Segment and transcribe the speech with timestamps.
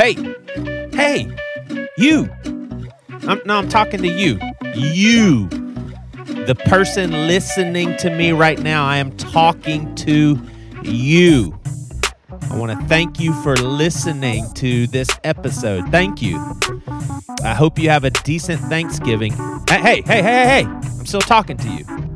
[0.00, 0.14] Hey,
[0.94, 1.30] hey,
[1.98, 2.30] you.
[3.28, 4.40] I'm, no, I'm talking to you.
[4.74, 5.46] You,
[6.46, 10.40] the person listening to me right now, I am talking to
[10.82, 11.60] you.
[12.50, 15.90] I want to thank you for listening to this episode.
[15.90, 16.38] Thank you.
[17.44, 19.34] I hope you have a decent Thanksgiving.
[19.68, 20.64] Hey, hey, hey, hey, hey.
[20.64, 22.09] I'm still talking to you.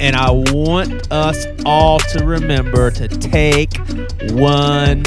[0.00, 3.76] And I want us all to remember to take
[4.30, 5.02] one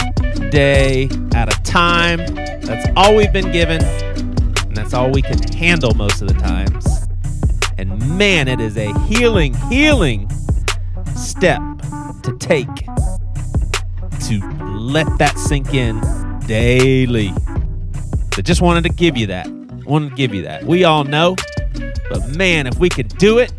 [0.52, 2.20] day at a time.
[2.62, 7.08] That's all we've been given, and that's all we can handle most of the times.
[7.80, 10.30] And man, it is a healing, healing
[11.16, 11.60] step
[12.22, 12.68] to take
[14.28, 14.40] to
[14.78, 16.00] let that sink in
[16.46, 17.34] daily.
[18.38, 19.48] I just wanted to give you that.
[19.86, 20.64] Wanted to give you that.
[20.64, 21.36] We all know,
[22.10, 23.52] but man, if we could do it,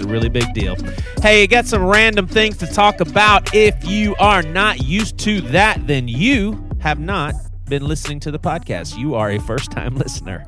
[0.00, 0.76] a really big deal.
[1.22, 3.54] Hey, got some random things to talk about.
[3.54, 7.34] If you are not used to that, then you have not
[7.66, 8.98] been listening to the podcast.
[8.98, 10.46] You are a first time listener.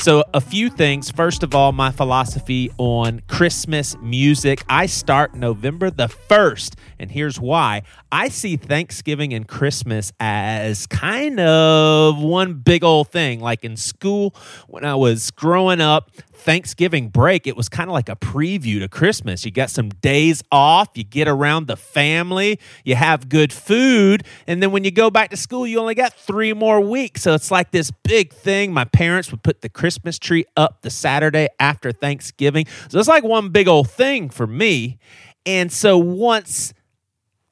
[0.00, 1.10] So, a few things.
[1.10, 4.62] First of all, my philosophy on Christmas music.
[4.68, 7.82] I start November the 1st, and here's why.
[8.12, 13.40] I see Thanksgiving and Christmas as kind of one big old thing.
[13.40, 14.36] Like in school,
[14.68, 18.88] when I was growing up, Thanksgiving break, it was kind of like a preview to
[18.88, 19.44] Christmas.
[19.44, 24.62] You got some days off, you get around the family, you have good food, and
[24.62, 27.22] then when you go back to school, you only got three more weeks.
[27.22, 28.72] So it's like this big thing.
[28.72, 32.66] My parents would put the Christmas tree up the Saturday after Thanksgiving.
[32.88, 34.98] So it's like one big old thing for me.
[35.44, 36.74] And so once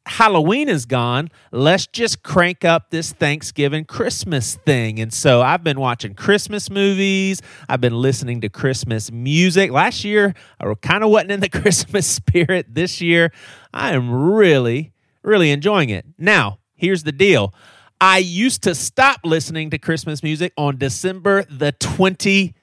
[0.07, 5.01] Halloween is gone, let's just crank up this Thanksgiving Christmas thing.
[5.01, 7.43] And so I've been watching Christmas movies.
[7.69, 9.73] I've been listening to Christmas music.
[9.73, 12.73] Last year, I kind of wasn't in the Christmas spirit.
[12.73, 13.33] This year,
[13.75, 14.93] I am really,
[15.25, 16.07] really enjoying it.
[16.17, 17.53] Now, here's the deal
[18.01, 22.55] I used to stop listening to Christmas music on December the 25th.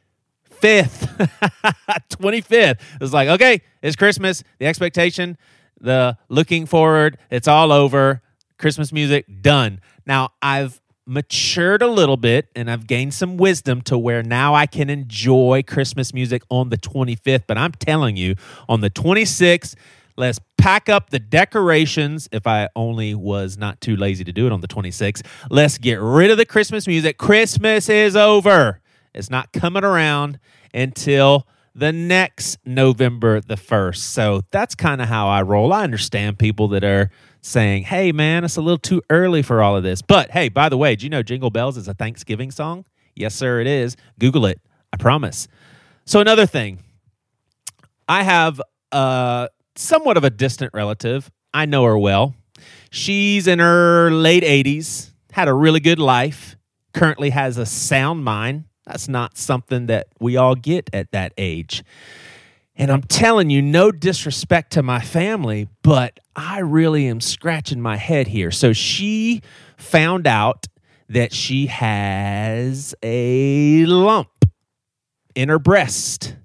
[0.62, 2.50] 25th.
[2.52, 4.44] It was like, okay, it's Christmas.
[4.60, 5.38] The expectation
[5.84, 8.22] the looking forward, it's all over,
[8.58, 9.82] Christmas music, done.
[10.08, 14.66] Now, I've matured a little bit and I've gained some wisdom to where now I
[14.66, 17.44] can enjoy Christmas music on the 25th.
[17.46, 18.36] But I'm telling you,
[18.70, 19.76] on the 26th,
[20.16, 22.30] let's pack up the decorations.
[22.32, 26.00] If I only was not too lazy to do it on the 26th, let's get
[26.00, 27.18] rid of the Christmas music.
[27.18, 28.80] Christmas is over,
[29.14, 30.40] it's not coming around
[30.74, 31.46] until
[31.76, 33.98] the next November the 1st.
[33.98, 35.74] So that's kind of how I roll.
[35.74, 37.10] I understand people that are
[37.42, 40.02] saying, hey, man, it's a little too early for all of this.
[40.02, 42.86] But hey, by the way, do you know Jingle Bells is a Thanksgiving song?
[43.16, 43.96] Yes, sir, it is.
[44.20, 44.62] Google it.
[44.92, 45.48] I promise.
[46.06, 46.80] So, another thing,
[48.08, 51.32] I have uh, somewhat of a distant relative.
[51.54, 52.36] I know her well.
[52.92, 56.56] She's in her late 80s, had a really good life,
[56.94, 61.84] currently has a sound mind, that's not something that we all get at that age.
[62.76, 67.98] And I'm telling you, no disrespect to my family, but I really am scratching my
[67.98, 68.50] head here.
[68.50, 69.42] So she
[69.78, 70.68] found out
[71.10, 74.46] that she has a lump
[75.36, 76.36] in her breast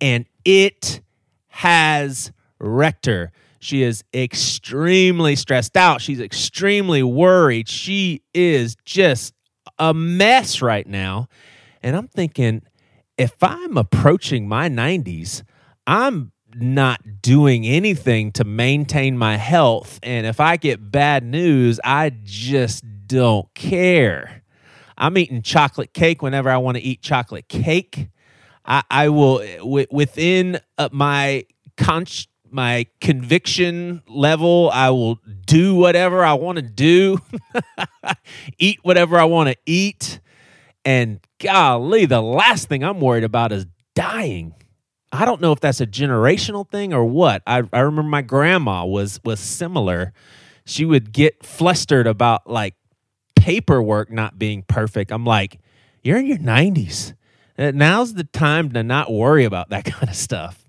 [0.00, 1.00] and it
[1.48, 3.32] has wrecked her.
[3.58, 6.00] She is extremely stressed out.
[6.00, 7.68] She's extremely worried.
[7.68, 9.34] She is just
[9.78, 11.28] a mess right now.
[11.82, 12.62] And I'm thinking,
[13.16, 15.42] if I'm approaching my 90s,
[15.86, 19.98] I'm not doing anything to maintain my health.
[20.02, 24.42] And if I get bad news, I just don't care.
[24.98, 28.08] I'm eating chocolate cake whenever I want to eat chocolate cake.
[28.64, 31.46] I, I will, w- within uh, my
[32.50, 37.18] my conviction level, I will do whatever I want to do,
[38.58, 40.20] eat whatever I want to eat.
[40.84, 44.54] And golly, the last thing I'm worried about is dying.
[45.12, 47.42] I don't know if that's a generational thing or what.
[47.46, 50.12] I, I remember my grandma was was similar.
[50.64, 52.74] She would get flustered about like
[53.34, 55.10] paperwork not being perfect.
[55.10, 55.58] I'm like,
[56.02, 57.14] you're in your 90s.
[57.58, 60.64] Uh, now's the time to not worry about that kind of stuff.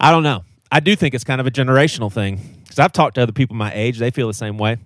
[0.00, 0.44] I don't know.
[0.70, 3.56] I do think it's kind of a generational thing because I've talked to other people
[3.56, 3.98] my age.
[3.98, 4.76] They feel the same way.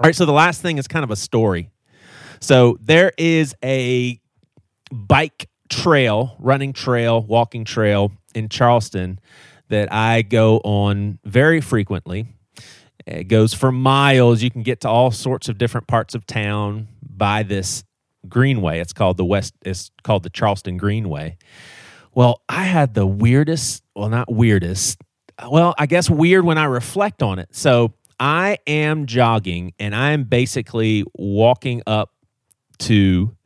[0.00, 0.14] All right.
[0.14, 1.70] So the last thing is kind of a story.
[2.40, 4.20] So there is a
[4.92, 9.20] bike trail, running trail, walking trail in Charleston
[9.68, 12.26] that I go on very frequently.
[13.06, 14.42] It goes for miles.
[14.42, 17.84] You can get to all sorts of different parts of town by this
[18.28, 18.80] greenway.
[18.80, 21.36] It's called the West it's called the Charleston Greenway.
[22.14, 25.00] Well, I had the weirdest, well not weirdest,
[25.48, 27.48] well, I guess weird when I reflect on it.
[27.52, 32.12] So, I am jogging and I am basically walking up
[32.80, 33.36] to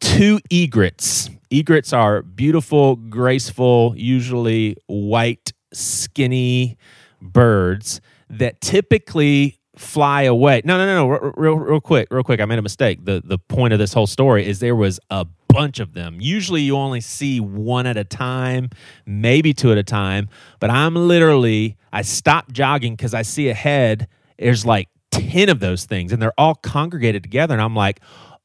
[0.00, 1.30] two egrets.
[1.50, 6.76] Egrets are beautiful, graceful, usually white, skinny
[7.20, 8.00] birds
[8.30, 10.62] that typically fly away.
[10.64, 11.32] No, no, no, no.
[11.36, 12.40] Real, real quick, real quick.
[12.40, 13.04] I made a mistake.
[13.04, 16.18] The the point of this whole story is there was a bunch of them.
[16.20, 18.70] Usually, you only see one at a time,
[19.06, 20.28] maybe two at a time.
[20.60, 24.08] But I'm literally, I stop jogging because I see ahead.
[24.38, 27.54] There's like ten of those things, and they're all congregated together.
[27.54, 28.00] And I'm like,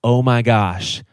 [0.07, 1.03] oh my gosh.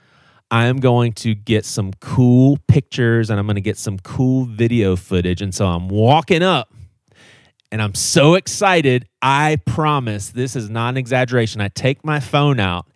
[0.52, 4.44] I am going to get some cool pictures and I'm going to get some cool
[4.44, 5.42] video footage.
[5.42, 6.72] And so I'm walking up
[7.72, 9.08] and I'm so excited.
[9.20, 11.60] I promise this is not an exaggeration.
[11.60, 12.86] I take my phone out,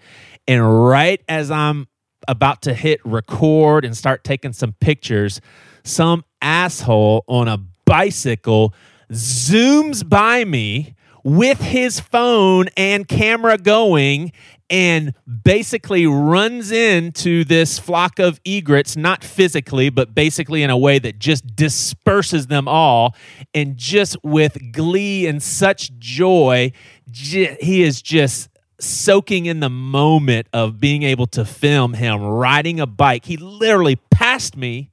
[0.46, 1.88] and right as I'm
[2.28, 5.40] about to hit record and start taking some pictures,
[5.82, 8.72] some asshole on a bicycle
[9.10, 14.30] zooms by me with his phone and camera going
[14.70, 20.98] and basically runs into this flock of egrets, not physically, but basically in a way
[20.98, 23.14] that just disperses them all.
[23.54, 26.72] And just with glee and such joy,
[27.10, 28.50] he is just
[28.80, 33.24] soaking in the moment of being able to film him riding a bike.
[33.24, 34.90] He literally passed me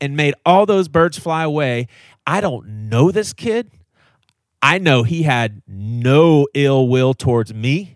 [0.00, 1.88] and made all those birds fly away.
[2.26, 3.70] I don't know this kid.
[4.62, 7.95] I know he had no ill will towards me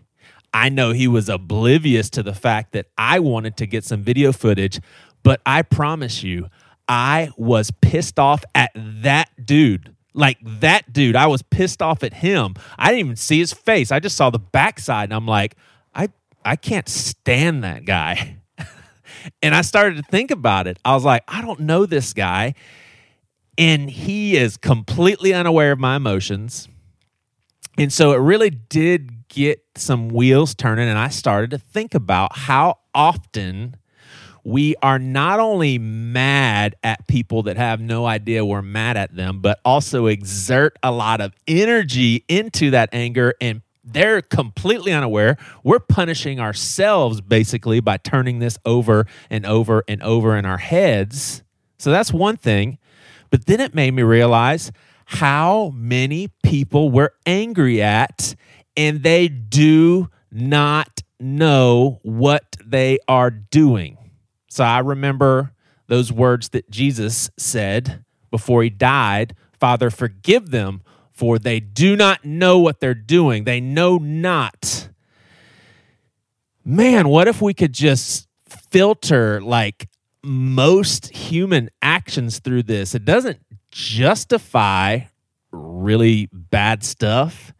[0.53, 4.31] I know he was oblivious to the fact that I wanted to get some video
[4.31, 4.79] footage,
[5.23, 6.49] but I promise you,
[6.87, 9.95] I was pissed off at that dude.
[10.13, 12.55] Like that dude, I was pissed off at him.
[12.77, 13.91] I didn't even see his face.
[13.91, 15.55] I just saw the backside and I'm like,
[15.95, 16.09] I
[16.43, 18.37] I can't stand that guy.
[19.41, 20.79] and I started to think about it.
[20.83, 22.55] I was like, I don't know this guy.
[23.57, 26.67] And he is completely unaware of my emotions.
[27.77, 32.35] And so it really did get some wheels turning and I started to think about
[32.35, 33.77] how often
[34.43, 39.39] we are not only mad at people that have no idea we're mad at them,
[39.39, 45.37] but also exert a lot of energy into that anger and they're completely unaware.
[45.63, 51.43] We're punishing ourselves basically by turning this over and over and over in our heads.
[51.79, 52.77] So that's one thing.
[53.29, 54.71] But then it made me realize
[55.05, 58.35] how many people we're angry at
[58.75, 63.97] and they do not know what they are doing.
[64.49, 65.53] So I remember
[65.87, 70.81] those words that Jesus said before he died Father, forgive them,
[71.11, 73.43] for they do not know what they're doing.
[73.43, 74.89] They know not.
[76.65, 78.27] Man, what if we could just
[78.71, 79.87] filter like
[80.23, 82.95] most human actions through this?
[82.95, 83.39] It doesn't
[83.69, 85.01] justify
[85.51, 87.53] really bad stuff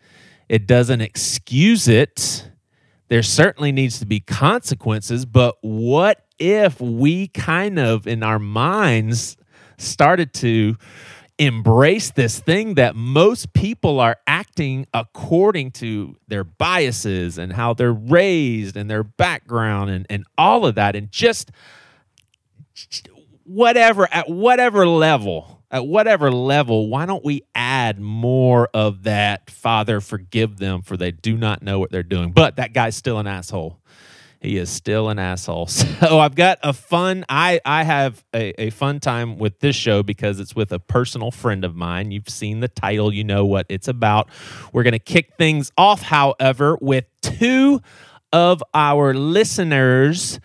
[0.51, 2.51] it doesn't excuse it.
[3.07, 9.38] There certainly needs to be consequences, but what if we kind of in our minds
[9.77, 10.75] started to
[11.39, 17.94] embrace this thing that most people are acting according to their biases and how they're
[17.94, 21.50] raised and their background and, and all of that and just
[23.45, 30.02] whatever at whatever level at whatever level, why don't we add more of that, Father,
[30.02, 32.32] forgive them for they do not know what they're doing?
[32.32, 33.80] But that guy's still an asshole.
[34.42, 35.68] He is still an asshole.
[36.01, 40.01] So I've got a fun, I, I have a, a fun time with this show
[40.04, 42.12] because it's with a personal friend of mine.
[42.12, 44.28] You've seen the title, you know what it's about.
[44.74, 47.82] We're going to kick things off, however, with two
[48.34, 50.40] of our listeners'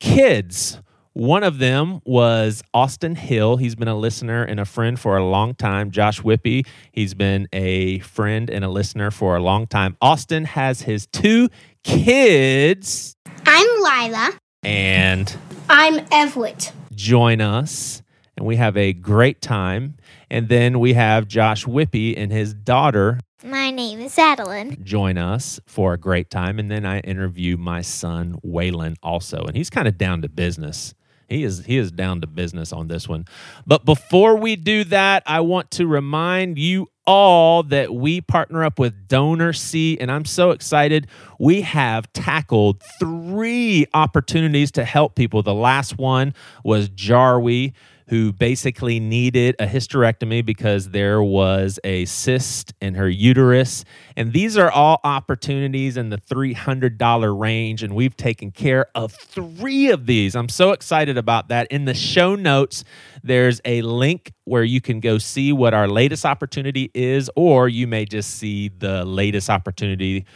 [0.00, 0.81] kids
[1.14, 3.58] one of them was Austin Hill.
[3.58, 5.90] He's been a listener and a friend for a long time.
[5.90, 9.96] Josh Whippy, he's been a friend and a listener for a long time.
[10.00, 11.48] Austin has his two
[11.84, 13.14] kids.
[13.46, 14.30] I'm Lila.
[14.62, 15.36] And
[15.68, 16.72] I'm Everett.
[16.94, 18.02] Join us,
[18.36, 19.96] and we have a great time.
[20.30, 23.18] And then we have Josh Whippy and his daughter.
[23.44, 24.82] My name is Adeline.
[24.82, 26.58] Join us for a great time.
[26.58, 29.44] And then I interview my son, Waylon, also.
[29.44, 30.94] And he's kind of down to business.
[31.32, 33.26] He is he is down to business on this one.
[33.66, 38.78] But before we do that, I want to remind you all that we partner up
[38.78, 41.08] with DonorSee, and I'm so excited.
[41.38, 45.42] We have tackled three opportunities to help people.
[45.42, 46.34] The last one
[46.64, 47.72] was Jarwe,
[48.12, 53.86] who basically needed a hysterectomy because there was a cyst in her uterus.
[54.18, 57.82] And these are all opportunities in the $300 range.
[57.82, 60.36] And we've taken care of three of these.
[60.36, 61.68] I'm so excited about that.
[61.72, 62.84] In the show notes,
[63.22, 67.86] there's a link where you can go see what our latest opportunity is, or you
[67.86, 70.26] may just see the latest opportunity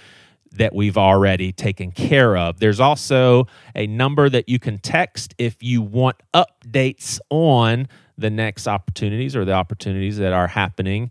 [0.57, 2.59] that we've already taken care of.
[2.59, 8.67] There's also a number that you can text if you want updates on the next
[8.67, 11.11] opportunities or the opportunities that are happening.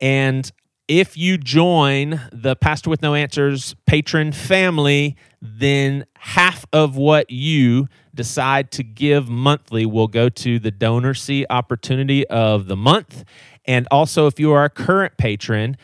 [0.00, 0.50] And
[0.88, 7.88] if you join the Pastor with No Answers patron family, then half of what you
[8.14, 13.24] decide to give monthly will go to the DonorSee opportunity of the month.
[13.64, 15.76] And also, if you are a current patron,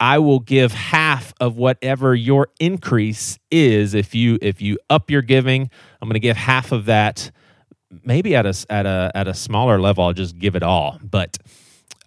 [0.00, 3.94] I will give half of whatever your increase is.
[3.94, 7.30] If you if you up your giving, I'm going to give half of that.
[8.04, 10.98] Maybe at a at a at a smaller level, I'll just give it all.
[11.02, 11.38] But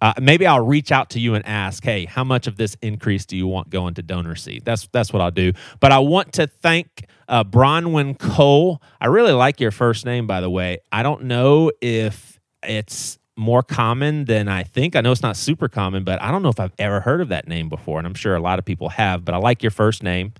[0.02, 3.26] uh, maybe I'll reach out to you and ask, hey, how much of this increase
[3.26, 4.64] do you want going to DonorSee?
[4.64, 5.52] That's that's what I'll do.
[5.78, 8.82] But I want to thank uh, Bronwyn Cole.
[9.00, 10.78] I really like your first name, by the way.
[10.90, 14.94] I don't know if it's more common than I think.
[14.94, 17.30] I know it's not super common, but I don't know if I've ever heard of
[17.30, 19.24] that name before, and I'm sure a lot of people have.
[19.24, 20.34] But I like your first name,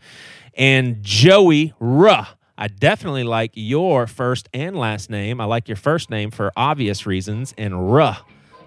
[0.55, 2.27] and Joey Ruh.
[2.57, 5.41] I definitely like your first and last name.
[5.41, 8.17] I like your first name for obvious reasons, and Ruh.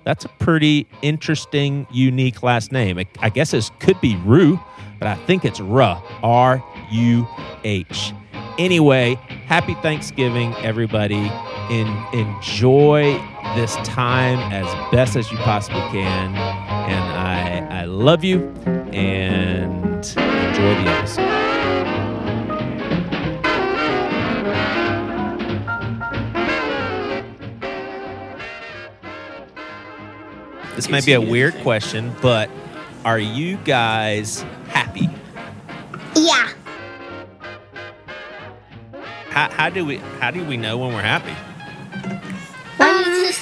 [0.03, 2.99] That's a pretty interesting, unique last name.
[3.19, 4.59] I guess it could be Rue,
[4.99, 6.01] but I think it's Ruh.
[6.23, 6.61] R
[6.91, 7.27] U
[7.63, 8.11] H.
[8.57, 11.31] Anyway, happy Thanksgiving, everybody.
[11.69, 13.17] Enjoy
[13.55, 16.35] this time as best as you possibly can.
[16.35, 18.49] And I, I love you
[18.91, 21.43] and enjoy the episode.
[30.75, 32.49] This might be a weird question, but
[33.05, 35.07] are you guys happy?
[36.15, 36.51] Yeah.
[39.29, 41.33] How, how do we how do we know when we're happy?
[42.77, 43.41] When um, you just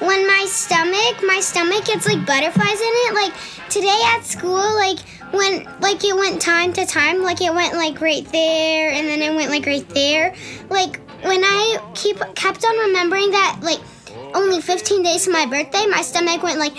[0.00, 3.14] when my stomach, my stomach gets like butterflies in it.
[3.14, 3.32] Like
[3.68, 4.98] today at school, like
[5.32, 9.20] when like it went time to time, like it went like right there, and then
[9.20, 10.34] it went like right there.
[10.68, 13.80] Like when I keep kept on remembering that, like
[14.34, 16.72] only 15 days to my birthday, my stomach went like.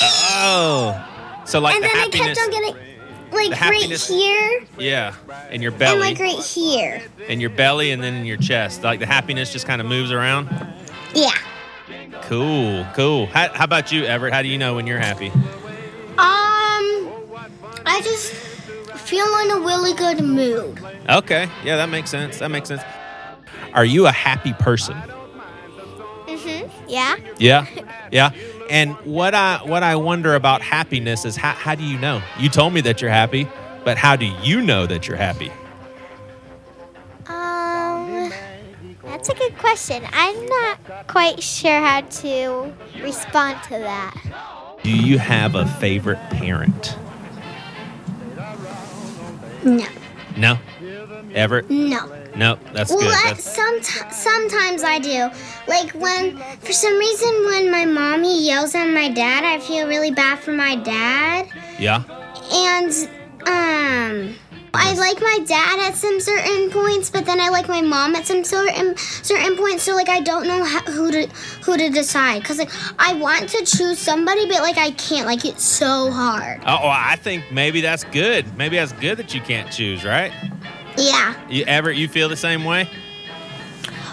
[0.00, 2.97] Oh, so like and the then I kept on getting
[3.32, 5.14] like the right here yeah,
[5.50, 5.92] in your belly.
[5.92, 7.02] and like right here.
[7.28, 8.82] in your belly, and then in your chest.
[8.82, 10.48] Like the happiness just kind of moves around.
[11.14, 11.34] Yeah.
[12.22, 13.26] Cool, cool.
[13.26, 14.34] How, how about you, Everett?
[14.34, 15.28] How do you know when you're happy?
[15.28, 17.08] Um,
[17.86, 20.78] I just feel in a really good mood.
[21.08, 22.38] Okay, yeah, that makes sense.
[22.38, 22.82] That makes sense.
[23.72, 24.96] Are you a happy person?
[26.26, 26.68] Mm-hmm.
[26.88, 27.16] Yeah.
[27.38, 27.66] Yeah,
[28.10, 28.30] yeah.
[28.68, 32.22] And what I what I wonder about happiness is how how do you know?
[32.38, 33.48] You told me that you're happy,
[33.84, 35.50] but how do you know that you're happy?
[37.26, 38.30] Um,
[39.02, 40.02] that's a good question.
[40.12, 44.14] I'm not quite sure how to respond to that.
[44.82, 46.96] Do you have a favorite parent?
[49.64, 49.86] No.
[50.36, 50.58] No.
[51.34, 51.68] Everett?
[51.70, 52.17] No.
[52.36, 52.58] No.
[52.72, 53.14] That's Well, good.
[53.24, 53.80] That's, some,
[54.10, 55.30] sometimes I do.
[55.66, 60.10] Like when, for some reason, when my mommy yells at my dad, I feel really
[60.10, 61.48] bad for my dad.
[61.78, 62.02] yeah.
[62.50, 62.92] And,
[63.46, 64.34] um,
[64.74, 68.26] I like my dad at some certain points, but then I like my mom at
[68.26, 69.82] some certain certain points.
[69.82, 71.26] So like I don't know how, who to
[71.64, 75.26] who to decide because like I want to choose somebody, but like I can't.
[75.26, 76.60] Like it's so hard.
[76.66, 78.56] Oh, I think maybe that's good.
[78.56, 80.32] Maybe that's good that you can't choose, right?
[80.98, 81.34] Yeah.
[81.48, 82.90] You Everett, you feel the same way?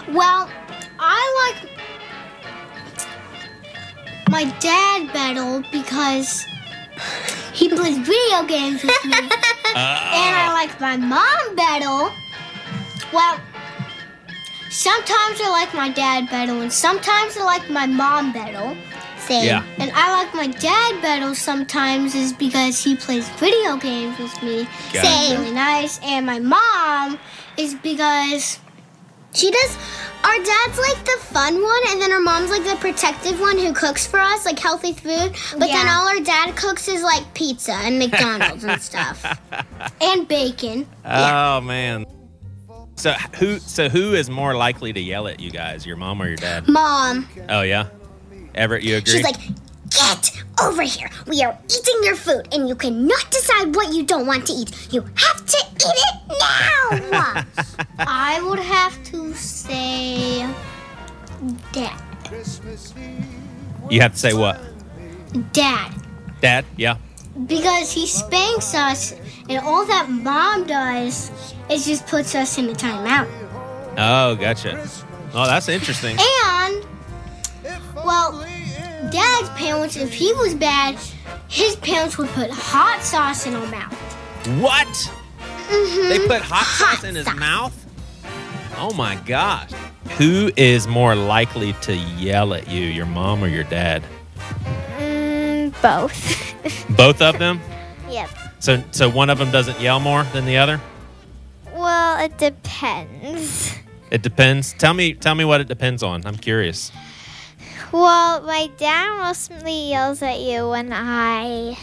[0.08, 0.48] Well,
[1.00, 1.70] I like
[4.30, 6.46] my dad battle because
[7.52, 9.26] he plays video games with me, and
[9.74, 12.12] I like my mom battle.
[13.12, 13.40] Well,
[14.70, 18.76] sometimes I like my dad battle, and sometimes I like my mom battle.
[19.26, 19.44] Same.
[19.46, 19.64] Yeah.
[19.78, 24.64] And I like my dad better sometimes is because he plays video games with me.
[24.92, 25.06] Gotcha.
[25.06, 25.40] Same.
[25.40, 25.98] Really nice.
[26.02, 27.18] And my mom
[27.56, 28.60] is because
[29.32, 29.78] she does.
[30.24, 33.72] Our dad's like the fun one, and then our mom's like the protective one who
[33.72, 35.36] cooks for us, like healthy food.
[35.52, 39.24] But then all our dad cooks is like pizza and McDonald's and stuff,
[40.00, 40.86] and bacon.
[41.04, 42.06] oh man.
[42.96, 46.26] So who so who is more likely to yell at you guys, your mom or
[46.26, 46.66] your dad?
[46.66, 47.88] Mom, Oh yeah.
[48.56, 49.12] Everett, you agree?
[49.14, 49.38] she's like,
[49.90, 51.10] "Get over here!
[51.26, 54.88] We are eating your food, and you cannot decide what you don't want to eat.
[54.92, 57.44] You have to eat it now."
[57.98, 60.46] I would have to say,
[61.72, 62.00] dad.
[63.90, 64.60] You have to say what?
[65.52, 65.92] Dad.
[66.40, 66.64] Dad?
[66.76, 66.96] Yeah.
[67.46, 69.12] Because he spanks us,
[69.48, 71.30] and all that mom does
[71.70, 73.28] is just puts us in a timeout.
[73.98, 74.88] Oh, gotcha.
[75.34, 76.16] Oh, that's interesting.
[76.18, 76.86] And,
[77.94, 78.32] well,
[79.10, 80.96] Dad's parents, if he was bad,
[81.48, 83.94] his parents would put hot sauce in our mouth.
[84.60, 84.86] What?
[84.88, 86.08] Mm-hmm.
[86.08, 87.74] They put hot sauce in his mouth?
[88.78, 89.70] Oh my gosh.
[90.18, 94.02] Who is more likely to yell at you, your mom or your dad?
[94.98, 96.44] Mm, both.
[96.96, 97.60] Both of them?
[98.08, 98.28] yep.
[98.58, 100.80] So so one of them doesn't yell more than the other?
[101.74, 103.74] Well, it depends.
[104.10, 104.72] It depends.
[104.72, 106.24] Tell me tell me what it depends on.
[106.26, 106.90] I'm curious.
[107.92, 111.78] Well, my dad mostly yells at you when I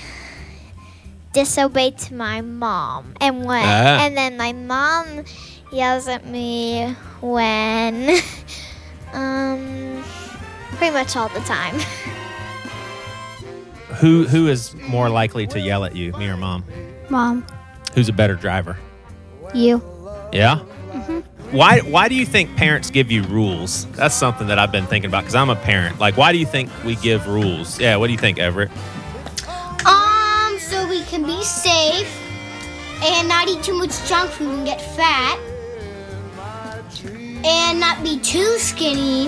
[1.33, 4.03] disobey to my mom, and when Ah.
[4.05, 5.23] and then my mom
[5.71, 8.19] yells at me when
[9.13, 10.03] um
[10.77, 11.75] pretty much all the time.
[13.99, 16.63] Who who is more likely to yell at you, me or mom?
[17.09, 17.45] Mom,
[17.93, 18.77] Who's a better driver?
[19.53, 19.81] you.
[20.33, 20.59] Yeah.
[21.53, 23.85] Why why do you think parents give you rules?
[23.91, 25.99] That's something that I've been thinking about because I'm a parent.
[25.99, 27.79] Like, why do you think we give rules?
[27.79, 27.95] Yeah.
[27.97, 28.71] What do you think, Everett?
[29.85, 32.09] Um, so we can be safe
[33.03, 35.39] and not eat too much junk food and get fat.
[37.45, 39.27] And not be too skinny.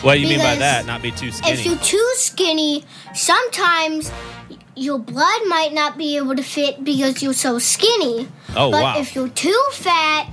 [0.00, 0.86] What do you mean by that?
[0.86, 1.52] Not be too skinny.
[1.52, 4.10] If you're too skinny, sometimes
[4.76, 8.28] your blood might not be able to fit because you're so skinny.
[8.56, 8.98] oh but wow.
[8.98, 10.26] if you're too fat,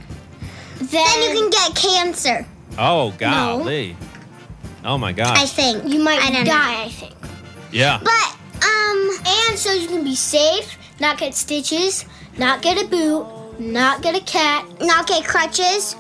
[0.80, 2.46] then, you can get cancer.
[2.78, 3.96] oh golly.
[4.84, 5.38] Oh my god.
[5.38, 6.84] I think you might I don't die.
[6.84, 7.14] I think.
[7.72, 8.00] yeah.
[8.02, 9.10] But um,
[9.50, 12.06] and so you can be safe, not get stitches,
[12.38, 15.96] not get a boot, not get a cat, not get crutches.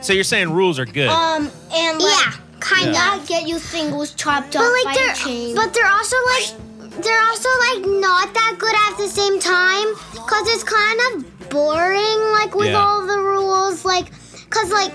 [0.00, 1.08] So you're saying rules are good?
[1.08, 3.16] Um, and like, Yeah, kind Yeah.
[3.16, 5.54] of get your singles chopped But off like by they're, a chain.
[5.54, 9.94] but they're also like, they're also like not that good at the same time,
[10.26, 12.82] cause it's kind of boring, like with Yeah.
[12.84, 14.06] all the rules, like,
[14.54, 14.92] cause like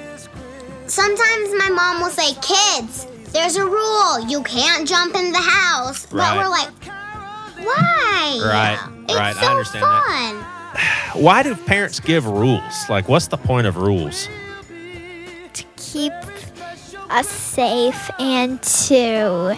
[0.88, 6.08] sometimes my mom will say, "Kids, there's a rule, you can't jump in the house,"
[6.12, 6.34] Right.
[6.34, 6.70] but we're like,
[7.66, 8.40] why?
[8.42, 11.12] Right, It's right, I so understand that.
[11.16, 12.90] why do parents give rules?
[12.90, 14.28] Like, what's the point of rules?
[15.54, 16.14] to keep
[17.10, 19.58] us safe and to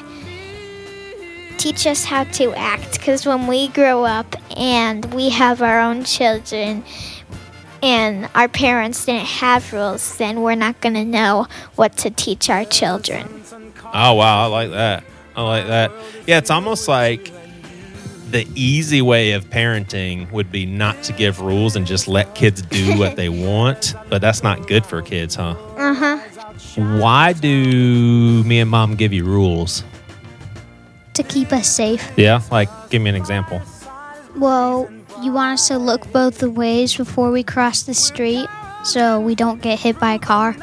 [1.57, 6.03] teach us how to act because when we grow up and we have our own
[6.03, 6.83] children
[7.83, 12.49] and our parents didn't have rules then we're not going to know what to teach
[12.49, 13.27] our children
[13.93, 15.03] Oh wow, I like that.
[15.35, 15.91] I like that.
[16.25, 17.29] Yeah, it's almost like
[18.29, 22.61] the easy way of parenting would be not to give rules and just let kids
[22.61, 25.55] do what they want, but that's not good for kids, huh?
[25.75, 26.19] uh-huh
[27.01, 29.83] Why do me and mom give you rules?
[31.13, 32.09] to keep us safe.
[32.15, 33.61] Yeah, like give me an example.
[34.37, 34.89] Well,
[35.21, 38.47] you want us to look both ways before we cross the street
[38.83, 40.55] so we don't get hit by a car.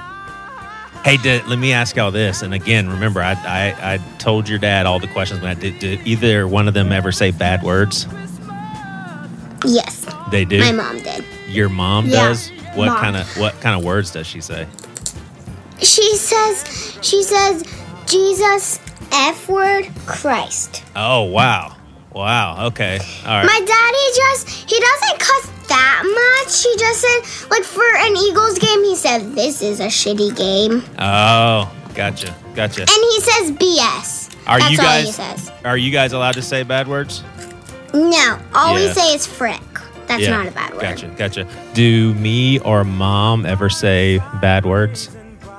[1.04, 2.42] Hey, did, let me ask y'all this.
[2.42, 5.78] And again, remember, I, I, I told your dad all the questions, but I did,
[5.78, 8.06] did either one of them ever say bad words?
[9.64, 10.58] Yes, They do.
[10.61, 11.24] my mom did.
[11.48, 12.50] Your mom Yeah, does.
[12.74, 12.98] What mom.
[13.00, 14.66] kind of what kind of words does she say?
[15.80, 17.64] She says, she says,
[18.06, 18.78] Jesus,
[19.11, 20.84] F word, Christ.
[20.94, 21.74] Oh wow,
[22.12, 22.66] wow.
[22.68, 23.44] Okay, all right.
[23.47, 26.62] My daddy just, he doesn't cuss that much.
[26.62, 30.83] He just said, like for an Eagles game, he said, this is a shitty game.
[30.99, 32.83] oh, gotcha, gotcha.
[32.83, 34.25] And he says BS.
[34.47, 35.53] Are That's you all guys he says.
[35.64, 37.23] are you guys allowed to say bad words?
[37.92, 38.87] No, all Yeah.
[38.88, 39.61] we say is frick.
[40.07, 40.81] That's Yeah, not a bad word.
[40.81, 41.47] Gotcha, gotcha.
[41.75, 45.11] Do me or mom ever say bad words?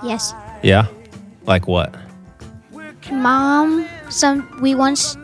[0.03, 0.33] Yes.
[0.63, 0.87] Yeah.
[1.45, 1.93] Like what?
[3.11, 5.15] Mom, some we once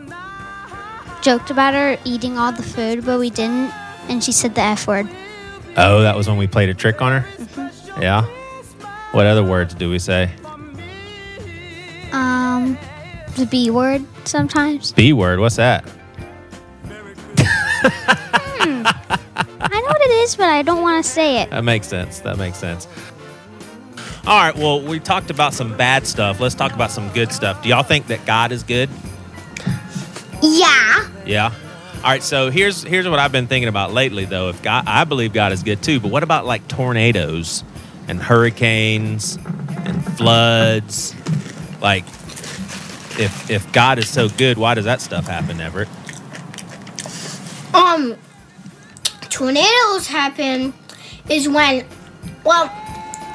[1.26, 3.72] joked about her eating all the food, but we didn't,
[4.08, 5.08] and she said the F word.
[5.76, 7.28] Oh, that was when we played a trick on her.
[7.36, 8.00] Mm-hmm.
[8.00, 8.22] Yeah.
[9.10, 10.30] What other words do we say?
[12.12, 12.78] Um,
[13.34, 14.92] the B word sometimes.
[14.92, 15.40] B word.
[15.40, 15.84] What's that?
[18.48, 18.84] I
[19.58, 21.50] know what it is, but I don't want to say it.
[21.50, 22.20] That makes sense.
[22.20, 22.86] That makes sense.
[24.28, 24.54] All right.
[24.54, 26.38] Well, we talked about some bad stuff.
[26.38, 27.64] Let's talk about some good stuff.
[27.64, 28.88] Do y'all think that God is good?
[30.42, 31.08] Yeah.
[31.24, 31.52] Yeah.
[31.96, 32.22] All right.
[32.22, 34.48] So here's here's what I've been thinking about lately, though.
[34.48, 37.64] If God, I believe God is good too, but what about like tornadoes
[38.08, 39.36] and hurricanes
[39.84, 41.14] and floods?
[41.80, 42.04] Like,
[43.18, 45.88] if if God is so good, why does that stuff happen, Everett?
[47.74, 48.16] um,
[49.28, 50.72] tornadoes happen
[51.28, 51.84] is when,
[52.42, 52.72] well,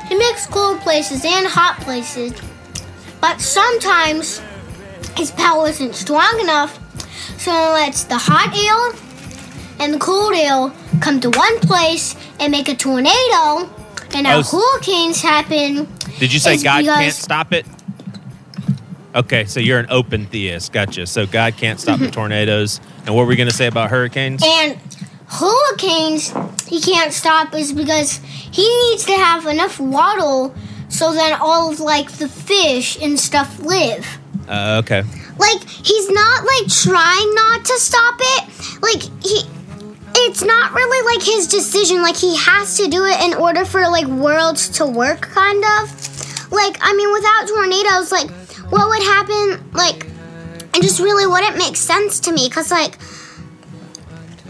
[0.09, 2.33] it makes cold places and hot places
[3.21, 4.41] but sometimes
[5.15, 6.79] his power isn't strong enough,
[7.41, 8.99] so it lets the hot air
[9.79, 13.67] and the cold air come to one place and make a tornado,
[14.13, 15.87] and now Oh, hurricanes happen.
[16.19, 17.65] Did you say God can't stop it?
[19.15, 20.71] Okay, so you're an open theist.
[20.71, 21.07] Gotcha.
[21.07, 22.79] So God can't stop the tornadoes.
[23.05, 24.43] And what were we going to say about hurricanes?
[24.45, 24.77] And
[25.27, 26.31] hurricanes,
[26.67, 28.17] he can't stop is because
[28.51, 30.53] he needs to have enough water
[30.89, 34.19] so then all of like the fish and stuff live.
[34.47, 35.03] Uh, okay.
[35.41, 38.81] Like he's not like trying not to stop it.
[38.81, 39.41] Like he
[40.13, 42.03] it's not really like his decision.
[42.03, 46.51] Like he has to do it in order for like worlds to work kind of.
[46.51, 48.29] Like I mean without tornadoes like
[48.71, 50.05] what would happen like
[50.75, 52.97] it just really wouldn't make sense to me cuz like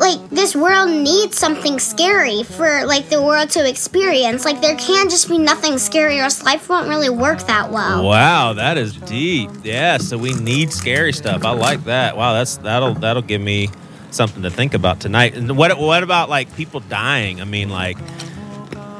[0.01, 4.43] like this world needs something scary for like the world to experience.
[4.43, 8.03] Like there can't just be nothing scary or else life won't really work that well.
[8.03, 9.51] Wow, that is deep.
[9.63, 11.45] Yeah, so we need scary stuff.
[11.45, 12.17] I like that.
[12.17, 13.69] Wow, that's that'll that'll give me
[14.09, 15.35] something to think about tonight.
[15.35, 17.39] And what what about like people dying?
[17.39, 17.99] I mean, like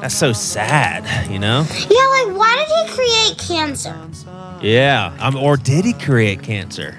[0.00, 1.66] that's so sad, you know?
[1.68, 3.96] Yeah, like why did he create cancer?
[4.62, 5.16] Yeah.
[5.18, 6.96] Um, or did he create cancer?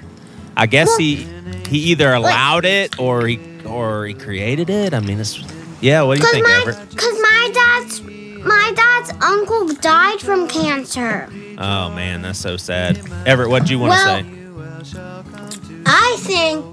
[0.58, 1.26] I guess he
[1.68, 4.94] he either allowed it or he or he created it.
[4.94, 5.38] I mean, it's
[5.80, 6.02] yeah.
[6.02, 6.96] What do you think, my, Everett?
[6.96, 8.02] cause my dad's,
[8.44, 11.28] my dad's uncle died from cancer.
[11.58, 12.98] Oh man, that's so sad.
[13.26, 14.30] Everett, what do you want to Well- say?
[15.86, 16.64] I think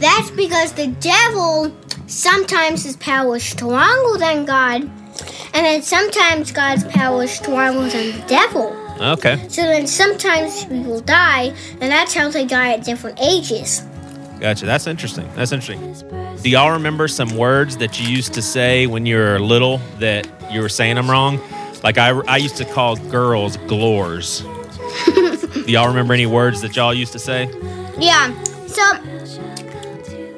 [0.00, 1.74] that's because the devil
[2.06, 8.12] sometimes his power is stronger than God, and then sometimes God's power is stronger than
[8.20, 8.76] the devil.
[9.00, 13.82] Okay, So then sometimes people die, and that's how they die at different ages.
[14.44, 14.66] Gotcha.
[14.66, 15.26] That's interesting.
[15.34, 15.80] That's interesting.
[16.42, 20.28] Do y'all remember some words that you used to say when you were little that
[20.52, 21.40] you were saying them wrong?
[21.82, 24.42] Like I, I used to call girls glores.
[25.06, 27.44] do y'all remember any words that y'all used to say?
[27.98, 28.34] Yeah.
[28.66, 28.82] So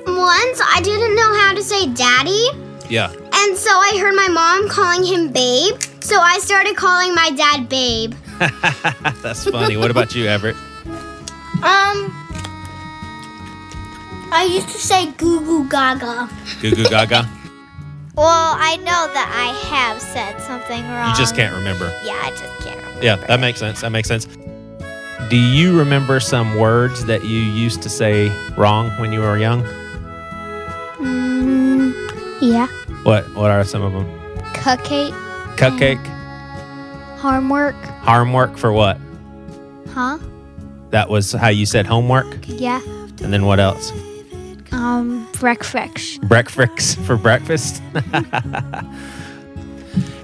[0.06, 2.46] once I didn't know how to say daddy.
[2.88, 3.10] Yeah.
[3.10, 5.82] And so I heard my mom calling him Babe.
[5.98, 8.14] So I started calling my dad Babe.
[9.20, 9.76] That's funny.
[9.76, 10.54] what about you, Everett?
[11.64, 12.15] Um,
[14.36, 16.28] I used to say Goo Goo Gaga.
[16.60, 17.26] Goo goo gaga.
[18.16, 21.08] Well, I know that I have said something wrong.
[21.10, 21.86] You just can't remember.
[22.04, 23.02] Yeah, I just can't remember.
[23.02, 23.80] Yeah, that makes sense.
[23.80, 24.26] That makes sense.
[25.30, 29.62] Do you remember some words that you used to say wrong when you were young?
[30.98, 31.94] Mm,
[32.42, 32.66] yeah.
[33.04, 34.06] What What are some of them?
[34.52, 35.12] Cupcake.
[35.56, 36.04] Cupcake,
[37.18, 37.74] Homework.
[38.04, 38.98] homework for what?
[39.94, 40.18] Huh?
[40.90, 42.36] That was how you said homework.
[42.46, 42.82] Yeah.
[43.22, 43.90] And then what else?
[44.76, 46.20] Um, breakfast.
[46.20, 47.82] Breakfast for breakfast.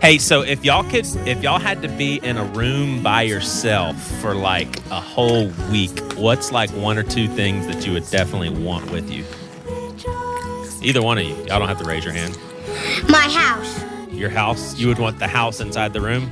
[0.03, 3.97] hey, so if y'all could, if y'all had to be in a room by yourself
[4.21, 8.51] for like a whole week, what's like one or two things that you would definitely
[8.51, 9.25] want with you?
[10.83, 11.35] Either one of you.
[11.47, 12.37] Y'all don't have to raise your hand.
[13.09, 13.83] My house.
[14.13, 14.79] Your house.
[14.79, 16.29] You would want the house inside the room.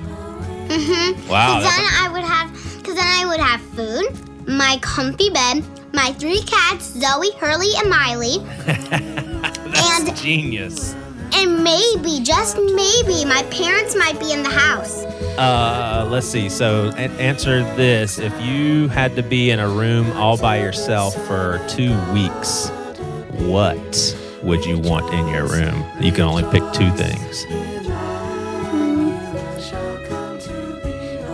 [0.68, 1.26] Mm-hmm.
[1.28, 1.54] Wow.
[1.54, 2.52] Cause then That's I would have,
[2.84, 4.12] cause then I would have food,
[4.46, 10.94] my comfy bed, my three cats, Zoe, Hurley, and Miley, that's and- genius.
[11.34, 15.04] and maybe, just maybe, my parents might be in the house.
[15.38, 16.48] Uh, let's see.
[16.48, 21.14] So, a- answer this: If you had to be in a room all by yourself
[21.26, 22.68] for two weeks,
[23.38, 25.84] what would you want in your room?
[26.00, 27.44] You can only pick two things.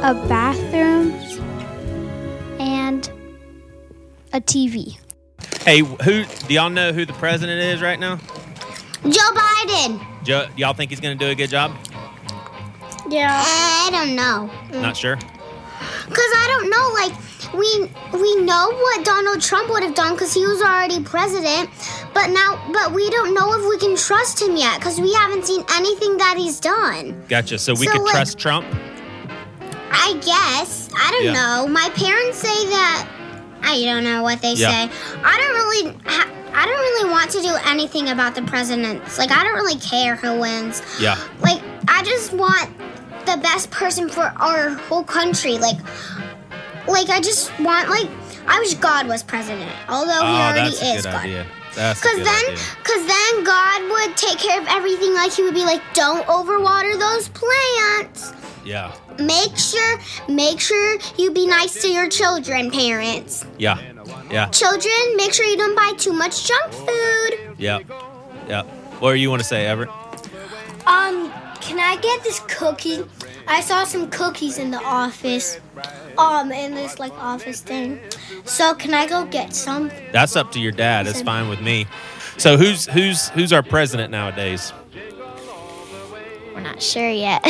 [0.02, 0.95] A bathroom.
[4.36, 4.98] A TV.
[5.62, 8.16] Hey, who do y'all know who the president is right now?
[9.04, 10.04] Joe Biden.
[10.24, 11.72] Joe, y'all think he's going to do a good job?
[13.08, 13.42] Yeah.
[13.44, 14.50] I don't know.
[14.70, 14.82] Mm.
[14.82, 15.16] Not sure.
[15.16, 17.12] Cause I don't know, like
[17.52, 21.68] we we know what Donald Trump would have done because he was already president,
[22.14, 25.44] but now but we don't know if we can trust him yet because we haven't
[25.44, 27.24] seen anything that he's done.
[27.28, 27.58] Gotcha.
[27.58, 28.66] So we So, could like- trust Trump.
[29.90, 31.32] I guess I don't Yeah.
[31.32, 31.68] know.
[31.68, 33.06] My parents say that
[33.66, 34.70] I don't know what they Yeah.
[34.70, 34.90] say.
[35.24, 35.98] I don't really.
[36.06, 39.18] Ha- I don't really want to do anything about the presidents.
[39.18, 40.80] Like I don't really care who wins.
[40.98, 41.16] Yeah.
[41.40, 42.70] Like I just want
[43.26, 45.58] the best person for our whole country.
[45.58, 45.76] Like,
[46.86, 48.08] like I just want like
[48.48, 49.70] I wish God was president.
[49.88, 51.24] Although he Oh, already that's a is good God.
[51.24, 51.46] idea.
[51.74, 52.64] That's a Cause then, idea.
[52.84, 55.12] cause then God would take care of everything.
[55.12, 58.32] Like he would be like, "Don't overwater those plants.
[58.66, 58.92] Yeah.
[59.18, 59.98] Make sure,
[60.28, 63.44] make sure you be nice to your children, parents.
[63.58, 63.78] Yeah.
[64.30, 64.48] Yeah.
[64.48, 67.54] Children, make sure you don't buy too much junk food.
[67.58, 67.78] Yeah.
[68.48, 68.62] Yeah.
[68.98, 69.88] What do you want to say, Everett?
[70.86, 73.04] Um, can I get this cookie?
[73.46, 75.60] I saw some cookies in the office.
[76.18, 78.00] um in this like office thing.
[78.44, 79.90] So can I go get some?
[80.12, 81.06] That's up to your dad.
[81.06, 81.86] It's fine with me.
[82.38, 84.72] So who's who's who's our president nowadays?
[86.66, 87.44] Not sure yet.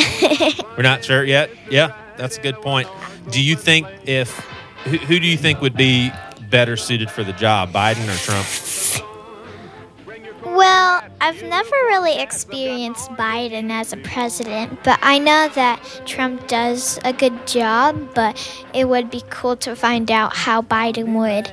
[0.77, 1.49] We're not sure yet.
[1.71, 2.87] Yeah, that's a good point.
[3.31, 4.37] Do you think if
[4.83, 6.11] who, who do you think would be
[6.49, 8.45] better suited for the job, Biden or Trump?
[10.45, 16.99] well, I've never really experienced Biden as a president, but I know that Trump does
[17.03, 18.35] a good job, but
[18.73, 21.51] it would be cool to find out how Biden would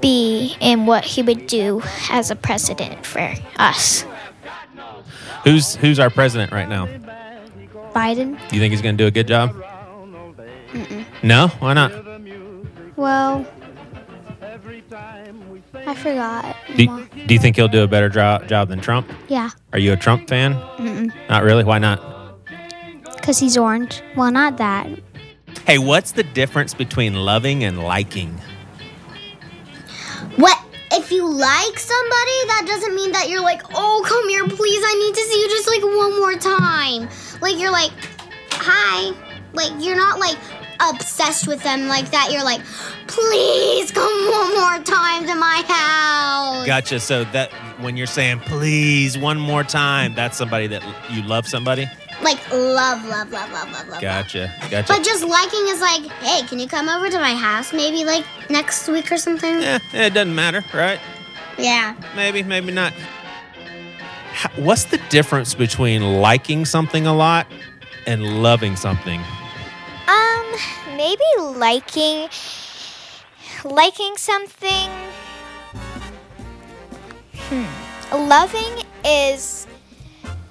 [0.00, 4.04] be and what he would do as a president for us.
[5.44, 6.86] Who's who's our president right now?
[7.94, 8.36] Biden?
[8.48, 9.54] Do you think he's going to do a good job?
[11.22, 11.92] No, why not?
[12.96, 13.46] Well,
[15.86, 16.56] I forgot.
[16.76, 19.10] Do, do you think he'll do a better job job than Trump?
[19.28, 20.54] Yeah, Are you a Trump fan?
[20.54, 21.12] Mm-mm.
[21.28, 21.64] Not really.
[21.64, 22.00] Why not?
[23.24, 24.02] because he's orange.
[24.16, 24.86] Well, not that.
[25.66, 28.38] Hey, what's the difference between loving and liking?
[30.36, 30.60] What?
[30.92, 34.82] If you like somebody, that doesn't mean that you're like, oh, come here, please.
[34.84, 37.08] I need to see you just like one more time.
[37.40, 37.92] Like, you're like,
[38.50, 39.14] hi.
[39.52, 40.36] Like, you're not like
[40.80, 42.32] obsessed with them like that.
[42.32, 42.60] You're like,
[43.06, 46.66] please come one more time to my house.
[46.66, 47.00] Gotcha.
[47.00, 51.86] So that when you're saying please one more time, that's somebody that you love somebody.
[52.22, 54.00] Like, love, love, love, love, love, love.
[54.00, 54.52] Gotcha.
[54.70, 54.92] Gotcha.
[54.92, 58.24] But just liking is like, hey, can you come over to my house maybe like
[58.48, 59.60] next week or something?
[59.60, 61.00] Yeah, it doesn't matter, right?
[61.58, 61.94] Yeah.
[62.16, 62.92] Maybe, maybe not.
[64.56, 67.46] What's the difference between liking something a lot
[68.06, 69.20] and loving something?
[70.06, 70.54] Um,
[70.96, 72.28] maybe liking
[73.64, 74.90] liking something.
[77.34, 78.28] Hmm.
[78.28, 79.66] Loving is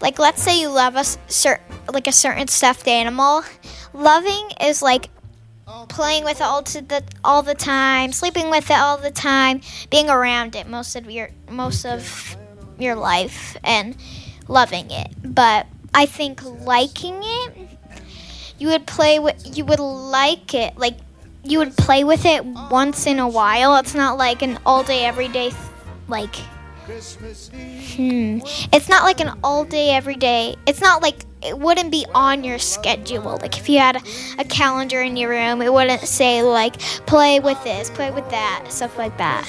[0.01, 3.43] like let's say you love a cer- like a certain stuffed animal.
[3.93, 5.09] Loving is like
[5.87, 10.09] playing with it all the all the time, sleeping with it all the time, being
[10.09, 12.37] around it most of your most of
[12.83, 13.95] your life and
[14.47, 15.11] loving it.
[15.23, 17.73] But I think liking it
[18.57, 20.95] you would play with you would like it like
[21.43, 23.75] you would play with it once in a while.
[23.77, 25.51] It's not like an all day every day
[26.07, 26.35] like
[26.85, 28.39] hmm.
[28.71, 30.55] It's not like an all day every day.
[30.65, 33.37] It's not like it wouldn't be on your schedule.
[33.41, 34.01] Like if you had a,
[34.39, 38.65] a calendar in your room it wouldn't say like play with this play with that
[38.69, 39.47] stuff like that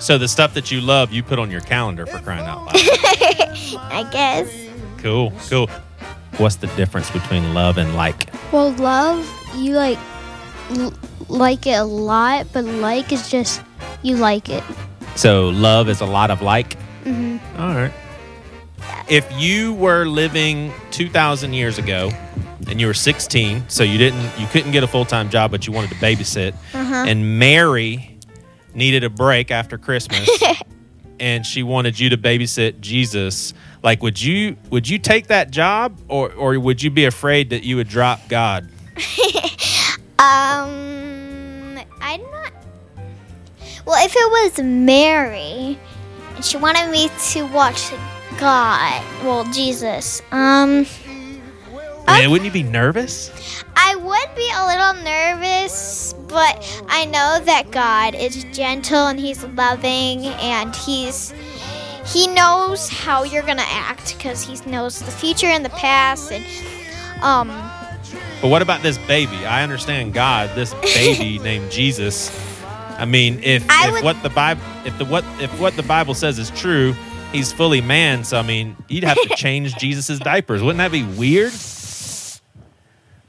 [0.00, 2.74] So the stuff that you love, you put on your calendar for crying out loud.
[2.76, 4.48] i guess
[4.98, 5.68] cool, cool.
[6.38, 8.30] What's the difference between love and like?
[8.52, 9.98] Well, love, you like
[10.70, 10.92] l-
[11.28, 13.62] like it a lot, but like is just
[14.02, 14.62] you like it.
[15.16, 16.78] So love is a lot of like.
[17.04, 17.92] hmm All right.
[19.08, 22.10] If you were living 2,000 years ago
[22.68, 25.66] and you were 16, so you didn't, you couldn't get a full time job, but
[25.66, 28.17] you wanted to babysit, uh-huh and Mary
[28.74, 30.28] needed a break after Christmas,
[31.20, 35.98] and she wanted you to babysit Jesus, like would you would you take that job,
[36.08, 38.68] or or would you be afraid that you would drop God?
[40.20, 42.52] Um, I'm not.
[43.86, 45.78] Well, if it was Mary
[46.34, 47.92] and she wanted me to watch
[48.36, 50.86] God, well, Jesus, um,
[52.12, 53.30] Man, wouldn't you be nervous?
[53.76, 59.44] I would be a little nervous, but I know that God is gentle and He's
[59.44, 61.32] loving and He's.
[62.06, 66.42] He knows how you're gonna act because he knows the future and the past, and
[67.22, 67.48] um,
[68.40, 69.44] But what about this baby?
[69.44, 72.30] I understand God, this baby named Jesus.
[72.96, 75.82] I mean, if, I if would- what the Bible if the what if what the
[75.82, 76.94] Bible says is true,
[77.30, 78.24] he's fully man.
[78.24, 80.62] So I mean, you'd have to change Jesus's diapers.
[80.62, 81.52] Wouldn't that be weird?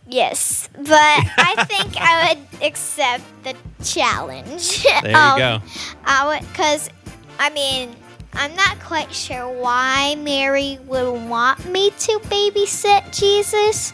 [0.10, 4.84] Yes, but I think I would accept the challenge.
[4.84, 5.62] There you Um, go.
[6.04, 6.90] I would, cause
[7.38, 7.96] I mean,
[8.34, 13.94] I'm not quite sure why Mary would want me to babysit Jesus,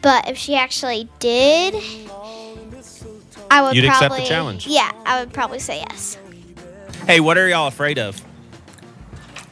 [0.00, 1.74] but if she actually did,
[3.50, 4.66] I would You'd accept the probably challenge.
[4.66, 6.18] Yeah, I would probably say yes.
[7.06, 8.20] Hey, what are y'all afraid of?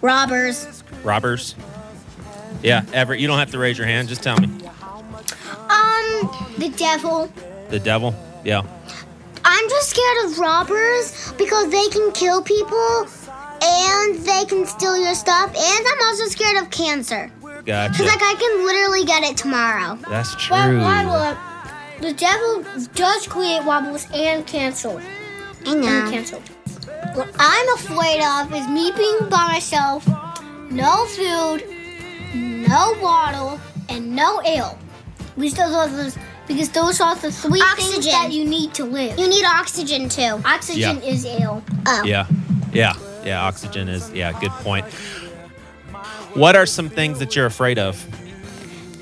[0.01, 0.83] Robbers.
[1.03, 1.55] Robbers?
[2.63, 4.09] Yeah, Everett, you don't have to raise your hand.
[4.09, 4.49] Just tell me.
[5.71, 7.33] Um, the devil.
[7.69, 8.15] The devil?
[8.45, 8.63] Yeah.
[9.45, 13.07] I'm just scared of robbers because they can kill people
[13.63, 15.49] and they can steal your stuff.
[15.49, 17.31] And I'm also scared of cancer.
[17.65, 17.93] Gotcha.
[17.93, 19.97] Because, like, I can literally get it tomorrow.
[20.09, 20.57] That's true.
[20.57, 21.37] But Wobble,
[22.01, 22.65] the devil
[22.95, 24.99] does create wobbles and cancel.
[25.67, 25.87] I know.
[25.89, 26.11] And know.
[26.11, 26.41] cancel.
[27.15, 30.07] What I'm afraid of is me being by myself,
[30.71, 31.65] no food,
[32.35, 34.79] no bottle, and no ale.
[35.41, 39.19] At least those are because those are the three things that you need to live.
[39.19, 40.39] You need oxygen too.
[40.45, 41.65] Oxygen is ill.
[41.87, 42.05] Oh.
[42.05, 42.27] Yeah.
[42.75, 42.93] Yeah.
[43.25, 43.47] Yeah.
[43.47, 44.85] Oxygen is, yeah, good point.
[46.35, 48.05] What are some things that you're afraid of?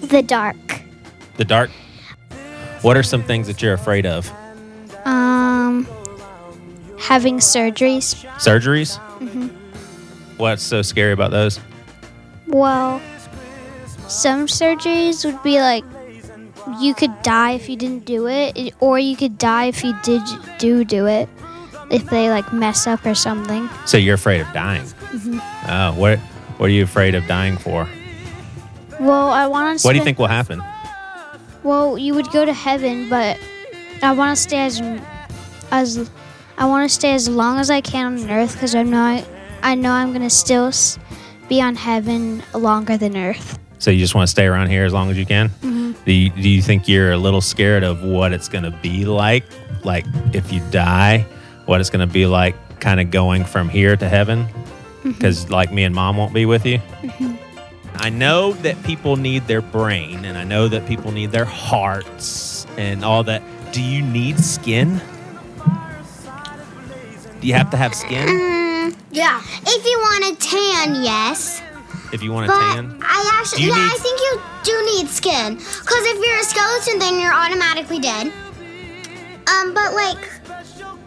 [0.01, 0.83] The dark.
[1.39, 1.71] The dark?
[2.83, 4.31] What are some things that you're afraid of?
[5.05, 5.89] Um,
[7.01, 8.15] having surgeries.
[8.37, 9.01] Surgeries?
[10.37, 11.59] What's so scary about those?
[12.47, 13.03] Well,
[14.07, 15.85] some surgeries would be like
[16.81, 20.23] you could die if you didn't do it, or you could die if you did
[20.59, 21.29] do do it.
[21.91, 23.69] If they like mess up or something.
[23.87, 24.83] So you're afraid of dying?
[25.13, 25.41] Mhm.
[25.69, 26.19] Oh, what,
[26.59, 27.89] what are you afraid of dying for?
[29.01, 29.87] Well, I want to.
[29.87, 30.63] What do you think will happen?
[31.63, 33.39] Well, you would go to heaven, but
[34.03, 34.81] I want to stay as
[35.71, 36.11] as
[36.59, 39.25] I want to stay as long as I can on Earth because I know
[39.63, 40.73] I know I'm gonna still
[41.49, 43.59] be on heaven longer than Earth.
[43.79, 45.51] So you just want to stay around here as long as you can?
[46.05, 49.05] Do, you, do you think you're a little scared of what it's going to be
[49.05, 49.45] like?
[49.85, 51.27] Like if you die,
[51.67, 54.47] what it's going to be like kind of going from here to heaven?
[55.05, 56.81] Because like me and mom won't be with you?
[57.95, 62.67] I know that people need their brain and I know that people need their hearts
[62.77, 63.43] and all that.
[63.73, 65.01] Do you need skin?
[67.41, 69.41] Do you have to have skin Mm, Yeah.
[69.63, 71.63] if you want a tan, yes.
[72.13, 72.99] If you want to tan?
[73.03, 75.55] I actually, yeah, need- I think you do need skin.
[75.57, 78.33] Because if you're a skeleton, then you're automatically dead.
[79.49, 80.19] Um, but like,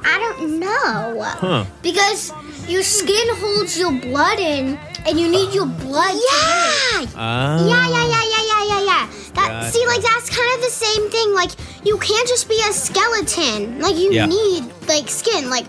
[0.04, 1.22] I don't know.
[1.24, 1.66] Huh.
[1.82, 2.32] Because
[2.68, 6.14] your skin holds your blood in, and you need your blood.
[6.14, 7.06] Yeah!
[7.16, 7.68] Oh.
[7.70, 9.10] Yeah, yeah, yeah, yeah, yeah, yeah, yeah.
[9.34, 9.72] That Gotcha.
[9.72, 11.34] see, like that's kind of the same thing.
[11.34, 11.52] Like
[11.86, 13.80] you can't just be a skeleton.
[13.80, 14.26] Like you Yeah.
[14.26, 15.50] need like skin.
[15.50, 15.66] Like,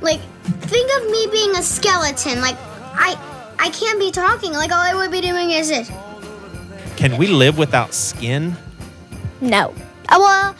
[0.00, 0.20] like
[0.62, 2.40] think of me being a skeleton.
[2.40, 2.56] Like
[2.94, 3.16] I,
[3.62, 4.52] I can't be talking.
[4.52, 5.88] Like all I would be doing is this.
[6.96, 8.56] Can we live without skin?
[9.40, 9.72] No.
[10.08, 10.56] Uh, well,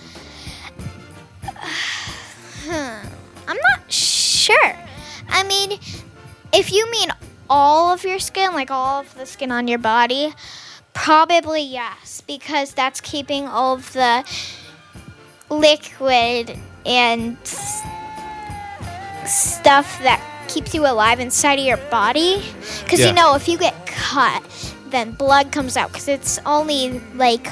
[3.49, 4.77] I'm not sure.
[5.29, 5.81] I mean,
[6.53, 7.09] if you mean
[7.51, 10.33] all of your skin, like all of the skin on your body,
[10.95, 14.25] probably yes, because that's keeping all of the
[15.51, 17.37] liquid and
[19.27, 22.43] stuff that keeps you alive inside of your body.
[22.83, 23.09] Because Yeah.
[23.09, 24.43] you know, if you get cut,
[24.91, 27.49] then blood comes out because it's only like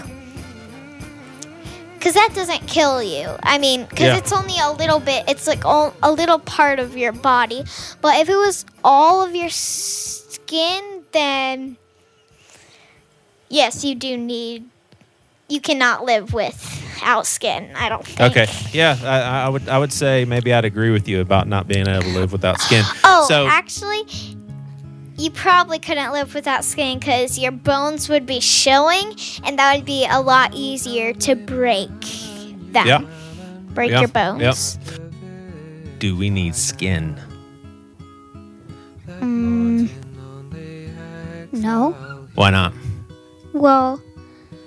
[1.95, 3.29] because that doesn't kill you.
[3.43, 4.17] I mean, because Yeah.
[4.17, 5.25] it's only a little bit.
[5.29, 7.63] It's like all, a little part of your body.
[8.01, 11.77] But if it was all of your skin, then
[13.51, 14.65] yes, you do need.
[15.51, 17.71] You cannot live without skin.
[17.75, 18.21] I don't think.
[18.21, 18.47] Okay.
[18.73, 19.69] Yeah, I, I would.
[19.69, 22.61] I would say maybe I'd agree with you about not being able to live without
[22.61, 22.85] skin.
[23.05, 24.05] Oh, so actually,
[25.19, 29.85] you probably couldn't live without skin because your bones would be showing, and that would
[29.85, 31.91] be a lot easier to break
[32.73, 32.87] them.
[32.87, 33.03] Yeah.
[33.75, 34.79] Break Yeah, your bones.
[35.99, 37.21] do we need skin?
[39.09, 39.89] Mm.
[41.53, 41.91] No.
[42.35, 42.73] Why not?
[43.53, 44.01] Well,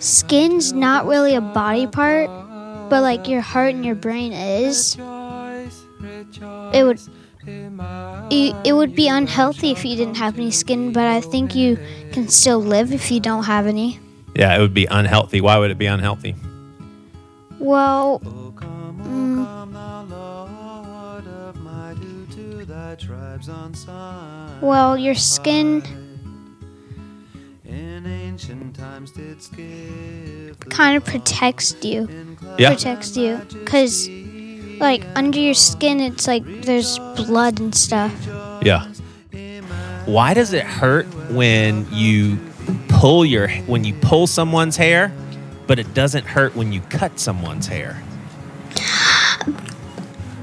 [0.04, 2.30] skin's not really a body part,
[2.90, 4.96] but like your heart and your brain is.
[6.74, 7.00] It would
[7.46, 11.78] it, it would be unhealthy if you didn't have any skin, but I think you
[12.12, 14.00] can still live if you don't have any.
[14.36, 15.42] Yeah, it would be unhealthy.
[15.42, 16.36] Why would it be unhealthy?
[17.60, 19.46] Well, mm,
[24.62, 26.03] well, your skin
[30.70, 32.08] kind of protects you.
[32.58, 32.70] Yeah.
[32.70, 34.10] protects you because
[34.80, 38.14] like under your skin it's like there's blood and stuff
[38.62, 38.86] Yeah.
[40.06, 42.38] Why does it hurt when you
[42.90, 45.12] pull your when you pull someone's hair,
[45.68, 48.02] but it doesn't hurt when you cut someone's hair?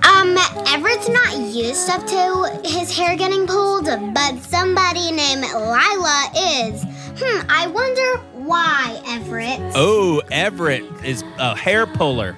[0.02, 6.84] Um, Everett's not used up to his hair getting pulled, but somebody named Lila is.
[7.22, 9.60] Hmm, I wonder why, Everett.
[9.74, 12.36] Oh, Everett is a hair puller.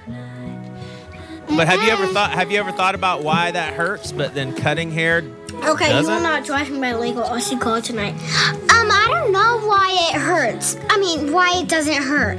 [1.55, 4.11] But have you ever thought have you ever thought about why that hurts?
[4.11, 5.23] But then cutting hair
[5.65, 8.13] Okay, Does you are not driving my Lego RC car tonight.
[8.13, 10.77] Um, I don't know why it hurts.
[10.89, 12.37] I mean, why it doesn't hurt.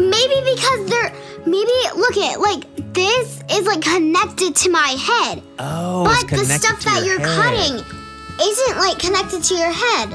[0.00, 1.12] Maybe because they're.
[1.46, 2.64] Maybe look at like
[2.94, 7.28] this is like connected to my head, Oh, it's but the stuff that your you're
[7.28, 7.36] head.
[7.36, 7.84] cutting
[8.42, 10.08] isn't like connected to your head.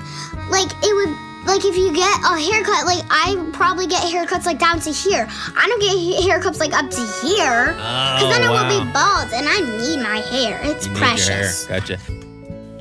[0.50, 1.29] Like it would.
[1.50, 5.28] Like if you get a haircut, like I probably get haircuts like down to here.
[5.30, 9.30] I don't get haircuts like up to here, because Oh, then it will be bald,
[9.34, 10.60] and I need my hair.
[10.64, 11.16] It's You your hair.
[11.16, 11.66] precious.
[11.66, 11.98] Gotcha.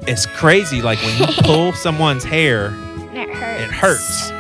[0.06, 0.82] It's crazy.
[0.82, 2.66] Like when you pull someone's hair,
[3.14, 3.62] It hurts.
[3.62, 4.32] it hurts.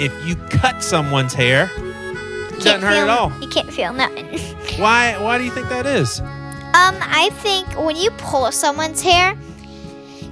[0.00, 3.32] If you cut someone's hair, can't Doesn't hurt feel at all.
[3.40, 4.26] You can't feel nothing.
[4.80, 5.16] Why?
[5.20, 6.20] Why do you think that is?
[6.20, 9.36] Um, I think when you pull someone's hair,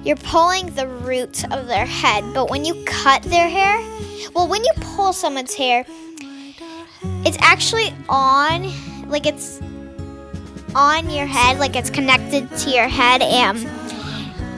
[0.03, 2.23] you're pulling the roots of their head.
[2.33, 3.77] But when you cut their hair,
[4.33, 5.85] well, when you pull someone's hair,
[7.25, 8.71] it's actually on,
[9.09, 9.61] like it's
[10.75, 13.21] on your head, like it's connected to your head.
[13.21, 13.59] And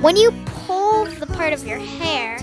[0.04, 2.38] when you pull the part of your hair,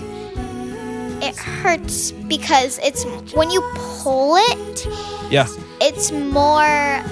[1.23, 4.87] it hurts because it's when you pull it,
[5.29, 5.47] Yeah.
[5.79, 7.03] it's more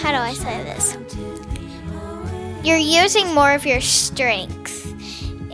[0.00, 0.98] how do I say this?
[2.62, 4.83] You're using more of your strength.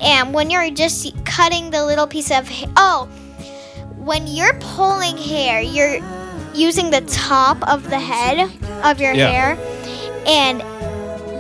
[0.01, 3.09] And when you're just cutting the little piece of ha- oh,
[3.96, 5.98] when you're pulling hair, you're
[6.55, 8.51] using the top of the head
[8.82, 9.28] of your Yeah.
[9.30, 9.59] hair
[10.26, 10.61] and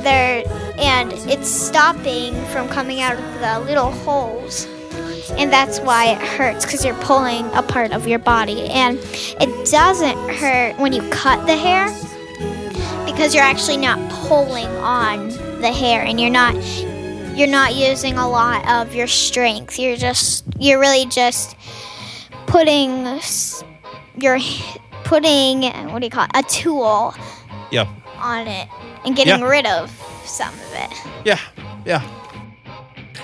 [0.04, 0.44] there
[0.78, 4.66] and it's stopping from coming out of the little holes.
[5.36, 8.68] And that's why it hurts because you're pulling a part of your body.
[8.70, 8.98] And
[9.40, 11.86] it doesn't hurt when you cut the hair
[13.06, 15.28] because you're actually not pulling on
[15.60, 16.54] the hair and you're not
[17.40, 19.78] you're not using a lot of your strength.
[19.78, 21.56] You're just you're really just
[22.46, 23.06] putting
[24.20, 24.38] your
[25.04, 26.30] putting what do you call it?
[26.34, 27.14] A tool
[27.70, 27.86] Yeah.
[28.18, 28.68] on it
[29.06, 29.48] and getting Yeah.
[29.48, 29.90] rid of
[30.26, 30.90] some of it.
[31.24, 31.38] Yeah.
[31.86, 32.02] Yeah.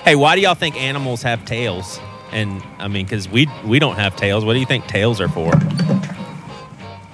[0.03, 1.99] Hey, why do y'all think animals have tails?
[2.31, 4.43] And I mean, because we we don't have tails.
[4.43, 5.53] What do you think tails are for?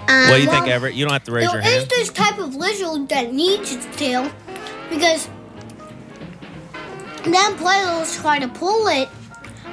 [0.08, 0.96] Um, what do you think, Everett?
[0.96, 1.90] You don't have to raise There your is hand.
[1.90, 4.30] this type of lizard that needs its tail
[4.90, 5.28] because
[7.32, 9.08] then players try to pull it,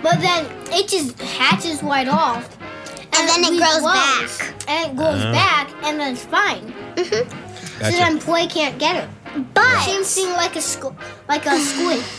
[0.03, 2.57] but then it just hatches right off.
[3.13, 4.55] And then it grows back.
[4.69, 5.33] And it grows Uh.
[5.33, 6.73] back, and then it's fine.
[6.97, 7.05] So
[7.81, 7.97] Gotcha.
[7.97, 9.09] then play can't get it.
[9.55, 10.95] But Same thing like a squ-
[11.29, 12.03] like a squid.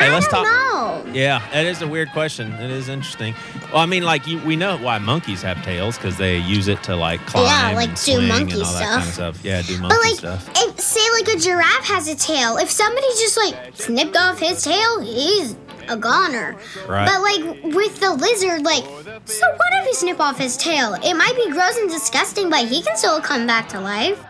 [0.00, 0.44] Hey, let's talk.
[0.44, 1.04] know.
[1.12, 2.52] Yeah, that is a weird question.
[2.54, 3.34] It is interesting.
[3.72, 6.82] Well, I mean, like you, we know why monkeys have tails because they use it
[6.84, 9.36] to like climb like, and do swing monkey and all that kind of stuff.
[9.36, 9.44] stuff.
[9.44, 10.50] Yeah, do monkey But like, stuff.
[10.56, 12.56] if, say like a giraffe has a tail.
[12.56, 15.56] If somebody just like snipped off his tail, he's
[15.88, 16.56] a goner.
[16.88, 17.06] Right.
[17.06, 18.84] But like with the lizard, like,
[19.24, 20.94] so what if you snip off his tail?
[20.94, 24.22] It might be gross and disgusting, but he can still come back to life.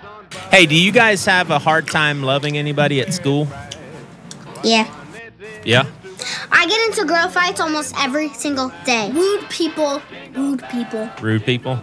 [0.51, 3.49] Hey, do you guys have a hard time loving anybody at school?
[4.63, 4.89] Yeah.
[5.65, 5.87] Yeah.
[6.51, 9.11] I get into girl fights almost every single day.
[9.13, 10.03] Rude people,
[10.35, 11.09] rude people.
[11.21, 11.83] Rude people.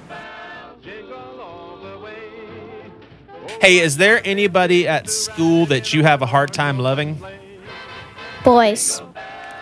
[3.61, 7.19] Hey, is there anybody at school that you have a hard time loving?
[8.43, 9.01] Boys.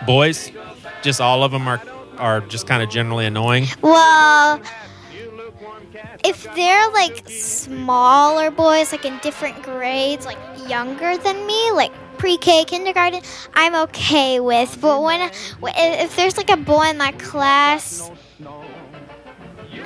[0.06, 0.50] Boys?
[1.02, 1.80] Just all of them are
[2.18, 3.66] are just kind of generally annoying.
[3.82, 4.60] Well,
[6.24, 10.38] if they're like smaller boys, like in different grades, like
[10.68, 13.20] younger than me, like pre-K, kindergarten,
[13.54, 14.78] I'm okay with.
[14.80, 15.30] But when
[15.62, 18.10] if there's like a boy in my class,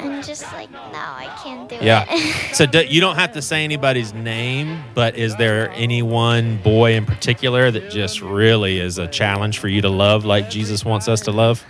[0.02, 2.06] I'm just like, no, I can't do Yeah.
[2.08, 2.36] it.
[2.54, 6.94] So do, you don't have to say anybody's name, but is there any one boy
[6.94, 11.06] in particular that just really is a challenge for you to love like Jesus wants
[11.08, 11.64] us to love?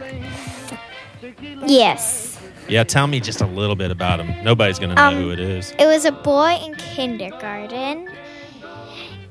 [1.66, 2.38] yes.
[2.68, 4.44] Yeah, tell me just a little bit about him.
[4.44, 5.72] Nobody's going to know Um, who it is.
[5.78, 8.08] It was a boy in kindergarten.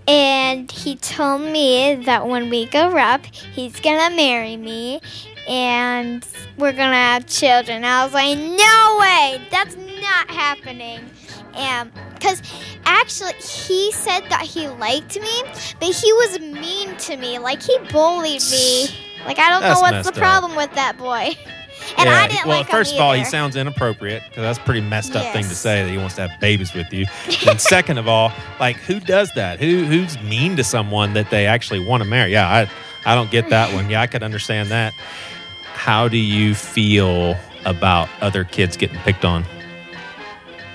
[0.09, 5.01] And he told me that when we grow up, he's gonna marry me
[5.47, 6.25] and
[6.57, 7.83] we're gonna have children.
[7.85, 11.01] I was like, no way, that's not happening.
[11.53, 12.41] Um, and because
[12.85, 15.43] actually, he said that he liked me,
[15.79, 17.37] but he was mean to me.
[17.37, 18.87] Like, he bullied me.
[19.25, 20.19] Like, I don't That's know what's the up.
[20.19, 21.35] problem with that boy.
[21.97, 24.61] And yeah, I didn't well, like first of all, he sounds inappropriate because that's a
[24.61, 27.05] pretty messed up thing to say that he wants to have babies with you.
[27.47, 29.59] and second of all, like who does that?
[29.59, 32.31] Who who's mean to someone that they actually want to marry?
[32.31, 32.69] Yeah, I
[33.05, 33.89] I don't get that one.
[33.89, 34.93] Yeah, I could understand that.
[35.73, 37.35] How do you feel
[37.65, 39.45] about other kids getting picked on?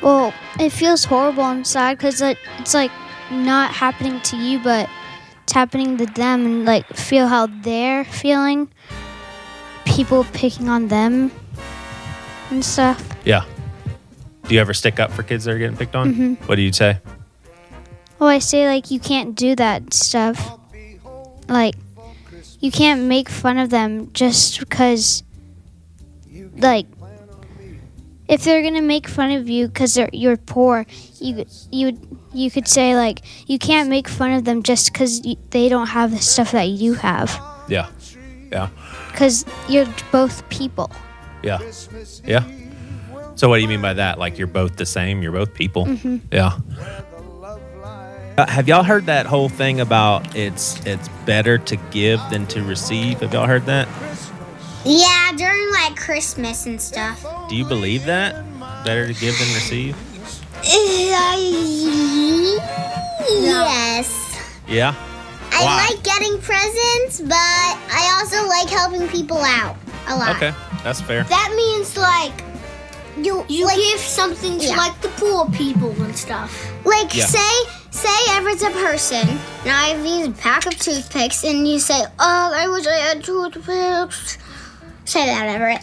[0.02, 2.90] Well, it feels horrible inside because it, it's like
[3.30, 4.88] not happening to you, but
[5.42, 8.68] it's happening to them, and like feel how they're feeling.
[9.84, 11.30] People picking on them
[12.50, 13.06] and stuff.
[13.24, 13.44] Yeah.
[14.46, 16.14] Do you ever stick up for kids that are getting picked on?
[16.14, 16.48] Mhm.
[16.48, 16.98] What do you say?
[18.20, 20.58] Oh, I say like you can't do that stuff.
[21.48, 21.74] Like
[22.60, 25.22] you can't make fun of them just because,
[26.56, 26.86] like,
[28.28, 30.86] if they're gonna make fun of you because you're poor,
[31.20, 31.98] you you
[32.32, 35.20] you could say like you can't make fun of them just because
[35.50, 37.38] they don't have the stuff that you have.
[37.68, 37.88] Yeah.
[38.50, 38.68] Yeah.
[39.14, 40.90] Because you're both people.
[41.42, 41.58] Yeah.
[42.24, 42.44] Yeah.
[43.36, 44.18] So what do you mean by that?
[44.18, 45.22] Like you're both the same?
[45.22, 45.88] You're both people?
[46.32, 46.58] Yeah.
[48.36, 52.64] Uh, have y'all heard that whole thing about it's it's better to give than to
[52.64, 53.20] receive?
[53.20, 53.86] Have y'all heard that?
[54.84, 57.24] Yeah, during like Christmas and stuff.
[57.48, 58.44] Do you believe that?
[58.84, 59.96] better to give than receive?
[63.40, 64.62] Yes.
[64.68, 65.13] Yeah.
[65.56, 65.86] I Why?
[65.88, 67.34] like getting presents, but
[68.00, 69.76] I also like helping people out
[70.08, 70.36] a lot.
[70.36, 70.52] Okay,
[70.82, 71.24] that's fair.
[71.24, 72.32] That means like
[73.16, 74.76] You, you like, give something to Yeah.
[74.76, 76.50] like the poor people and stuff.
[76.84, 77.26] like Yeah.
[77.26, 77.54] say
[77.92, 79.26] say Everett's a person.
[79.62, 83.22] and I have these pack of toothpicks, and you say, "Oh, I wish I had
[83.22, 84.38] toothpicks."
[85.04, 85.82] Say that, Everett.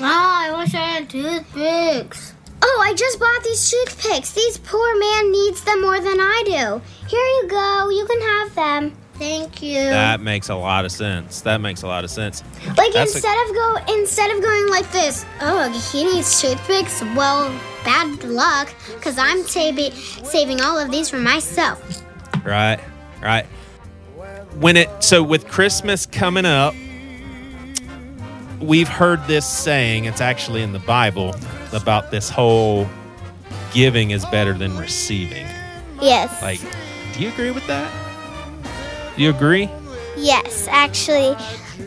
[0.00, 2.32] Ah, I wish I had toothpicks.
[2.62, 4.30] Oh, I just bought these toothpicks.
[4.32, 6.80] These poor man needs them more than I do.
[7.08, 7.88] Here you go.
[7.90, 8.92] You can have them.
[9.18, 9.74] Thank you.
[9.82, 11.40] That makes a lot of sense.
[11.40, 12.42] That makes a lot of sense.
[12.76, 15.24] like that's a- instead of go instead of going like this.
[15.40, 17.02] Oh, he needs toothpicks.
[17.16, 17.50] Well,
[17.84, 22.02] bad luck, cause I'm saving saving all of these for myself.
[22.44, 22.78] Right,
[23.20, 23.46] right.
[24.60, 26.74] When it so with Christmas coming up,
[28.60, 30.04] we've heard this saying.
[30.04, 31.34] It's actually in the Bible
[31.72, 32.88] about this whole
[33.72, 35.46] giving is better than receiving.
[36.00, 36.40] Yes.
[36.42, 36.60] Like,
[37.14, 37.90] do you agree with that?
[39.18, 39.68] You agree?
[40.16, 41.30] Yes, actually,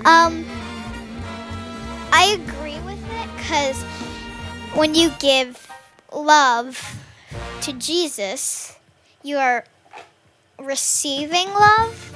[0.04, 0.46] um,
[2.12, 3.82] I agree with it because
[4.76, 5.66] when you give
[6.12, 7.02] love
[7.62, 8.78] to Jesus,
[9.24, 9.64] you are
[10.60, 12.14] receiving love.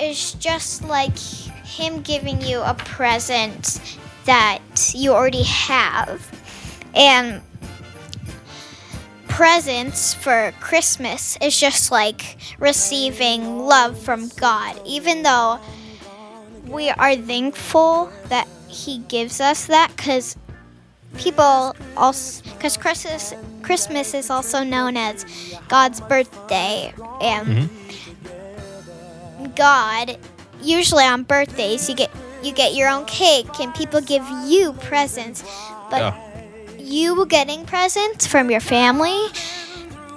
[0.00, 4.60] It's just like Him giving you a present that
[4.94, 6.26] you already have.
[6.94, 7.42] And
[9.38, 15.60] presents for Christmas is just like receiving love from God, even though
[16.66, 20.36] we are thankful that He gives us that because
[21.18, 23.32] people also because Christmas
[23.62, 25.24] Christmas is also known as
[25.68, 26.92] God's birthday.
[27.22, 29.54] And mm-hmm.
[29.54, 30.18] God
[30.62, 32.10] usually on birthdays you get
[32.42, 35.44] you get your own cake and people give you presents.
[35.90, 36.27] But Yeah.
[36.88, 39.26] You getting presents from your family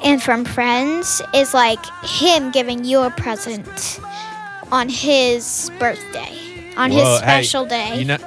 [0.04, 4.00] and from friends is like him giving you a present
[4.72, 8.00] on his birthday, on his Whoa, hey, special day.
[8.00, 8.18] You know,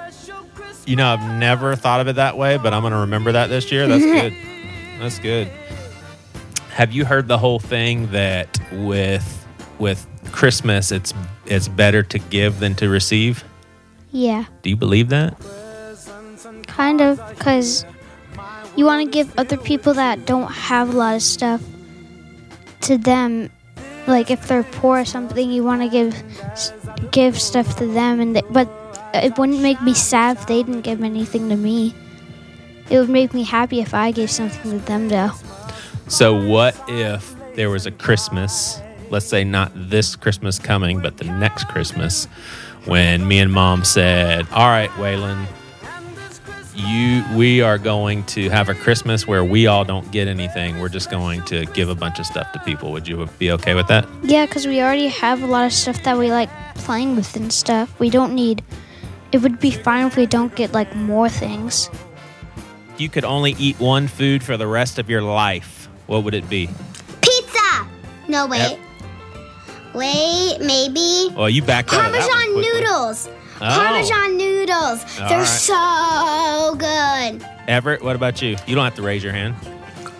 [0.86, 3.48] you know, I've never thought of it that way, but I'm going to remember that
[3.48, 3.86] this year.
[3.88, 4.34] That's good.
[5.00, 5.48] That's good.
[6.70, 9.46] Have you heard the whole thing that with
[9.78, 11.14] with Christmas, it's
[11.46, 13.44] it's better to give than to receive?
[14.12, 15.36] Yeah, Do you believe that?
[16.68, 17.84] kind of, because
[18.76, 21.62] you want to give other people that don't have a lot of stuff
[22.82, 23.50] to them.
[24.06, 28.36] Like if they're poor or something, you want to give give stuff to them, and
[28.36, 28.68] they, but
[29.14, 31.94] it wouldn't make me sad if they didn't give anything to me.
[32.90, 35.30] It would make me happy if I gave something to them though.
[36.08, 41.24] So, what if there was a Christmas, let's say not this Christmas coming, but the
[41.24, 42.26] next Christmas,
[42.84, 45.46] when me and mom said, All right, Waylon,
[46.74, 50.78] you we are going to have a Christmas where we all don't get anything.
[50.80, 52.92] We're just going to give a bunch of stuff to people.
[52.92, 54.06] Would you be okay with that?
[54.22, 57.52] Yeah, because we already have a lot of stuff that we like playing with and
[57.52, 57.98] stuff.
[58.00, 58.62] We don't need.
[59.32, 61.90] It would be fine if we don't get like more things.
[62.98, 65.88] You could only eat one food for the rest of your life.
[66.06, 66.68] What would it be?
[67.20, 67.86] Pizza.
[68.28, 68.58] No wait.
[68.70, 68.78] Yep.
[69.94, 72.62] Wait, maybe Well, you backed out of Parmesan quickly.
[72.80, 73.28] noodles.
[73.56, 73.58] Oh.
[73.60, 75.04] Parmesan noodles.
[75.20, 75.46] All They're right.
[75.46, 77.48] so good.
[77.68, 78.56] Everett, what about you?
[78.66, 79.54] You don't have to raise your hand.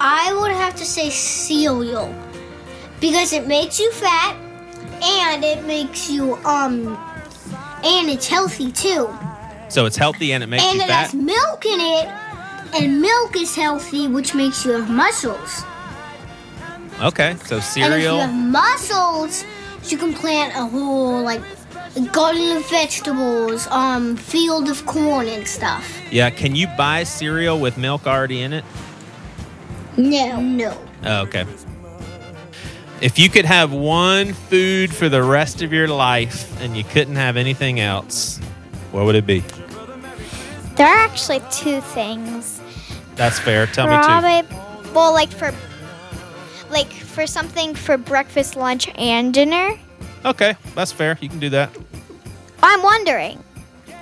[0.01, 2.15] I would have to say cereal
[3.01, 4.37] because it makes you fat
[5.03, 6.97] and it makes you um
[7.85, 9.09] and it's healthy too.
[9.69, 11.13] So it's healthy and it makes and you it fat.
[11.15, 15.63] And it has milk in it, and milk is healthy, which makes you have muscles.
[17.03, 17.93] Okay, so cereal.
[18.21, 19.45] And if you have muscles,
[19.91, 21.43] you can plant a whole like
[22.13, 26.01] garden of vegetables, um, field of corn and stuff.
[26.11, 28.65] Yeah, can you buy cereal with milk already in it?
[29.97, 30.77] No, no.
[31.05, 31.47] Oh, okay.
[33.01, 37.17] If you could have one food for the rest of your life and you couldn't
[37.17, 38.39] have anything else,
[38.93, 39.43] what would it be?
[40.77, 42.61] there are actually two things.
[43.17, 43.67] That's fair.
[43.67, 44.03] Tell me two.
[44.03, 45.53] Probably, well, like for
[46.71, 49.79] like for something for breakfast, lunch, and dinner.
[50.25, 51.19] Okay, that's fair.
[51.21, 51.77] You can do that.
[52.63, 53.43] I'm wondering.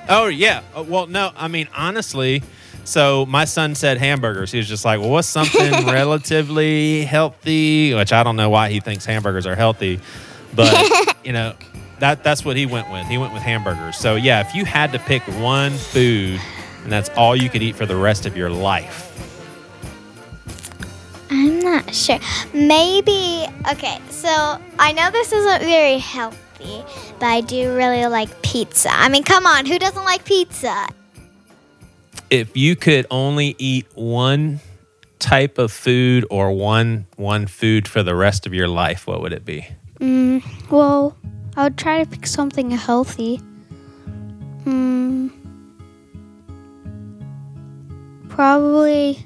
[0.08, 0.62] Oh yeah.
[0.74, 1.32] Oh, well, no.
[1.36, 2.42] I mean, honestly.
[2.84, 4.50] So my son said hamburgers.
[4.50, 8.80] He was just like, "Well, what's something relatively healthy?" Which I don't know why he
[8.80, 10.00] thinks hamburgers are healthy,
[10.54, 10.74] but
[11.24, 11.54] you know,
[12.00, 13.06] that that's what he went with.
[13.06, 13.96] He went with hamburgers.
[13.96, 16.40] So yeah, if you had to pick one food
[16.82, 19.31] and that's all you could eat for the rest of your life,
[21.32, 22.18] I'm not sure.
[22.52, 23.98] Maybe okay.
[24.10, 24.28] So
[24.78, 26.84] I know this isn't very healthy,
[27.18, 28.90] but I do really like pizza.
[28.92, 30.88] I mean, come on, who doesn't like pizza?
[32.28, 34.60] If you could only eat one
[35.20, 39.32] type of food or one one food for the rest of your life, what would
[39.32, 39.66] it be?
[40.00, 41.16] Mm, well,
[41.56, 43.36] I would try to pick something healthy.
[44.64, 45.28] Hmm.
[48.28, 49.24] Probably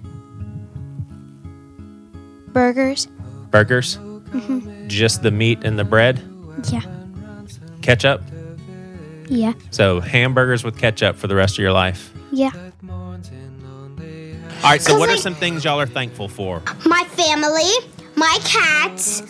[2.56, 3.06] burgers.
[3.50, 3.98] Burgers?
[3.98, 4.88] Mhm.
[4.88, 6.22] Just the meat and the bread?
[6.72, 6.80] Yeah.
[7.82, 8.22] Ketchup?
[9.28, 9.52] Yeah.
[9.70, 12.14] So hamburgers with ketchup for the rest of your life.
[12.32, 12.52] Yeah.
[14.64, 16.62] All right, so what are some things y'all are thankful for?
[16.86, 17.70] My family,
[18.16, 19.20] my cats,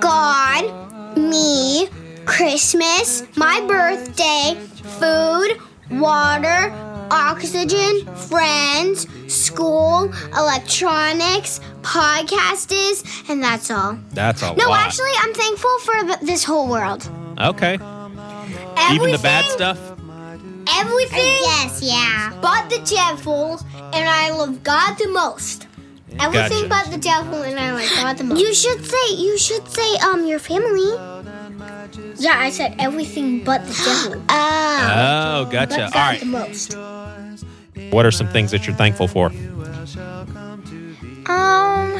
[0.00, 1.88] God, me,
[2.24, 4.54] Christmas, my birthday,
[5.00, 5.58] food,
[5.90, 6.72] water,
[7.10, 13.98] oxygen, friends, school, electronics, podcasters, and that's all.
[14.10, 14.56] That's all.
[14.56, 14.80] No, lot.
[14.80, 17.08] actually, I'm thankful for this whole world.
[17.38, 17.78] Okay.
[18.78, 19.78] Everything, Even the bad stuff?
[20.78, 21.18] Everything.
[21.20, 22.32] yes, yeah.
[22.42, 23.60] But the devil,
[23.94, 25.66] and I love God the most.
[26.18, 26.84] Everything Gotcha.
[26.86, 28.40] but the devil, and I like God the most.
[28.40, 29.14] You should say.
[29.14, 29.96] You should say.
[29.98, 30.92] Um, your family.
[32.18, 34.22] Yeah, I said everything but the devil.
[34.28, 35.42] oh.
[35.46, 35.84] Oh, gotcha.
[35.84, 36.20] All right.
[36.20, 36.74] the most.
[37.96, 39.28] What are some things that you're thankful for?
[41.28, 41.98] Um,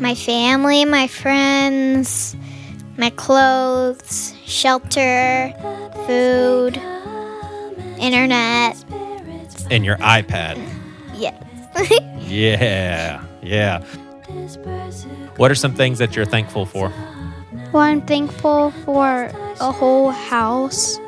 [0.00, 2.34] my family, my friends,
[2.96, 5.54] my clothes, shelter,
[6.04, 6.78] food,
[8.00, 8.84] internet.
[9.70, 10.58] And your iPad.
[11.14, 11.40] Yes.
[12.26, 13.22] Yeah.
[13.40, 13.84] Yeah.
[15.36, 16.92] What are some things that you're thankful for?
[17.72, 20.98] Well, I'm thankful for a whole house.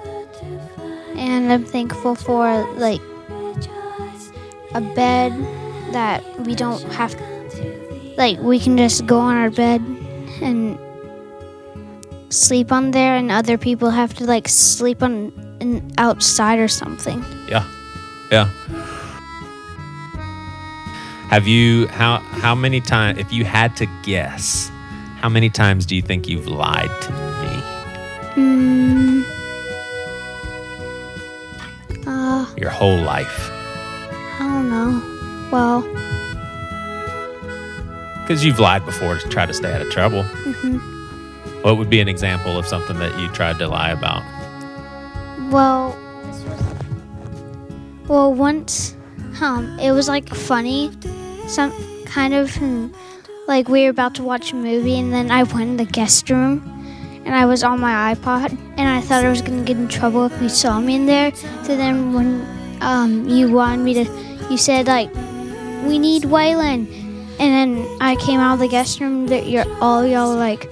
[1.20, 3.02] And I'm thankful for, like,
[4.74, 5.32] a bed
[5.92, 7.14] that we don't have.
[8.16, 9.82] Like, we can just go on our bed
[10.40, 10.78] and
[12.30, 17.22] sleep on there, and other people have to, like, sleep on in, outside or something.
[17.48, 17.68] Yeah.
[18.32, 18.48] Yeah.
[21.28, 24.68] Have you how how many times if you had to guess,
[25.20, 27.62] how many times do you think you've lied to me?
[28.34, 29.39] Mm.
[32.60, 33.50] Your whole life.
[34.38, 35.02] I don't know.
[35.50, 35.80] Well,
[38.22, 40.22] Because you've lied before to try to stay out of trouble.
[40.22, 40.76] hmm
[41.62, 44.22] What would be an example of something that you tried to lie about?
[45.50, 45.96] Well,
[48.06, 48.94] well, once,
[49.40, 50.92] um, it was like funny,
[51.48, 51.72] some
[52.04, 52.88] kind of, hmm,
[53.48, 56.30] like we were about to watch a movie, and then I went in the guest
[56.30, 56.62] room,
[57.24, 60.26] and I was on my iPod, and I thought I was gonna get in trouble
[60.26, 61.34] if you saw me in there.
[61.64, 62.46] So then when,
[62.80, 64.04] um, you wanted me to,
[64.50, 65.12] you said like,
[65.84, 66.86] we need Waylon,
[67.38, 69.26] and then I came out of the guest room.
[69.28, 70.64] That you're all y'all like,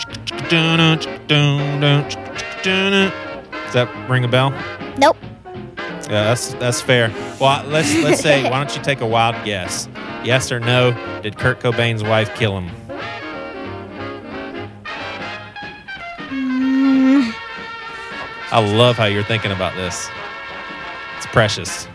[0.49, 2.09] doon doon doon doon
[2.61, 3.28] doon?
[3.69, 4.49] Does that ring a bell?
[4.97, 5.15] nope.
[6.09, 7.13] Yeah, that's that's fair.
[7.39, 9.87] Well, let's let's say, why don't you take a wild guess?
[10.23, 10.91] Yes or no?
[11.21, 12.71] Did Kurt Cobain's wife kill him?
[16.29, 17.31] Mm,
[18.51, 20.09] I love how you're thinking about this.
[21.17, 21.87] It's precious.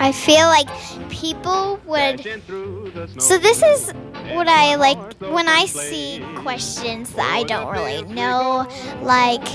[0.00, 0.68] I feel like
[1.08, 2.20] people would.
[3.18, 3.92] So this is
[4.34, 8.66] what I like when I see questions that I don't really know,
[9.02, 9.46] like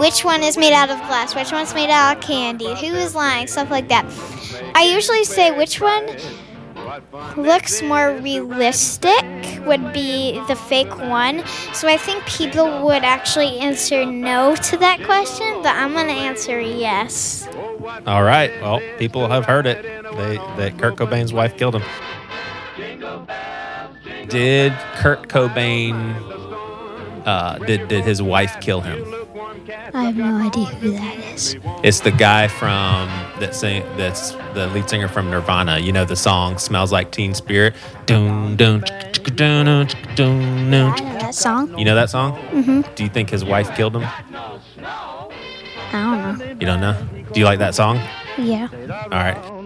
[0.00, 3.14] which one is made out of glass, which one's made out of candy, who is
[3.14, 4.04] lying, stuff like that.
[4.74, 6.16] I usually say which one
[7.36, 9.24] looks more realistic
[9.66, 11.44] would be the fake one.
[11.72, 16.60] So I think people would actually answer no to that question, but I'm gonna answer
[16.60, 17.48] yes.
[18.06, 18.50] All right.
[18.60, 19.82] Well, people have heard it.
[19.82, 21.82] They that Kurt Cobain's wife killed him.
[24.30, 26.14] Did Kurt Cobain?
[27.26, 29.04] Uh, did did his wife kill him?
[29.92, 31.56] I have no idea who that is.
[31.82, 33.08] It's the guy from
[33.40, 33.82] that sing.
[33.96, 35.78] That's the lead singer from Nirvana.
[35.80, 37.74] You know the song "Smells Like Teen Spirit."
[38.06, 38.84] Dun dun
[39.34, 39.68] dun.
[39.68, 39.90] I
[40.70, 41.78] know that song.
[41.78, 42.36] You know that song?
[42.50, 42.94] Mm-hmm.
[42.94, 44.04] Do you think his wife killed him?
[44.04, 45.30] I
[45.92, 46.44] don't know.
[46.44, 46.96] You don't know.
[47.32, 47.96] Do you like that song?
[48.38, 48.68] Yeah.
[49.04, 49.59] All right.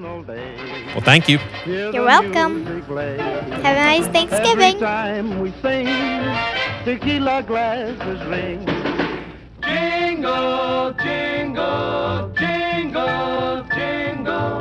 [0.95, 1.41] Well, thank you.
[1.67, 2.65] You're welcome.
[2.67, 4.79] Have a nice Thanksgiving.
[4.79, 5.87] time we sing,
[6.85, 8.65] tequila glasses ring.
[9.61, 14.61] Jingle, jingle, jingle, jingle.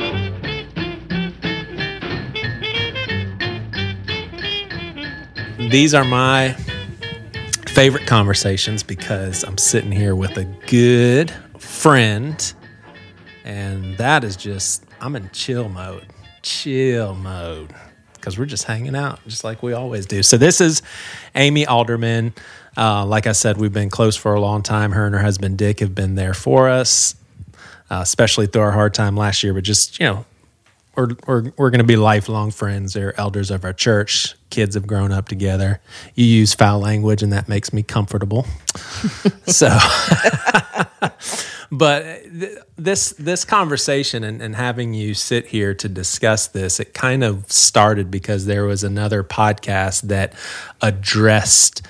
[5.70, 6.54] These are my
[7.68, 12.54] favorite conversations because I'm sitting here with a good friend,
[13.44, 16.08] and that is just, I'm in chill mode.
[16.44, 17.74] Chill mode.
[18.14, 20.24] Because we're just hanging out, just like we always do.
[20.24, 20.82] So, this is
[21.36, 22.34] Amy Alderman.
[22.78, 24.92] Uh, like I said, we've been close for a long time.
[24.92, 27.16] Her and her husband Dick have been there for us,
[27.90, 29.54] uh, especially through our hard time last year.
[29.54, 30.26] But just, you know,
[30.96, 32.94] we're we're, we're going to be lifelong friends.
[32.94, 34.36] They're elders of our church.
[34.50, 35.82] Kids have grown up together.
[36.16, 38.46] You use foul language, and that makes me comfortable.
[39.48, 39.68] so,
[41.72, 46.94] but th- this this conversation and, and having you sit here to discuss this, it
[46.94, 50.34] kind of started because there was another podcast that
[50.82, 51.82] addressed.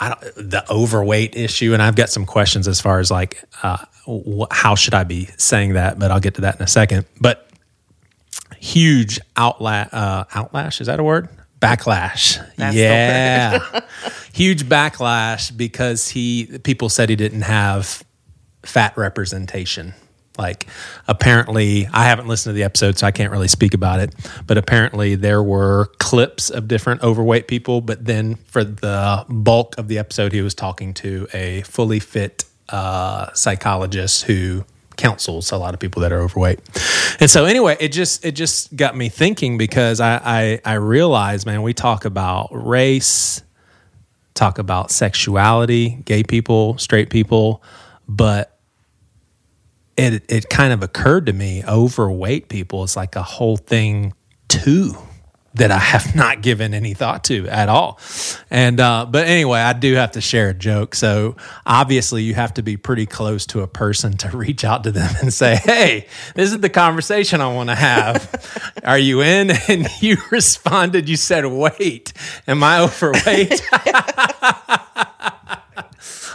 [0.00, 3.76] I don't, the overweight issue, and I've got some questions as far as like uh,
[4.06, 7.06] wh- how should I be saying that, but I'll get to that in a second.
[7.20, 7.48] But
[8.58, 11.28] huge outla- uh, outlash is that a word?
[11.60, 13.60] Backlash, That's yeah,
[14.32, 18.02] huge backlash because he people said he didn't have
[18.62, 19.94] fat representation.
[20.38, 20.66] Like,
[21.06, 24.14] apparently, I haven't listened to the episode, so I can't really speak about it.
[24.46, 27.82] But apparently, there were clips of different overweight people.
[27.82, 32.44] But then, for the bulk of the episode, he was talking to a fully fit
[32.70, 34.64] uh, psychologist who
[34.96, 36.60] counsels a lot of people that are overweight.
[37.20, 41.44] And so, anyway, it just it just got me thinking because I I, I realized,
[41.46, 43.42] man, we talk about race,
[44.32, 47.62] talk about sexuality, gay people, straight people,
[48.08, 48.51] but
[49.96, 54.14] it it kind of occurred to me overweight people is like a whole thing
[54.48, 54.96] too
[55.54, 57.98] that I have not given any thought to at all.
[58.50, 60.94] And uh, but anyway, I do have to share a joke.
[60.94, 61.36] So
[61.66, 65.14] obviously, you have to be pretty close to a person to reach out to them
[65.20, 68.72] and say, "Hey, this is the conversation I want to have.
[68.84, 72.12] Are you in?" And you responded, you said, "Wait,
[72.46, 73.62] am I overweight?"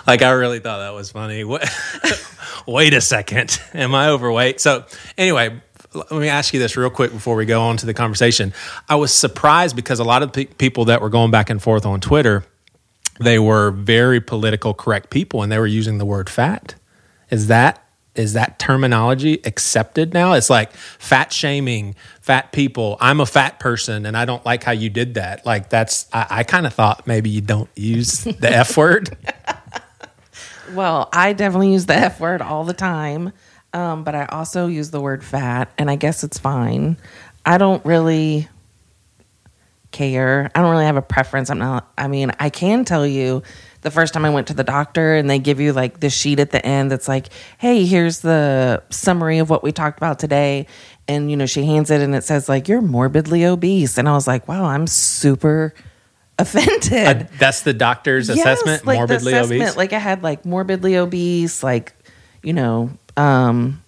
[0.07, 1.43] Like I really thought that was funny.
[2.67, 4.59] Wait a second, am I overweight?
[4.59, 4.85] So
[5.17, 5.61] anyway,
[5.93, 8.53] let me ask you this real quick before we go on to the conversation.
[8.89, 11.85] I was surprised because a lot of pe- people that were going back and forth
[11.85, 12.45] on Twitter,
[13.19, 16.75] they were very political correct people, and they were using the word fat.
[17.29, 17.83] Is that
[18.15, 20.33] is that terminology accepted now?
[20.33, 22.97] It's like fat shaming fat people.
[22.99, 25.45] I'm a fat person, and I don't like how you did that.
[25.45, 29.15] Like that's I, I kind of thought maybe you don't use the f word.
[30.73, 33.33] Well, I definitely use the F word all the time,
[33.73, 36.97] um, but I also use the word fat, and I guess it's fine.
[37.45, 38.47] I don't really
[39.91, 40.51] care.
[40.53, 41.49] I don't really have a preference.
[41.49, 43.43] I'm not, I mean, I can tell you
[43.81, 46.39] the first time I went to the doctor and they give you like the sheet
[46.39, 50.67] at the end that's like, hey, here's the summary of what we talked about today.
[51.07, 53.97] And, you know, she hands it and it says, like, you're morbidly obese.
[53.97, 55.73] And I was like, wow, I'm super
[56.39, 56.93] offended.
[57.23, 58.85] Uh, that's the doctor's Yes, assessment.
[58.85, 59.77] like the morbidly assessment, obese.
[59.77, 61.93] Like I had like morbidly obese, like
[62.43, 63.81] you know, um,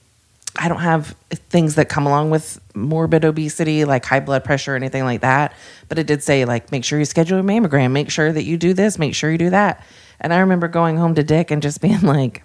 [0.57, 4.75] I don't have things that come along with morbid obesity, like high blood pressure or
[4.75, 5.53] anything like that.
[5.87, 8.57] But it did say like make sure you schedule a mammogram, make sure that you
[8.57, 9.85] do this, make sure you do that.
[10.19, 12.43] And I remember going home to Dick and just being like,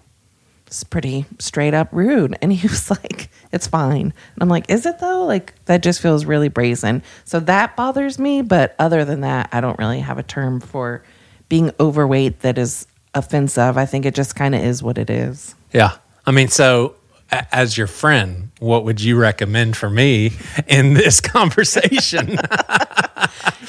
[0.75, 4.85] "It's pretty straight up rude," and he was like, "It's fine." And I'm like, "Is
[4.87, 7.03] it though?" Like that just feels really brazen.
[7.25, 8.43] So that bothers me.
[8.43, 11.03] But other than that, I don't really have a term for
[11.49, 13.79] being overweight that is offensive.
[13.79, 15.55] I think it just kind of is what it is.
[15.73, 15.93] Yeah.
[16.27, 16.97] I mean, so
[17.31, 20.33] a- as your friend, what would you recommend for me
[20.67, 22.39] in this conversation?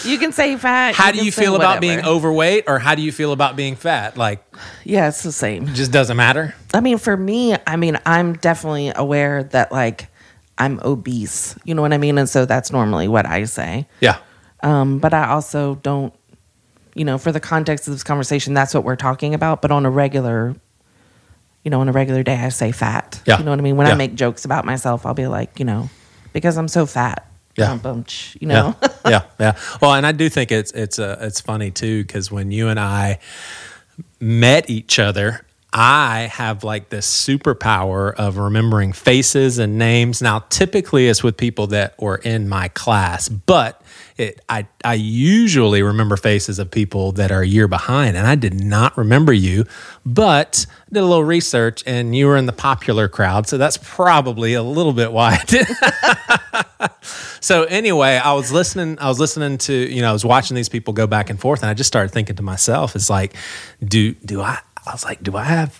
[0.04, 0.96] You can say fat.
[0.96, 1.82] how do you feel about whatever.
[1.82, 4.18] being overweight or how do you feel about being fat?
[4.18, 4.44] Like,
[4.84, 5.68] Yeah, it's the same.
[5.68, 6.54] it just doesn't matter.
[6.74, 10.08] I mean, for me, I mean, I'm definitely aware that like
[10.58, 11.56] I'm obese.
[11.66, 12.18] You know what I mean?
[12.18, 13.88] And so that's normally what I say.
[14.02, 14.18] Yeah.
[14.64, 16.14] Um, but I also don't,
[16.96, 19.62] you know, for the context of this conversation, that's what we're talking about.
[19.62, 20.56] But on a regular,
[21.64, 23.22] you know, on a regular day, I say fat.
[23.26, 23.38] Yeah.
[23.38, 23.76] You know what I mean?
[23.76, 23.94] When Yeah.
[23.94, 25.90] I make jokes about myself, I'll be like, you know,
[26.32, 27.30] because I'm so fat.
[27.58, 27.78] Yeah.
[27.78, 28.06] Bum,
[28.40, 28.76] you know?
[28.82, 29.60] Yeah, yeah, yeah.
[29.82, 32.80] Well, and I do think it's it's uh, it's funny too because when you and
[32.80, 33.20] I
[34.20, 40.22] met each other, I have like this superpower of remembering faces and names.
[40.22, 43.82] Now, typically, it's with people that were in my class, but
[44.18, 48.36] it I I usually remember faces of people that are a year behind, and I
[48.36, 49.66] did not remember you,
[50.06, 53.78] but I did a little research, and you were in the popular crowd, so that's
[53.78, 55.68] probably a little bit why I did.
[57.46, 58.98] So anyway, I was listening.
[58.98, 61.62] I was listening to you know I was watching these people go back and forth,
[61.62, 63.36] and I just started thinking to myself, it's like,
[63.84, 64.58] do do I?
[64.84, 65.80] I was like, do I have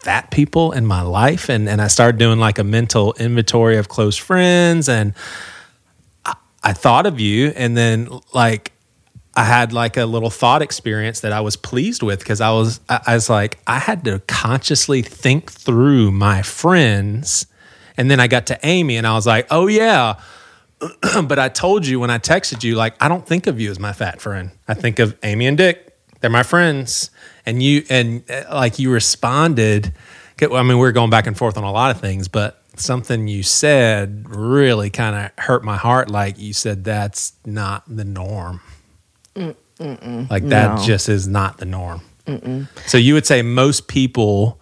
[0.00, 1.48] fat people in my life?
[1.48, 5.14] And and I started doing like a mental inventory of close friends, and
[6.26, 8.72] I, I thought of you, and then like.
[9.38, 12.80] I had like a little thought experience that I was pleased with because I was
[12.88, 17.46] I, I was like I had to consciously think through my friends,
[17.98, 20.14] and then I got to Amy and I was like, oh yeah,
[21.24, 23.78] but I told you when I texted you, like, I don't think of you as
[23.78, 24.50] my fat friend.
[24.68, 25.96] I think of Amy and Dick.
[26.20, 27.10] They're my friends.
[27.44, 29.92] And you, and uh, like, you responded.
[30.40, 33.42] I mean, we're going back and forth on a lot of things, but something you
[33.42, 36.10] said really kind of hurt my heart.
[36.10, 38.60] Like, you said, that's not the norm.
[39.34, 40.82] Like, that No.
[40.84, 42.00] just is not the norm.
[42.86, 44.60] So you would say most people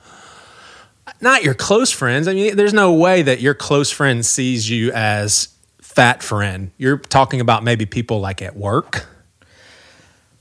[1.20, 2.28] not your close friends.
[2.28, 5.48] I mean, there's no way that your close friend sees you as
[5.94, 6.70] fat friend.
[6.76, 9.06] You're talking about maybe people like at work,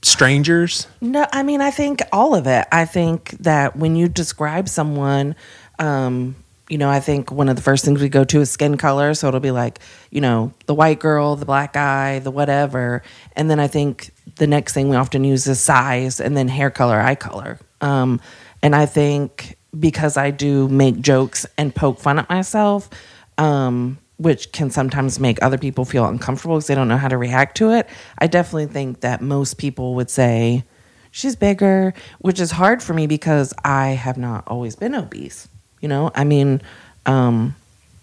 [0.02, 0.86] strangers.
[1.00, 2.66] No, I mean, I think all of it.
[2.72, 5.36] I think that when you describe someone,
[5.78, 6.34] um,
[6.68, 9.14] you know, I think one of the first things we go to is skin color.
[9.14, 9.78] So it'll be like,
[10.10, 13.02] you know, the white girl, the black guy, the whatever.
[13.36, 16.70] And then I think the next thing we often use is size and then hair
[16.70, 17.58] color, eye color.
[17.80, 18.20] Um,
[18.62, 22.88] and I think because I do make jokes and poke fun at myself,
[23.36, 27.18] um, which can sometimes make other people feel uncomfortable because they don't know how to
[27.18, 27.88] react to it.
[28.18, 30.64] I definitely think that most people would say,
[31.10, 35.48] she's bigger, which is hard for me because I have not always been obese.
[35.80, 36.60] You know, I mean,
[37.06, 37.54] um,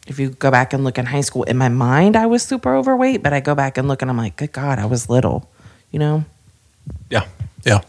[0.07, 2.75] if you go back and look in high school, in my mind, I was super
[2.75, 5.49] overweight, but I go back and look and I'm like, good God, I was little,
[5.91, 6.23] you know?
[7.09, 7.27] Yeah.
[7.65, 7.81] Yeah.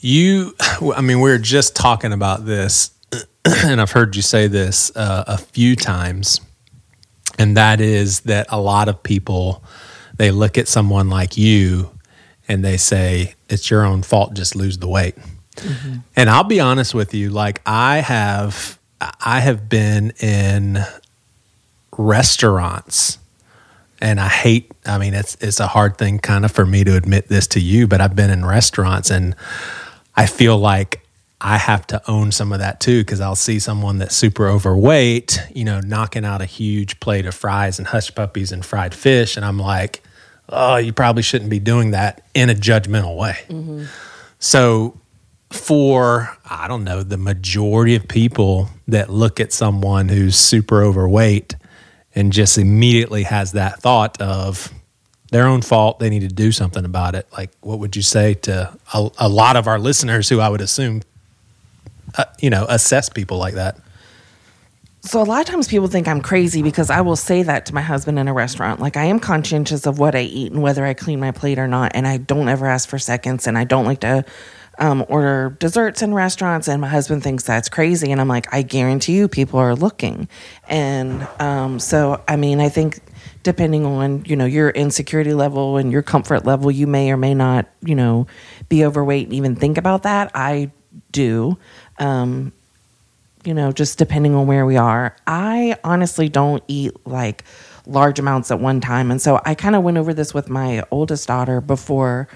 [0.00, 0.54] You,
[0.94, 2.90] I mean, we were just talking about this,
[3.44, 6.40] and I've heard you say this uh, a few times,
[7.38, 9.62] and that is that a lot of people
[10.16, 11.90] they look at someone like you
[12.48, 15.16] and they say it's your own fault just lose the weight.
[15.56, 15.98] Mm-hmm.
[16.16, 18.78] And i'll be honest with you like i have
[19.20, 20.78] i have been in
[21.98, 23.18] restaurants
[24.00, 26.96] and I hate I mean it's it's a hard thing kind of for me to
[26.96, 29.36] admit this to you but I've been in restaurants and
[30.16, 31.01] I feel like
[31.42, 35.40] I have to own some of that too cuz I'll see someone that's super overweight,
[35.54, 39.36] you know, knocking out a huge plate of fries and hush puppies and fried fish
[39.36, 40.02] and I'm like,
[40.48, 43.84] "Oh, you probably shouldn't be doing that in a judgmental way." Mm-hmm.
[44.38, 44.98] So
[45.50, 51.56] for I don't know the majority of people that look at someone who's super overweight
[52.14, 54.72] and just immediately has that thought of
[55.30, 57.26] their own fault, they need to do something about it.
[57.32, 60.60] Like, what would you say to a, a lot of our listeners who I would
[60.60, 61.00] assume,
[62.16, 63.78] uh, you know, assess people like that?
[65.04, 67.74] So a lot of times people think I'm crazy because I will say that to
[67.74, 68.78] my husband in a restaurant.
[68.78, 71.66] Like I am conscientious of what I eat and whether I clean my plate or
[71.66, 74.24] not, and I don't ever ask for seconds, and I don't like to
[74.78, 76.68] um, order desserts in restaurants.
[76.68, 80.28] And my husband thinks that's crazy, and I'm like, I guarantee you, people are looking.
[80.68, 83.00] And um, so, I mean, I think
[83.42, 87.34] depending on you know your insecurity level and your comfort level, you may or may
[87.34, 88.28] not you know
[88.68, 90.30] be overweight and even think about that.
[90.32, 90.70] I
[91.10, 91.58] do.
[92.02, 92.52] Um,
[93.44, 95.16] you know, just depending on where we are.
[95.26, 97.44] I honestly don't eat like
[97.86, 99.10] large amounts at one time.
[99.10, 102.28] And so I kind of went over this with my oldest daughter before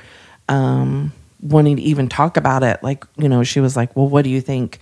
[0.48, 2.82] um, wanting to even talk about it.
[2.82, 4.78] Like, you know, she was like, well, what do you think?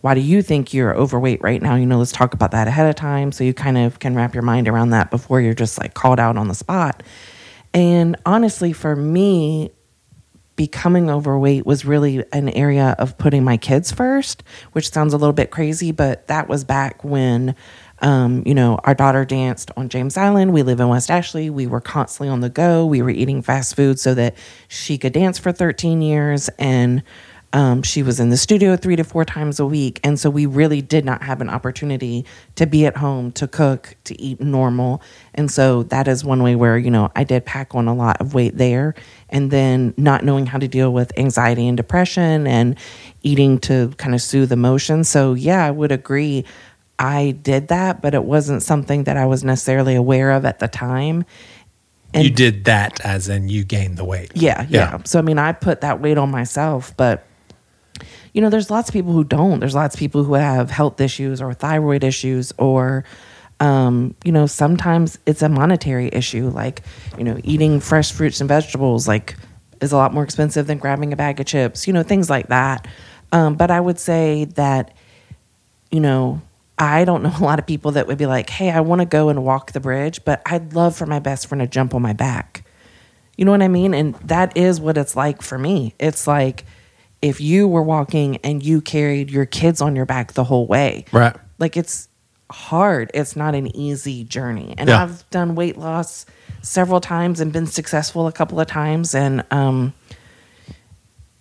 [0.00, 1.74] Why do you think you're overweight right now?
[1.74, 4.32] You know, let's talk about that ahead of time so you kind of can wrap
[4.32, 7.02] your mind around that before you're just like called out on the spot.
[7.74, 9.72] And honestly, for me,
[10.60, 14.42] becoming overweight was really an area of putting my kids first,
[14.72, 17.54] which sounds a little bit crazy, but that was back when,
[18.02, 20.52] um, you know, our daughter danced on James Island.
[20.52, 21.48] We live in West Ashley.
[21.48, 22.84] We were constantly on the go.
[22.84, 24.36] We were eating fast food so that
[24.68, 26.50] she could dance for 13 years.
[26.58, 27.04] And
[27.52, 29.98] Um, she was in the studio three to four times a week.
[30.04, 32.24] And so we really did not have an opportunity
[32.54, 35.02] to be at home, to cook, to eat normal.
[35.34, 38.20] And so that is one way where, you know, I did pack on a lot
[38.20, 38.94] of weight there.
[39.30, 42.76] And then not knowing how to deal with anxiety and depression and
[43.22, 45.08] eating to kind of soothe emotions.
[45.08, 46.44] So, yeah, I would agree.
[47.00, 50.68] I did that, but it wasn't something that I was necessarily aware of at the
[50.68, 51.24] time.
[52.12, 54.32] And you did that as in you gained the weight.
[54.34, 57.24] yeah, yeah, So I mean, I put that weight on myself, but
[58.32, 59.60] you know, there's lots of people who don't.
[59.60, 63.04] There's lots of people who have health issues or thyroid issues or
[63.58, 66.82] um, you know, sometimes it's a monetary issue like,
[67.18, 69.36] you know, eating fresh fruits and vegetables like
[69.82, 72.48] is a lot more expensive than grabbing a bag of chips, you know, things like
[72.48, 72.88] that.
[73.32, 74.94] Um, but I would say that
[75.90, 76.40] you know,
[76.78, 79.06] I don't know a lot of people that would be like, hey, I want to
[79.06, 82.02] go and walk the bridge, but I'd love for my best friend to jump on
[82.02, 82.64] my back.
[83.36, 83.94] You know what I mean?
[83.94, 85.94] And that is what it's like for me.
[85.98, 86.64] It's like
[87.22, 91.04] if you were walking and you carried your kids on your back the whole way.
[91.12, 91.36] Right.
[91.58, 92.08] Like it's
[92.50, 93.10] hard.
[93.14, 94.74] It's not an easy journey.
[94.78, 95.02] And Yeah.
[95.02, 96.26] I've done weight loss
[96.62, 99.14] several times and been successful a couple of times.
[99.14, 99.92] And, um,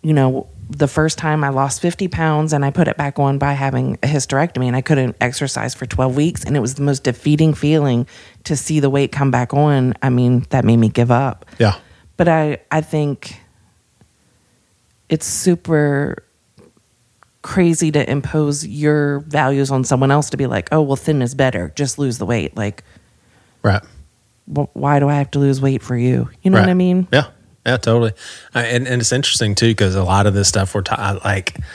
[0.01, 3.39] you know, the first time I lost 50 pounds and I put it back on
[3.39, 6.43] by having a hysterectomy and I couldn't exercise for 12 weeks.
[6.43, 8.05] And it was the most defeating feeling
[8.43, 9.95] to see the weight come back on.
[10.03, 11.45] I mean, that made me give up.
[11.57, 11.75] Yeah.
[12.17, 13.41] But I, I think
[15.09, 16.23] it's super
[17.41, 21.33] crazy to impose your values on someone else to be like, oh, well, thin is
[21.33, 21.71] better.
[21.75, 22.55] Just lose the weight.
[22.57, 22.83] Like,
[23.63, 23.81] Right.
[24.53, 26.29] wh- why do I have to lose weight for you?
[26.41, 27.07] You know what I mean?
[27.11, 27.27] Yeah,
[27.65, 28.11] yeah, totally.
[28.53, 31.55] Uh, and and it's interesting too because a lot of this stuff we're ta- like.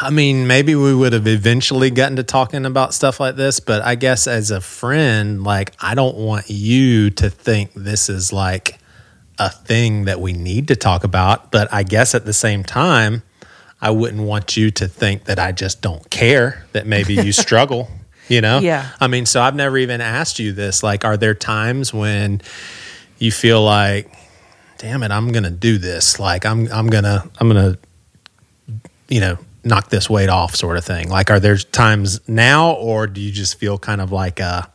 [0.00, 3.82] I mean, maybe we would have eventually gotten to talking about stuff like this, but
[3.82, 8.78] I guess as a friend, like I don't want you to think this is like
[9.38, 11.50] a thing that we need to talk about.
[11.50, 13.22] But I guess at the same time,
[13.80, 17.88] I wouldn't want you to think that I just don't care that maybe you struggle.
[18.28, 18.58] You know?
[18.58, 18.90] Yeah.
[19.00, 20.82] I mean, so I've never even asked you this.
[20.82, 22.42] Like, are there times when
[23.18, 24.12] you feel like,
[24.78, 26.18] damn it, I'm gonna do this.
[26.20, 27.78] Like I'm I'm gonna I'm gonna
[29.08, 31.08] you know, knock this weight off sort of thing.
[31.08, 34.70] Like are there times now or do you just feel kind of like a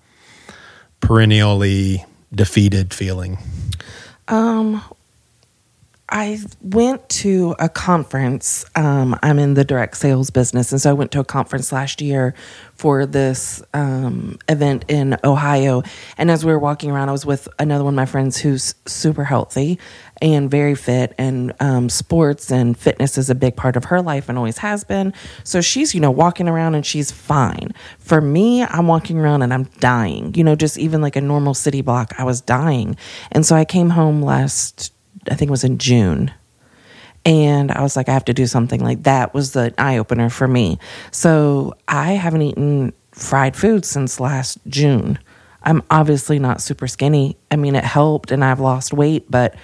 [1.00, 3.38] perennially defeated feeling?
[4.28, 4.82] Um,
[6.16, 8.66] I went to a conference.
[8.76, 10.72] Um, I'm in the direct sales business.
[10.72, 12.36] And so I went to a conference last year
[12.76, 15.82] for this um, event in Ohio.
[16.20, 18.76] And as we were walking around, I was with another one of my friends who's
[18.86, 19.80] super healthy
[20.22, 21.16] and very fit.
[21.18, 24.84] And um, sports and fitness is a big part of her life and always has
[24.84, 25.16] been.
[25.44, 27.74] So she's, you know, walking around and she's fine.
[27.98, 30.36] For me, I'm walking around and I'm dying.
[30.36, 32.98] You know, just even like a normal city block, I was dying.
[33.32, 34.92] And so I came home last
[35.30, 36.32] I think it was in June.
[37.26, 40.30] And I was like, I have to do something like that was the eye opener
[40.30, 40.78] for me.
[41.12, 45.20] So I haven't eaten fried food since last June.
[45.62, 47.38] I'm obviously not super skinny.
[47.50, 49.56] I mean, it helped and I've lost weight, but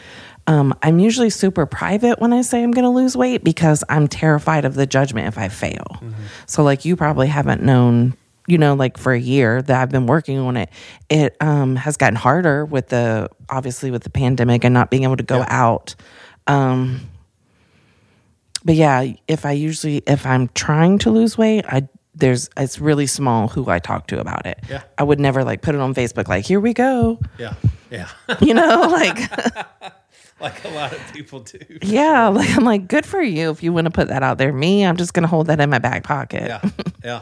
[0.48, 4.08] um, I'm usually super private when I say I'm going to lose weight because I'm
[4.08, 6.02] terrified of the judgment if I fail.
[6.46, 8.16] So, like, you probably haven't known
[8.50, 10.70] you know, like for a year that I've been working on it,
[11.10, 15.18] it um, has gotten harder with the obviously with the pandemic and not being able
[15.18, 15.96] to go out.
[16.48, 17.02] Um,
[18.66, 23.08] but yeah, if I usually if I'm trying to lose weight, I there's it's really
[23.08, 24.60] small who I talk to about it.
[24.70, 24.84] Yeah.
[24.98, 27.54] I would never like put it on Facebook like here we go, Yeah.
[27.90, 28.10] Yeah.
[28.42, 29.18] you know, like
[30.42, 31.60] like a lot of people do.
[31.82, 34.52] yeah, like I'm like good for you if you want to put that out there.
[34.52, 36.44] Me, I'm just gonna hold that in my back pocket.
[36.44, 36.62] Yeah.
[37.04, 37.22] Yeah.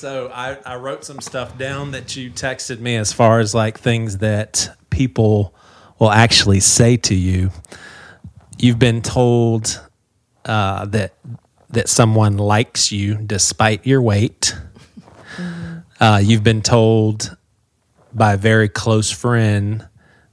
[0.00, 3.78] So I, I wrote some stuff down that you texted me as far as like
[3.78, 5.54] things that people
[5.98, 7.50] will actually say to you.
[8.56, 9.78] You've been told
[10.46, 11.16] uh, that
[11.68, 14.56] that someone likes you despite your weight.
[16.00, 17.36] Uh, you've been told
[18.14, 19.86] by a very close friend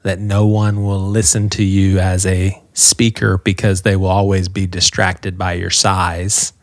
[0.04, 4.66] that no one will listen to you as a speaker because they will always be
[4.66, 6.54] distracted by your size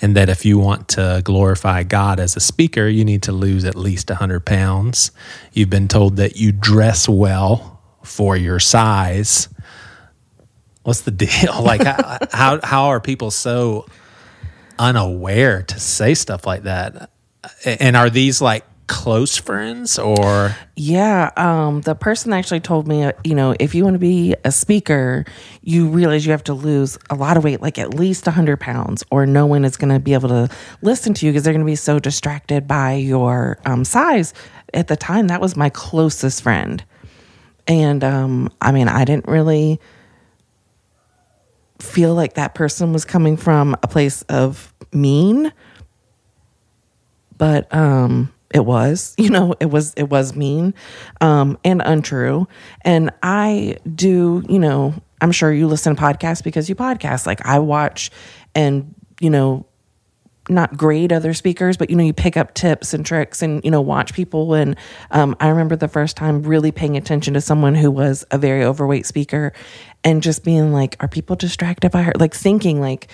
[0.00, 3.64] and that if you want to glorify God as a speaker, you need to lose
[3.64, 5.10] at least 100 pounds.
[5.52, 9.48] You've been told that you dress well for your size.
[10.82, 11.62] What's the deal?
[11.62, 13.86] Like, how, how, how are people so
[14.78, 17.10] unaware to say stuff like that?
[17.64, 20.56] And are these like close friends or?
[20.74, 24.34] Yeah, um, the person actually told me, uh, you know, if you want to be
[24.44, 25.24] a speaker,
[25.62, 29.04] you realize you have to lose a lot of weight, like at least 100 pounds,
[29.10, 30.48] or no one is going to be able to
[30.82, 34.34] listen to you because they're going to be so distracted by your um, size.
[34.74, 36.84] At the time, that was my closest friend.
[37.66, 39.78] And um, I mean, I didn't really
[41.78, 45.52] feel like that person was coming from a place of mean
[47.36, 50.74] but um it was you know it was it was mean
[51.20, 52.46] um and untrue
[52.82, 57.44] and i do you know i'm sure you listen to podcasts because you podcast like
[57.46, 58.10] i watch
[58.54, 59.66] and you know
[60.48, 63.70] not grade other speakers, but you know, you pick up tips and tricks and you
[63.70, 64.54] know, watch people.
[64.54, 64.76] And
[65.10, 68.64] um, I remember the first time really paying attention to someone who was a very
[68.64, 69.52] overweight speaker,
[70.04, 73.08] and just being like, "Are people distracted by her?" Like thinking like.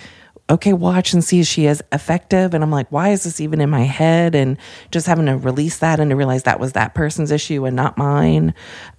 [0.51, 2.53] Okay, watch and see if she is effective.
[2.53, 4.35] And I'm like, why is this even in my head?
[4.35, 4.59] And
[4.91, 7.97] just having to release that and to realize that was that person's issue and not
[7.97, 8.53] mine.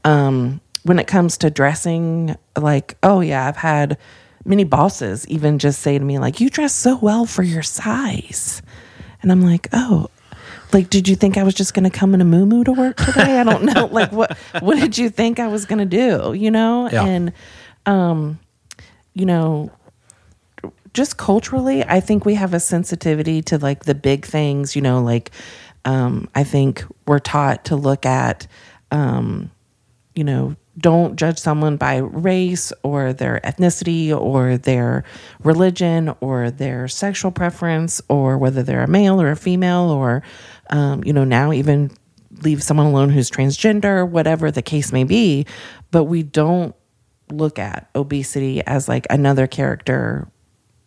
[0.03, 3.97] Um, when it comes to dressing, like, oh yeah, I've had
[4.47, 8.61] many bosses even just say to me like you dress so well for your size
[9.23, 10.07] and i'm like oh
[10.71, 12.95] like did you think i was just going to come in a moo to work
[12.97, 16.33] today i don't know like what what did you think i was going to do
[16.33, 17.05] you know Yeah.
[17.05, 17.33] and
[17.87, 18.37] um
[19.15, 19.71] you know
[20.95, 25.01] just culturally i think we have a sensitivity to like the big things you know
[25.01, 25.31] like
[25.85, 28.47] um i think we're taught to look at
[28.91, 29.51] um
[30.15, 35.03] you know, don't judge someone by race or their ethnicity or their
[35.43, 40.23] religion or their sexual preference or whether they're a male or a female or,
[40.69, 41.91] um, you know, now even
[42.41, 45.45] leave someone alone who's transgender, whatever the case may be.
[45.91, 46.75] But we don't
[47.31, 50.29] look at obesity as like another character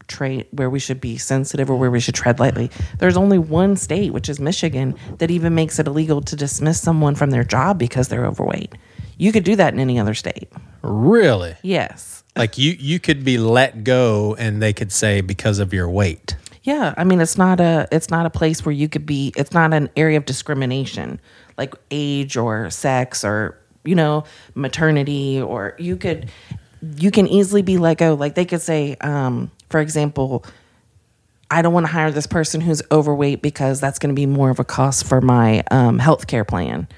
[0.09, 2.71] trait where we should be sensitive or where we should tread lightly.
[2.99, 7.15] There's only one state, which is Michigan, that even makes it illegal to dismiss someone
[7.15, 8.75] from their job because they're overweight.
[9.17, 10.51] You could do that in any other state.
[10.83, 11.57] Really?
[11.63, 12.25] Yes.
[12.37, 16.37] Like you you could be let go and they could say because of your weight.
[16.63, 19.53] Yeah, I mean it's not a it's not a place where you could be it's
[19.53, 21.21] not an area of discrimination
[21.57, 26.31] like age or sex or you know maternity or you could
[26.97, 30.45] you can easily be let go like they could say um for example
[31.51, 34.51] I don't want to hire this person who's overweight because that's going to be more
[34.51, 36.89] of a cost for my um, health care plan,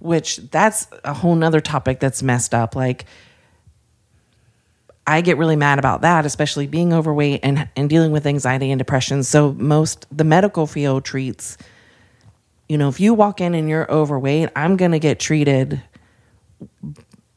[0.00, 2.74] which that's a whole nother topic that's messed up.
[2.74, 3.04] Like,
[5.06, 8.78] I get really mad about that, especially being overweight and, and dealing with anxiety and
[8.78, 9.22] depression.
[9.22, 11.56] So, most the medical field treats,
[12.68, 15.80] you know, if you walk in and you're overweight, I'm going to get treated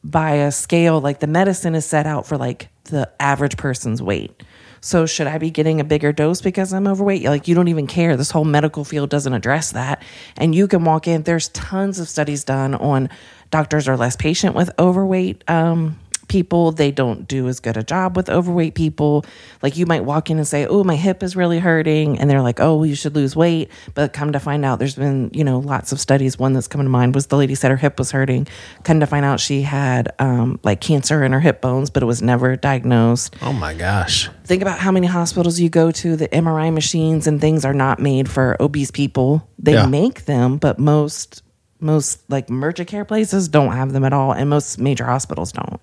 [0.03, 4.43] by a scale like the medicine is set out for like the average person's weight.
[4.85, 7.23] So should I be getting a bigger dose because I'm overweight?
[7.23, 8.15] Like you don't even care.
[8.15, 10.03] This whole medical field doesn't address that.
[10.37, 11.23] And you can walk in.
[11.23, 13.09] There's tons of studies done on
[13.49, 16.71] doctors are less patient with overweight um, people.
[16.71, 19.25] They don't do as good a job with overweight people.
[19.61, 22.41] Like you might walk in and say, "Oh, my hip is really hurting," and they're
[22.41, 25.43] like, "Oh, well, you should lose weight." But come to find out, there's been you
[25.43, 26.37] know lots of studies.
[26.39, 28.47] One that's coming to mind was the lady said her hip was hurting.
[28.83, 32.05] Come to find out, she had um, like cancer in her hip bones, but it
[32.05, 34.29] was never diagnosed Oh my gosh.
[34.43, 37.99] think about how many hospitals you go to the mri machines and things are not
[37.99, 39.85] made for obese people they Yeah.
[39.85, 41.41] make them but most
[41.79, 45.81] most like urgent care places don't have them at all and most major hospitals don't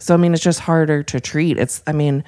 [0.00, 2.22] so i mean it's just harder to treat it's i mean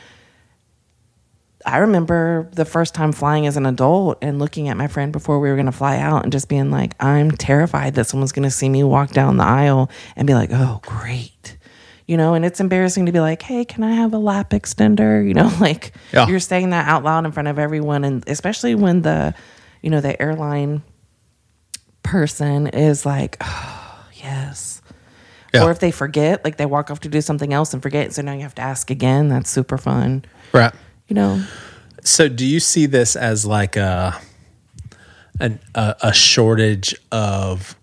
[1.65, 5.41] i remember the first time flying as an adult and looking at my friend before
[5.41, 8.43] we were going to fly out and just being like i'm terrified that someone's going
[8.45, 11.57] to see me walk down the aisle and be like oh great
[12.09, 15.27] you know, and it's embarrassing to be like, hey, can I have a lap extender?
[15.27, 16.29] You know, like Yeah.
[16.29, 18.05] you're saying that out loud in front of everyone.
[18.05, 19.35] And especially when the,
[19.83, 20.85] you know, the airline
[22.05, 24.76] person is like, oh, yes.
[25.57, 25.65] Yeah.
[25.67, 28.13] Or if they forget, like they walk off to do something else and forget.
[28.15, 29.29] So now you have to ask again.
[29.29, 30.25] That's super fun.
[30.53, 30.73] Right.
[31.09, 31.43] You know,
[32.03, 34.19] So, do you see this as like a
[35.41, 37.77] an, a, a shortage of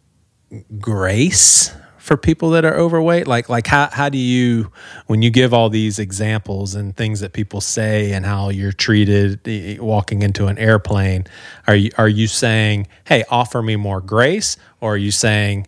[0.80, 3.28] grace for people that are overweight?
[3.28, 4.72] Like, like how how do you
[5.08, 9.40] when you give all these examples and things that people say and how you're treated
[9.48, 11.26] eh, walking into an airplane?
[11.68, 15.68] Are you are you saying, "Hey, offer me more grace," or are you saying,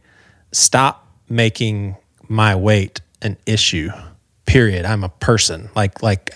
[0.51, 1.97] "Stop making
[2.27, 3.89] my weight an issue"?
[4.45, 4.85] Period.
[4.85, 5.69] I'm a person.
[5.75, 6.31] Like like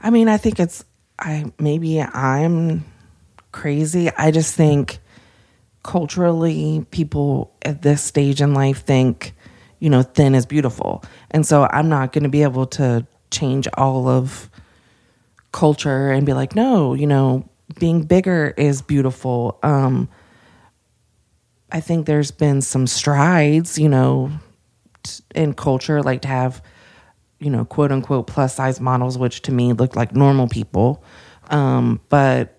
[0.00, 0.84] I mean, I think it's
[1.18, 2.84] I maybe I'm
[3.52, 4.10] crazy.
[4.16, 4.98] I just think
[5.82, 9.34] culturally people at this stage in life think,
[9.78, 11.02] you know, thin is beautiful.
[11.30, 14.50] And so I'm not going to be able to change all of
[15.52, 19.58] culture and be like, no, you know, being bigger is beautiful.
[19.62, 20.08] Um
[21.70, 24.30] I think there's been some strides, you know,
[25.34, 26.62] in culture like to have
[27.40, 31.04] you know, quote unquote plus size models, which to me look like normal people.
[31.50, 32.58] Um, but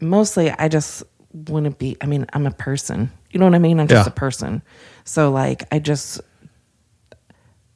[0.00, 3.10] mostly I just wouldn't be, I mean, I'm a person.
[3.32, 3.80] You know what I mean?
[3.80, 4.12] I'm just Yeah.
[4.12, 4.62] a person.
[5.04, 6.20] So, like, I just,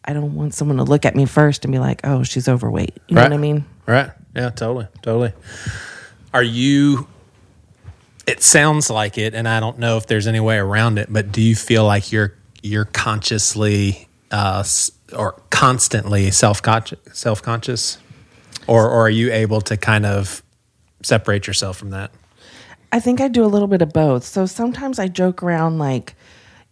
[0.05, 2.97] I don't want someone to look at me first and be like, "Oh, she's overweight."
[3.09, 3.65] You know what I mean?
[3.85, 4.10] Right.
[4.36, 4.86] Yeah, totally.
[5.02, 5.32] Totally.
[6.32, 7.09] Are you
[8.28, 11.32] it sounds like it and I don't know if there's any way around it, but
[11.32, 14.62] do you feel like you're you're consciously uh
[15.16, 17.98] or constantly self-conscious self-conscious
[18.66, 20.42] or or are you able to kind of
[21.02, 22.10] separate yourself from that?
[22.92, 24.24] I think I do a little bit of both.
[24.24, 26.14] So sometimes I joke around like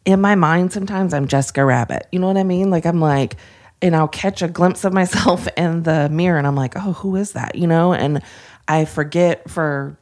[0.04, 2.06] in my mind sometimes I'm Jessica Rabbit.
[2.12, 2.70] You know what I mean?
[2.70, 3.36] Like I'm like
[3.80, 7.16] and I'll catch a glimpse of myself in the mirror and I'm like, "Oh, who
[7.16, 8.22] is that?" You know, and
[8.68, 9.98] I forget for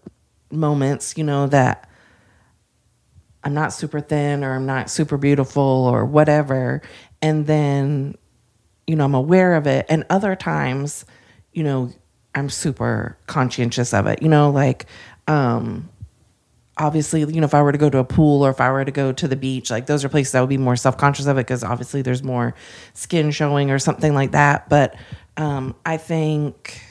[0.55, 1.89] moments, you know, that
[3.43, 6.81] I'm not super thin or I'm not super beautiful or whatever.
[7.21, 8.17] And then,
[8.87, 9.87] you know, I'm aware of it.
[9.89, 11.05] And other times,
[11.53, 11.93] you know,
[12.35, 14.23] I'm super conscientious of it.
[14.23, 14.87] You know, like,
[15.29, 15.91] um,
[16.77, 18.85] obviously, you know, if I were to go to a pool or if I were
[18.85, 21.27] to go to the beach, like those are places I would be more self conscious
[21.27, 22.55] of it because obviously there's more
[22.95, 24.69] skin showing or something like that.
[24.69, 24.97] But
[25.37, 26.83] um, I think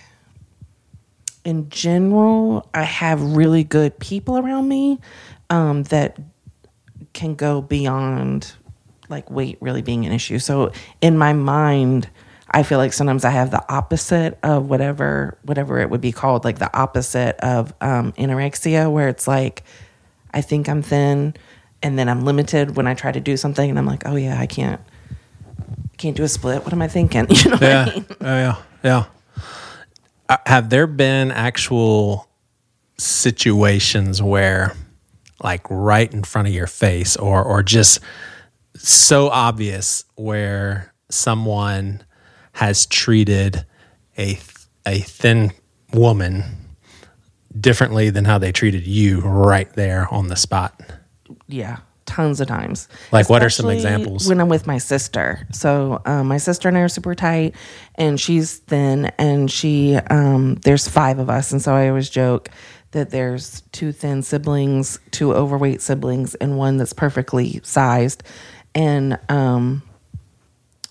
[1.46, 5.00] in general, I have really good people around me
[5.50, 6.18] um, that
[7.14, 8.54] can go beyond
[9.10, 10.40] like weight really being an issue.
[10.40, 10.72] So
[11.02, 12.10] in my mind,
[12.50, 16.44] I feel like sometimes I have the opposite of whatever whatever it would be called,
[16.46, 19.64] like the opposite of um, anorexia, where it's like
[20.34, 21.36] I think I'm thin,
[21.82, 24.40] and then I'm limited when I try to do something, and I'm like, oh yeah,
[24.40, 24.80] I can't
[25.98, 26.64] can't do a split.
[26.64, 27.28] What am I thinking?
[27.30, 27.86] You know what I Yeah.
[27.86, 28.06] mean?
[28.22, 28.56] Oh, yeah.
[28.84, 29.06] Yeah.
[30.34, 32.28] Uh, have there been actual
[32.98, 34.76] situations where,
[35.44, 38.00] like, right in front of your face, or or just
[38.76, 42.02] so obvious, where someone
[42.54, 43.64] has treated
[44.18, 44.40] a
[44.88, 45.52] a thin
[45.94, 46.44] woman
[47.60, 50.82] differently than how they treated you right there on the spot?
[51.48, 51.78] yeah
[52.14, 52.88] tons of times.
[53.12, 54.28] Like, what are some Especially examples?
[54.28, 55.48] when i'm with my sister.
[55.52, 57.56] So um, my sister and i are super tight
[57.96, 62.50] and she's thin and she um, there's five of us and so i always joke
[62.92, 68.22] that there's two thin siblings two overweight siblings and one that's perfectly sized.
[68.76, 69.82] And um,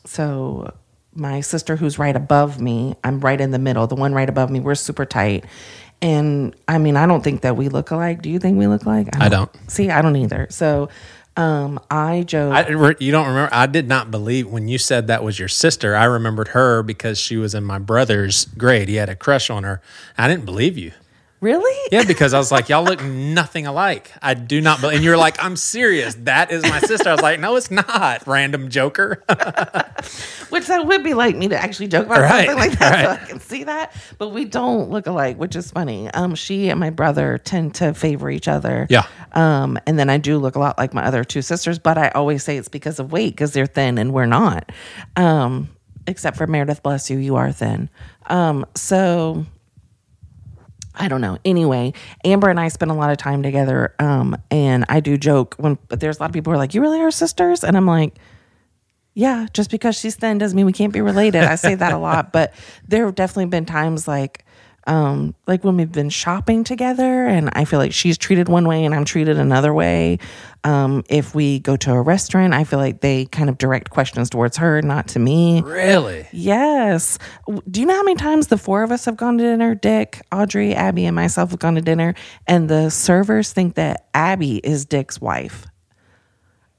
[0.04, 0.74] so
[1.14, 3.86] my sister who's right above me i'm right in the middle.
[3.86, 5.44] The one right above me we're super tight
[6.02, 8.84] and i mean i don't think that we look alike do you think we look
[8.84, 9.50] alike I don't.
[9.70, 10.88] see i don't either so
[11.36, 12.68] um i joke I,
[12.98, 13.48] you don't remember?
[13.52, 15.96] I did not believe when you said that was your sister.
[15.96, 18.88] I remembered her because she was in my brother's grade.
[18.90, 19.80] He had a crush on her.
[20.18, 20.92] I didn't believe you.
[21.42, 24.10] Really Yeah, because I was like, y'all look nothing alike.
[24.22, 24.96] I do not believe.
[24.96, 26.14] And you're like, I'm serious.
[26.20, 27.10] That is my sister.
[27.10, 28.26] I was like, no, it's not.
[28.26, 29.22] Random joker.
[30.48, 33.10] which that would be like me to actually joke about Right, something like that so
[33.22, 36.78] i can see that but we don't look alike which is funny um she and
[36.78, 39.06] my brother tend to favor each other Yeah.
[39.32, 42.08] um and then i do look a lot like my other two sisters but i
[42.10, 44.70] always say it's because of weight because they're thin and we're not
[45.16, 45.70] um
[46.06, 47.88] except for meredith bless you you are thin
[48.26, 49.46] um so
[50.94, 51.38] I don't know.
[51.44, 51.94] Anyway,
[52.24, 53.94] Amber and I spend a lot of time together.
[53.98, 56.74] Um, and I do joke when, but there's a lot of people who are like,
[56.74, 58.18] "You really are sisters?" And I'm like,
[59.14, 61.98] "Yeah, just because she's thin doesn't mean we can't be related." I say that a
[61.98, 62.52] lot, but
[62.86, 64.41] there have definitely been times like,
[64.86, 68.84] um, like when we've been shopping together, and I feel like she's treated one way
[68.84, 70.18] and I'm treated another way.
[70.64, 74.30] Um, if we go to a restaurant, I feel like they kind of direct questions
[74.30, 75.62] towards her, not to me.
[75.62, 76.26] really?
[76.32, 77.18] Yes.
[77.70, 79.74] Do you know how many times the four of us have gone to dinner?
[79.74, 82.14] Dick, Audrey, Abby, and myself have gone to dinner,
[82.46, 85.66] and the servers think that Abby is Dick's wife.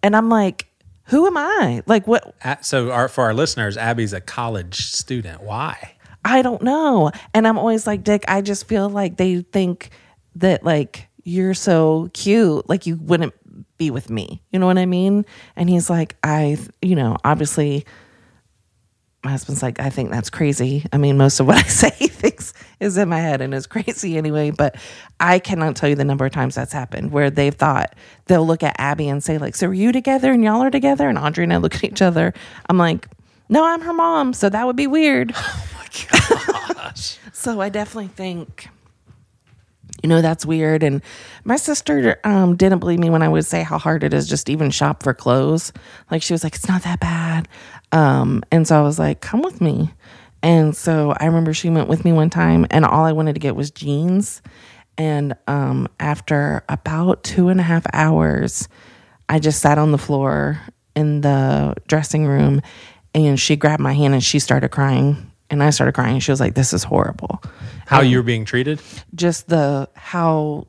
[0.02, 0.68] And I'm like,
[1.06, 1.84] who am I?
[1.86, 2.36] Like, what?
[2.62, 5.42] So, our, for our listeners, Abby's a college student.
[5.42, 5.93] Why?
[6.26, 7.12] I don't know.
[7.34, 9.90] And I'm always like, Dick, I just feel like they think
[10.36, 13.34] that, like, you're so cute, like, you wouldn't
[13.78, 14.42] be with me.
[14.52, 15.26] You know what I mean?
[15.56, 17.86] And he's like, I, you know, obviously,
[19.24, 20.86] my husband's like, I think that's crazy.
[20.92, 23.68] I mean, most of what I say he thinks is in my head and is
[23.68, 24.52] crazy anyway.
[24.52, 24.76] But
[25.20, 27.96] I cannot tell you the number of times that's happened where they've thought
[28.26, 31.08] they'll look at Abby and say, like, so are you together and y'all are together?
[31.08, 32.34] And Audrey and I look at each other.
[32.70, 33.08] I'm like,
[33.48, 34.34] no, I'm her mom.
[34.34, 35.34] So that would be weird.
[37.34, 38.68] so I definitely think,
[40.02, 40.84] you know, that's weird.
[40.84, 41.02] And
[41.44, 44.50] my sister um, didn't believe me when I would say how hard it is just
[44.50, 45.72] even shop for clothes.
[46.12, 47.48] Like she was like, it's not that bad.
[47.92, 49.94] Um, and so I was like, come with me.
[50.42, 53.40] And so I remember she went with me one time, and all I wanted to
[53.40, 54.42] get was jeans.
[54.98, 58.68] And um, after about two and a half hours,
[59.30, 60.60] I just sat on the floor
[60.98, 62.62] in the dressing room,
[63.16, 65.32] and she grabbed my hand and she started crying.
[65.54, 66.20] And I started crying.
[66.20, 67.42] She was like, This is horrible.
[67.86, 68.82] How you're being treated?
[69.16, 70.68] Just the how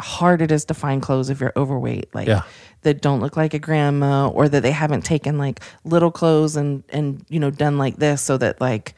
[0.00, 2.14] hard it is to find clothes if you're overweight.
[2.14, 2.42] Like Yeah.
[2.82, 6.82] that don't look like a grandma or that they haven't taken like little clothes and
[6.90, 8.94] and you know done like this so that like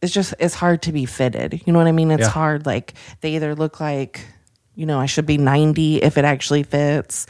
[0.00, 1.62] it's just it's hard to be fitted.
[1.66, 2.10] You know what I mean?
[2.10, 2.28] It's Yeah.
[2.28, 4.24] hard like they either look like
[4.74, 7.26] you know I should be 90 if it actually fits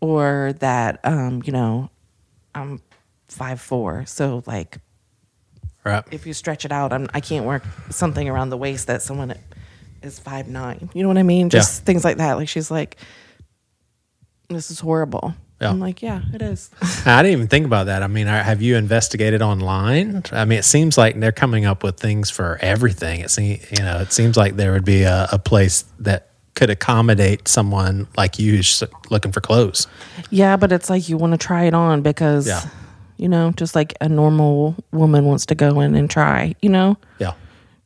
[0.00, 1.90] or that um you know
[2.54, 2.80] I'm
[3.28, 4.78] five four so like
[5.86, 6.04] Right.
[6.10, 9.34] if you stretch it out, I'm, I can't wear something around the waist that someone
[10.02, 10.90] is five nine.
[10.94, 11.48] You know what I mean?
[11.50, 12.34] Just things like that.
[12.34, 12.96] Like she's like,
[14.48, 15.70] "This is horrible." Yeah.
[15.70, 16.70] I'm like, "Yeah, it is."
[17.06, 18.02] I didn't even think about that.
[18.02, 20.22] I mean, have you investigated online?
[20.32, 23.20] I mean, it seems like they're coming up with things for everything.
[23.20, 26.68] It seems, you know, it seems like there would be a, a place that could
[26.70, 29.86] accommodate someone like you who's looking for clothes.
[30.30, 32.62] yeah, but it's like you want to try it on because, Yeah.
[33.16, 36.54] You know, just like a normal woman wants to go in and try.
[36.62, 37.32] You know, Yeah.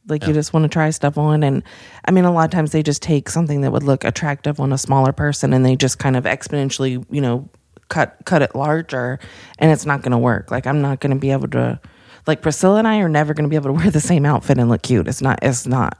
[0.08, 1.62] like you just want to try stuff on, and
[2.06, 4.72] I mean, a lot of times they just take something that would look attractive on
[4.72, 7.48] a smaller person, and they just kind of exponentially, you know,
[7.88, 9.18] cut cut it larger,
[9.58, 10.50] and it's not going to work.
[10.50, 11.78] Like I'm not going to be able to,
[12.26, 14.58] like Priscilla and I are never going to be able to wear the same outfit
[14.58, 15.06] and look cute.
[15.08, 15.38] It's not.
[15.42, 15.96] It's not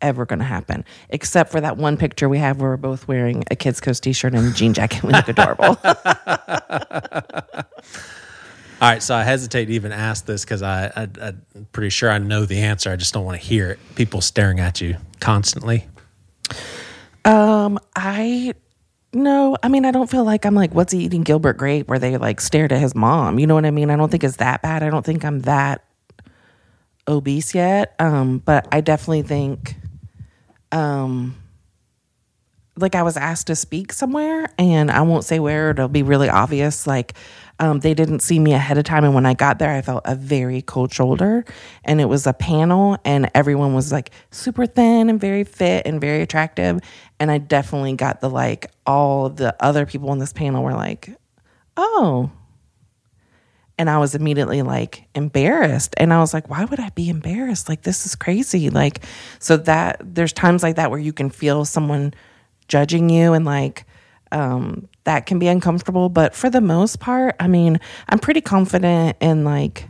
[0.00, 3.42] ever going to happen, except for that one picture we have where we're both wearing
[3.50, 5.02] a Kids Coast T-shirt and a jean jacket.
[5.02, 5.78] We look adorable.
[8.82, 12.10] All right, so I hesitate to even ask this because I, I I'm pretty sure
[12.10, 12.90] I know the answer.
[12.90, 13.78] I just don't want to hear it.
[13.94, 15.86] People staring at you constantly.
[17.24, 18.52] Um, I
[19.12, 22.00] no, I mean I don't feel like I'm like what's he eating Gilbert Grape where
[22.00, 23.38] they like stared at his mom.
[23.38, 23.90] You know what I mean?
[23.90, 24.82] I don't think it's that bad.
[24.82, 25.84] I don't think I'm that
[27.06, 27.94] obese yet.
[28.00, 29.76] Um, but I definitely think
[30.72, 31.36] um
[32.76, 36.28] like I was asked to speak somewhere and I won't say where, it'll be really
[36.28, 36.86] obvious.
[36.86, 37.14] Like
[37.60, 39.04] um, they didn't see me ahead of time.
[39.04, 41.44] And when I got there, I felt a very cold shoulder.
[41.84, 46.00] And it was a panel, and everyone was like super thin and very fit and
[46.00, 46.80] very attractive.
[47.20, 51.10] And I definitely got the like, all the other people in this panel were like,
[51.76, 52.30] oh.
[53.76, 55.94] And I was immediately like embarrassed.
[55.96, 57.68] And I was like, why would I be embarrassed?
[57.68, 58.70] Like, this is crazy.
[58.70, 59.04] Like,
[59.38, 62.14] so that there's times like that where you can feel someone
[62.68, 63.84] judging you and like,
[64.32, 66.08] um, that can be uncomfortable.
[66.08, 67.78] But for the most part, I mean,
[68.08, 69.86] I'm pretty confident in like,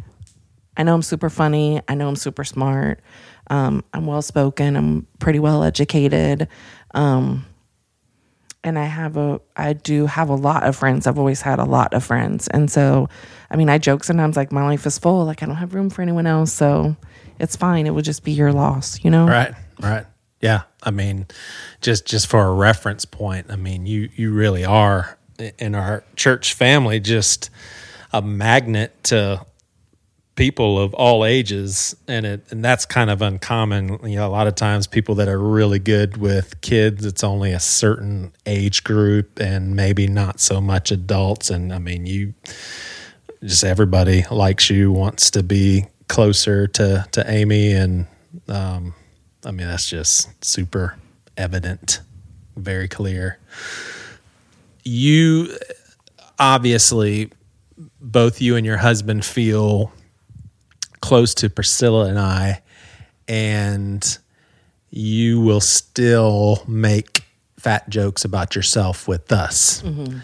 [0.77, 1.81] I know I'm super funny.
[1.89, 3.01] I know I'm super smart.
[3.49, 4.77] Um, I'm well spoken.
[4.77, 6.49] I'm pretty well educated.
[6.95, 7.47] Um,
[8.65, 11.07] and I have a, I do have a lot of friends.
[11.07, 12.49] I've always had a lot of friends.
[12.49, 13.09] And so,
[13.51, 15.27] I mean, I joke sometimes like my life is full.
[15.27, 16.53] Like I don't have room for anyone else.
[16.53, 16.97] So
[17.39, 17.87] it's fine.
[17.87, 19.27] It would just be your loss, you know?
[19.27, 20.07] Right, right.
[20.45, 21.27] Yeah, I mean,
[21.81, 25.17] just just for a reference point, I mean, you you really are
[25.59, 27.49] in our church family just
[28.13, 29.47] a magnet to
[30.37, 33.99] people of all ages, and it and that's kind of uncommon.
[34.07, 37.53] You know, a lot of times people that are really good with kids, it's only
[37.53, 41.49] a certain age group, and maybe not so much adults.
[41.49, 42.35] And I mean, you
[43.43, 48.09] just everybody likes you, wants to be closer to to Amy, and
[48.47, 48.95] um,
[49.45, 50.97] I mean that's just super
[51.37, 52.01] evident,
[52.57, 53.39] very clear.
[54.85, 55.57] You
[56.39, 57.31] obviously
[58.01, 59.93] both you and your husband feel
[61.01, 62.63] close to Priscilla and I,
[63.29, 64.19] and
[64.91, 67.25] you will still make
[67.59, 69.83] fat jokes about yourself with us.
[69.83, 70.19] Mm-hmm.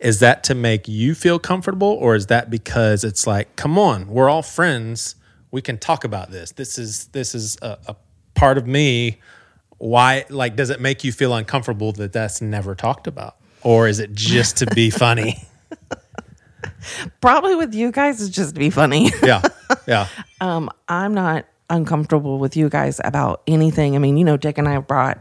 [0.00, 4.08] Is that to make you feel comfortable, or is that because it's like, come on,
[4.08, 5.14] we're all friends,
[5.50, 6.52] we can talk about this.
[6.52, 7.96] This is this is a, a
[8.40, 9.20] part of me.
[9.78, 14.00] Why, like, does it make you feel uncomfortable that that's never talked about, or is
[14.00, 15.42] it just to be funny?
[17.20, 19.10] Probably with you guys is just to be funny.
[19.22, 19.42] yeah,
[19.86, 20.08] yeah.
[20.40, 23.94] um, I'm not uncomfortable with you guys about anything.
[23.94, 25.18] I mean, you know, Dick and I brought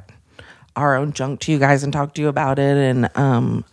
[0.75, 2.75] our own junk to you guys and talked to you about it.
[2.75, 3.65] And, um,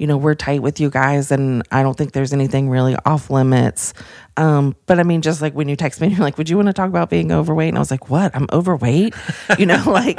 [0.00, 1.30] you know, we're tight with you guys.
[1.30, 3.92] And I don't think there's anything really off limits.
[4.38, 6.68] Um, but I mean, just like when you text me, you're like, would you want
[6.68, 7.68] to talk about being overweight?
[7.68, 8.34] And I was like, what?
[8.34, 9.14] I'm overweight?
[9.58, 10.18] you know, like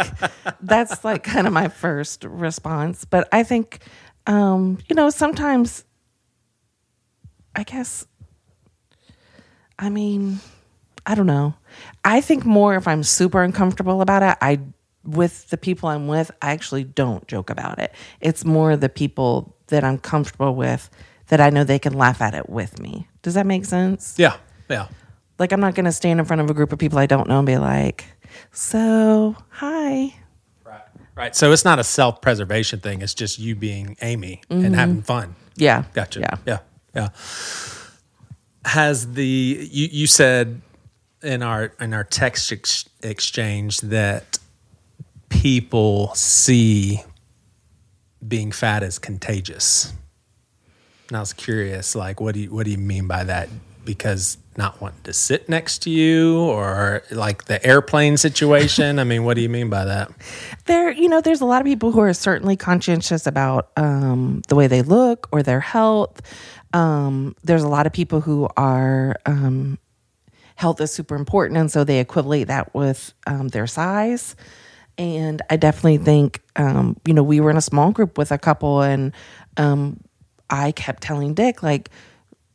[0.62, 3.06] that's like kind of my first response.
[3.06, 3.80] But I think,
[4.28, 5.84] um, you know, sometimes
[7.56, 8.06] I guess
[9.80, 10.40] I mean,
[11.08, 11.56] I don't know.
[12.06, 14.60] I think more if I'm super uncomfortable about it, I
[15.04, 17.92] with the people I'm with, I actually don't joke about it.
[18.20, 20.90] It's more the people that I'm comfortable with
[21.28, 23.08] that I know they can laugh at it with me.
[23.24, 24.16] Does that make sense?
[24.18, 24.38] Yeah,
[24.70, 24.88] yeah.
[25.40, 27.28] Like I'm not going to stand in front of a group of people I don't
[27.28, 28.06] know and be like,
[28.52, 30.14] "So, hi."
[30.64, 30.82] Right.
[31.16, 31.36] Right.
[31.36, 33.02] So it's not a self preservation thing.
[33.02, 34.74] It's just you being Amy and mm-hmm.
[34.74, 35.36] having fun.
[35.56, 35.86] Yeah.
[35.94, 36.20] Gotcha.
[36.20, 36.38] Yeah.
[36.46, 36.60] Yeah.
[36.96, 37.10] Yeah.
[38.66, 40.62] Has the you you said
[41.24, 44.38] in our in our text ex- exchange that
[45.30, 47.02] people see
[48.26, 49.94] being fat is contagious.
[51.08, 53.50] And I was curious, like, what do you what do you mean by that?
[53.84, 59.00] Because not wanting to sit next to you, or like the airplane situation.
[59.00, 60.12] I mean, what do you mean by that?
[60.66, 64.56] there you know there's a lot of people who are certainly conscientious about um, the
[64.56, 66.22] way they look or their health
[66.74, 69.78] um, there's a lot of people who are um,
[70.56, 74.36] health is super important and so they equate that with um, their size
[74.98, 78.38] and i definitely think um, you know we were in a small group with a
[78.38, 79.14] couple and
[79.58, 80.00] um,
[80.50, 81.90] i kept telling dick like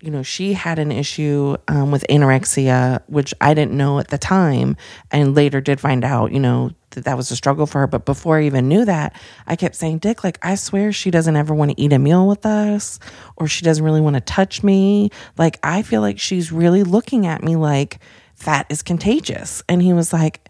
[0.01, 4.19] you know, she had an issue um, with anorexia, which I didn't know at the
[4.19, 4.77] time,
[5.11, 7.87] and later did find out, you know, that that was a struggle for her.
[7.87, 11.35] But before I even knew that, I kept saying, Dick, like, I swear she doesn't
[11.35, 12.99] ever want to eat a meal with us,
[13.37, 15.11] or she doesn't really want to touch me.
[15.39, 17.99] Like, I feel like she's really looking at me like
[18.35, 19.63] fat is contagious.
[19.69, 20.46] And he was like,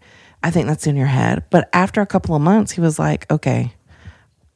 [0.47, 1.43] I think that's in your head.
[1.49, 3.73] But after a couple of months, he was like, okay,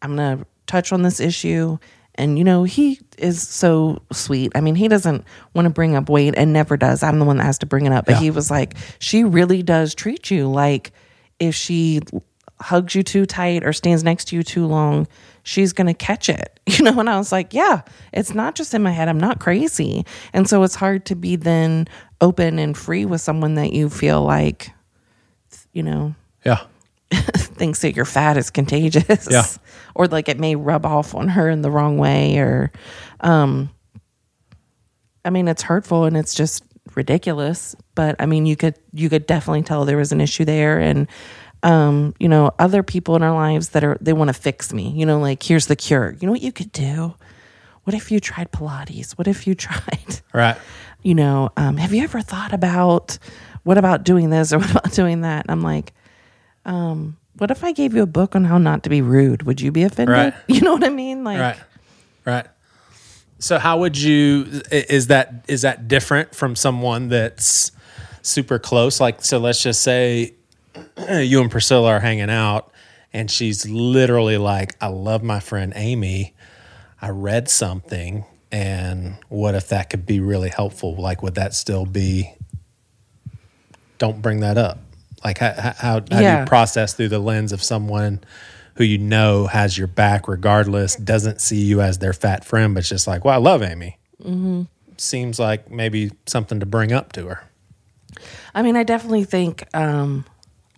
[0.01, 1.77] I'm going to touch on this issue.
[2.15, 4.53] And, you know, he is so sweet.
[4.55, 7.03] I mean, he doesn't want to bring up weight and never does.
[7.03, 8.05] I'm the one that has to bring it up.
[8.05, 8.19] But Yeah.
[8.21, 10.91] he was like, she really does treat you like
[11.39, 11.99] if she
[12.61, 15.07] hugs you too tight or stands next to you too long,
[15.43, 16.57] she's going to catch it.
[16.67, 17.81] You know, and I was like, yeah,
[18.13, 19.09] it's not just in my head.
[19.09, 20.05] I'm not crazy.
[20.31, 21.87] And so it's hard to be then
[22.21, 24.71] open and free with someone that you feel like,
[25.73, 26.15] you know,
[26.45, 26.59] Yeah.
[27.11, 29.43] thinks that your fat is contagious Yeah.
[29.95, 32.71] or like it may rub off on her in the wrong way or
[33.19, 33.69] um
[35.25, 36.63] i mean it's hurtful and it's just
[36.95, 40.79] ridiculous but i mean you could you could definitely tell there was an issue there
[40.79, 41.07] and
[41.63, 44.89] um you know other people in our lives that are they want to fix me
[44.91, 47.13] you know like here's the cure you know what you could do
[47.83, 50.57] what if you tried pilates what if you tried Right.
[51.03, 53.17] you know, um, have you ever thought about
[53.63, 55.45] what about doing this or what about doing that?
[55.45, 55.93] And I'm like,
[56.65, 59.43] um, what if I gave you a book on how not to be rude?
[59.43, 60.13] Would you be offended?
[60.13, 60.33] Right.
[60.47, 61.23] You know what I mean?
[61.23, 61.57] Like, Right.
[62.25, 62.47] Right.
[63.39, 67.71] So how would you is that is that different from someone that's
[68.21, 70.35] super close like so let's just say
[71.09, 72.71] you and Priscilla are hanging out
[73.11, 76.35] and she's literally like I love my friend Amy.
[77.01, 81.87] I read something and what if that could be really helpful like would that still
[81.87, 82.35] be
[84.01, 84.79] don't bring that up
[85.23, 88.19] like how how, how do you process through the lens of someone
[88.75, 92.83] who you know has your back regardless doesn't see you as their fat friend but
[92.83, 94.63] just like well i love amy Mm-hmm.
[94.97, 97.43] seems like maybe something to bring up to her
[98.53, 100.25] I mean, I definitely think um,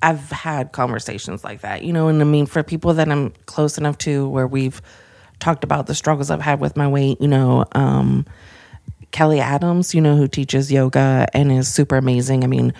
[0.01, 3.77] I've had conversations like that, you know, and I mean, for people that I'm close
[3.77, 4.81] enough to where we've
[5.39, 8.25] talked about the struggles I've had with my weight, you know, um,
[9.11, 12.43] Kelly Adams, you know, who teaches yoga and is super amazing.
[12.43, 12.73] I mean,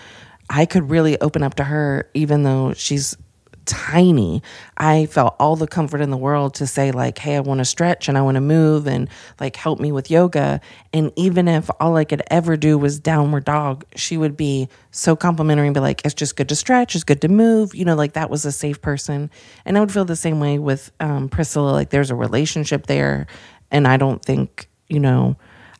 [0.50, 3.16] I could really open up to her, even though she's
[3.64, 4.42] tiny.
[4.76, 7.64] I felt all the comfort in the world to say, like, hey, I want to
[7.64, 9.08] stretch and I want to move and
[9.40, 10.60] like help me with yoga.
[10.92, 15.16] And even if all I could ever do was downward dog, she would be so
[15.16, 17.74] complimentary and be like, it's just good to stretch, it's good to move.
[17.74, 19.30] You know, like that was a safe person.
[19.64, 21.70] And I would feel the same way with um, Priscilla.
[21.70, 23.26] Like, there's a relationship there.
[23.70, 25.36] And I don't think, you know,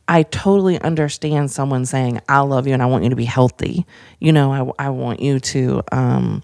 [0.07, 3.85] I totally understand someone saying, I love you and I want you to be healthy.
[4.19, 6.43] You know, I, I want you to, um,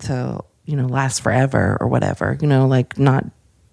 [0.00, 3.24] to, you know, last forever or whatever, you know, like not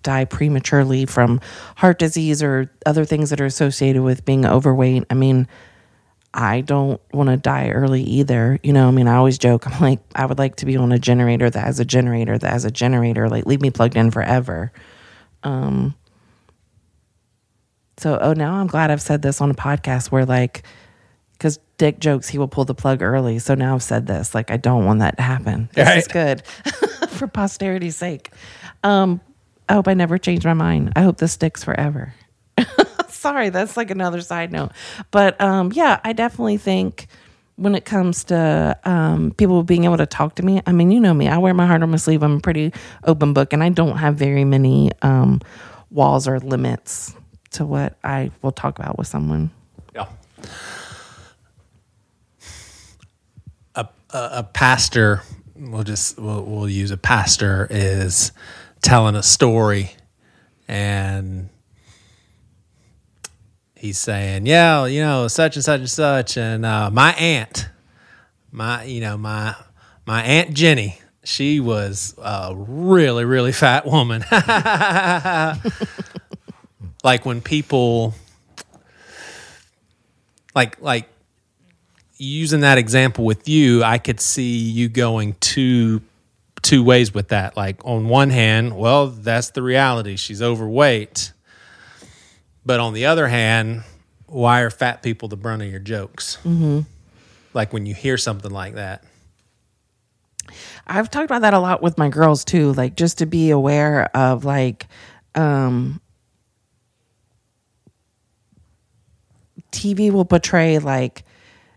[0.04, 1.42] die prematurely from
[1.76, 5.04] heart disease or other things that are associated with being overweight.
[5.10, 5.48] I mean,
[6.34, 8.60] I don't want to die early either.
[8.64, 10.94] You know, I mean, I always joke, I'm like, I would like to be on
[10.94, 14.12] a generator that has a generator that has a generator, like leave me plugged in
[14.12, 14.72] forever.
[15.44, 15.96] Um,
[17.98, 20.64] so, oh, now I'm glad I've said this on a podcast where, like,
[21.34, 23.40] because Dick jokes he will pull the plug early.
[23.40, 24.36] So now I've said this.
[24.36, 25.70] Like, I don't want that to happen.
[25.74, 26.46] This is good
[27.10, 28.32] for posterity's sake.
[28.84, 29.22] Um,
[29.68, 30.94] I hope I never change my mind.
[30.96, 32.14] I hope this sticks forever.
[33.10, 34.72] Sorry, that's like another side note.
[35.12, 37.08] But um, yeah, I definitely think
[37.56, 41.00] when it comes to um, people being able to talk to me, I mean, you
[41.00, 42.22] know me, I wear my heart on my sleeve.
[42.22, 42.74] I'm a pretty
[43.06, 45.42] open book, and I don't have very many um,
[45.90, 47.16] walls or limits
[47.56, 49.52] to what I will talk about with someone.
[49.94, 50.08] yeah
[53.76, 55.22] a, a, a pastor
[55.56, 58.32] we'll just we'll, we'll use a pastor is
[58.82, 59.92] telling a story
[60.68, 61.50] and
[63.76, 67.70] he's saying yeah you know such and such and such and uh, my aunt
[68.52, 69.56] my you know my
[70.06, 74.24] my aunt jenny she was a really really fat woman
[77.06, 78.14] like when people
[80.54, 81.08] like like
[82.18, 86.02] using that example with you i could see you going two
[86.66, 87.56] two ways with that.
[87.56, 90.18] Like on one hand, well, that's the reality.
[90.18, 91.32] She's overweight.
[92.66, 93.84] But on the other hand,
[94.26, 96.38] why are fat people the brunt of your jokes?
[96.44, 96.82] Mm-hmm.
[97.54, 99.04] Like when you hear something like that.
[100.88, 104.06] I've talked about that a lot with my girls too, like just to be aware
[104.16, 104.88] of like
[105.36, 106.02] um
[109.76, 111.24] TV will portray like,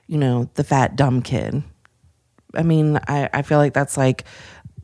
[0.07, 1.63] you know, the fat dumb kid.
[2.55, 4.25] I mean, I, I feel like that's like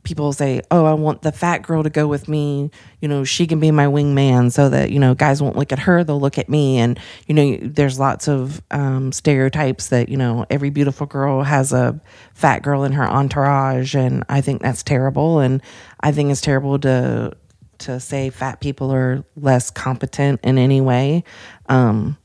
[0.03, 2.69] people say, Oh, I want the fat girl to go with me.
[3.01, 5.79] You know, she can be my wingman so that, you know, guys won't look at
[5.79, 6.77] her, they'll look at me.
[6.77, 6.97] And,
[7.27, 11.99] you know, there's lots of um, stereotypes that, you know, every beautiful girl has a
[12.33, 13.95] fat girl in her entourage.
[13.95, 15.39] And I think that's terrible.
[15.39, 15.61] And
[15.99, 17.35] I think it's terrible to,
[17.79, 21.23] to say fat people are less competent in any way.
[21.67, 22.17] Um,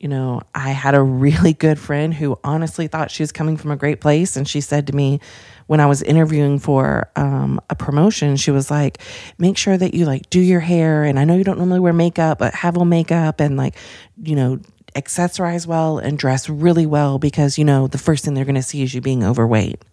[0.00, 3.72] you know, I had a really good friend who honestly thought she was coming from
[3.72, 4.36] a great place.
[4.36, 5.20] And she said to me
[5.66, 8.98] when I was interviewing for um, a promotion, she was like,
[9.38, 11.02] make sure that you like do your hair.
[11.04, 13.74] And I know you don't normally wear makeup, but have on makeup and like,
[14.22, 14.60] you know,
[14.94, 18.62] accessorize well and dress really well because, you know, the first thing they're going to
[18.62, 19.84] see is you being overweight.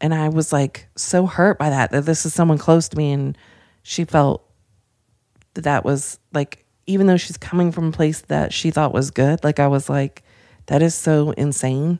[0.00, 3.12] And I was like so hurt by that, that this is someone close to me.
[3.12, 3.38] And
[3.82, 4.44] she felt
[5.54, 9.10] that that was like even though she's coming from a place that she thought was
[9.10, 10.22] good, like I was like,
[10.66, 11.98] that is so insane.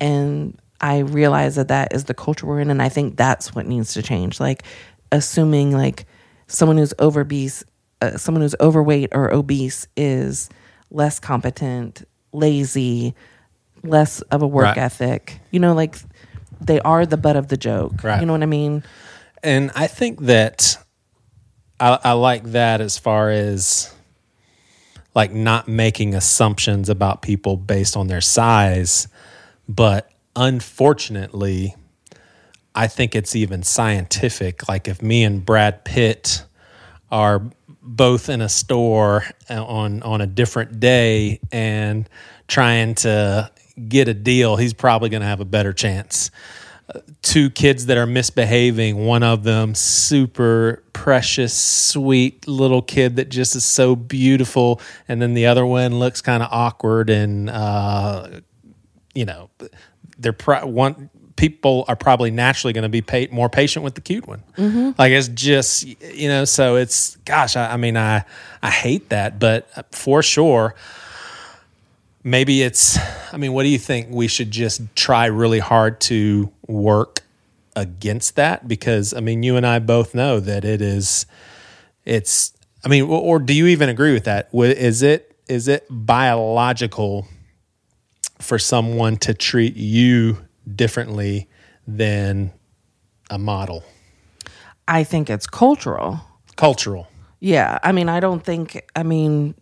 [0.00, 2.70] And I realize that that is the culture we're in.
[2.70, 4.40] And I think that's what needs to change.
[4.40, 4.64] Like,
[5.12, 6.06] assuming like
[6.46, 7.64] someone who's obese,
[8.02, 10.48] uh, someone who's overweight or obese is
[10.90, 12.02] less competent,
[12.32, 13.14] lazy,
[13.82, 14.78] less of a work Right.
[14.78, 15.40] ethic.
[15.50, 15.96] You know, like
[16.60, 18.02] they are the butt of the joke.
[18.02, 18.20] Right.
[18.20, 18.82] You know what I mean?
[19.42, 20.76] And I think that
[21.78, 23.92] I, I like that as far as
[25.14, 29.08] like not making assumptions about people based on their size.
[29.68, 31.74] But unfortunately,
[32.74, 34.68] I think it's even scientific.
[34.68, 36.44] Like if me and Brad Pitt
[37.10, 37.42] are
[37.80, 42.08] both in a store uh, on on a different day and
[42.48, 43.50] trying to
[43.88, 46.30] get a deal, he's probably going to have a better chance
[47.22, 49.04] two kids that are misbehaving.
[49.04, 55.34] One of them, super precious, sweet little kid that just is so beautiful, and then
[55.34, 58.40] the other one looks kind of awkward and, uh,
[59.14, 59.50] you know,
[60.18, 61.10] they're pro- one.
[61.36, 64.44] People are probably naturally going to be more patient with the cute one.
[64.96, 67.56] Like it's just you know, so it's gosh.
[67.56, 68.24] I, I mean, I
[68.62, 70.76] I hate that, but for sure
[72.24, 72.98] maybe it's
[73.32, 77.20] i mean what do you think we should just try really hard to work
[77.76, 81.26] against that because i mean you and i both know that it is
[82.04, 82.52] it's
[82.84, 87.28] i mean or, do you even agree with that is it is it biological
[88.38, 90.38] for someone to treat you
[90.74, 91.48] differently
[91.86, 92.50] than
[93.30, 93.84] a model
[94.86, 96.20] I think it's cultural.
[96.56, 97.08] cultural
[97.40, 98.82] Yeah, I mean, I don't think.
[98.94, 99.54] I mean,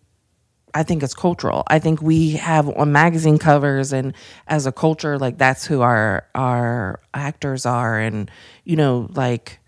[0.75, 1.65] I think it's cultural.
[1.69, 4.15] I think we have on magazine covers and
[4.49, 8.31] as a culture, like that's who our our actors are, and
[8.65, 9.61] you know, like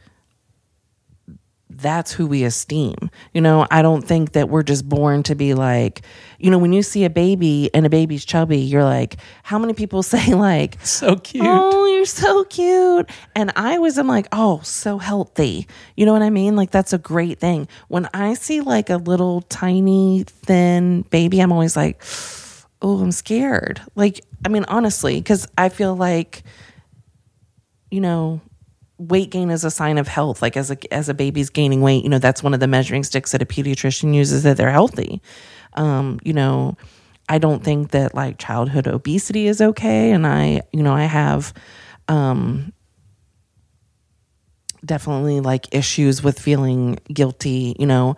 [1.79, 3.11] that's who we esteem.
[3.33, 6.03] You know, I don't think that we're just born to be like,
[6.39, 9.75] you know, when you see a baby and a baby's chubby, you're like, how many
[9.75, 13.11] people say like, so cute Oh, you're so cute.
[13.35, 15.67] And I was, I'm like, oh, so healthy.
[15.97, 16.57] You know what I mean?
[16.57, 17.69] Like, that's a great thing.
[17.89, 22.03] When I see like a little tiny, thin baby, I'm always like,
[22.83, 23.81] oh, I'm scared.
[23.95, 26.43] Like, I mean, honestly, because I feel like,
[27.91, 28.41] you know,
[28.99, 30.43] weight gain is a sign of health.
[30.43, 33.05] Like as a as a baby's gaining weight, you know, that's one of the measuring
[33.05, 35.21] sticks that a pediatrician uses that they're healthy.
[35.75, 36.77] Um, you know,
[37.29, 40.13] I don't think that like childhood obesity is okay.
[40.13, 41.53] And I, you know, I have
[42.09, 42.73] um
[44.85, 48.17] definitely like issues with feeling guilty, you know.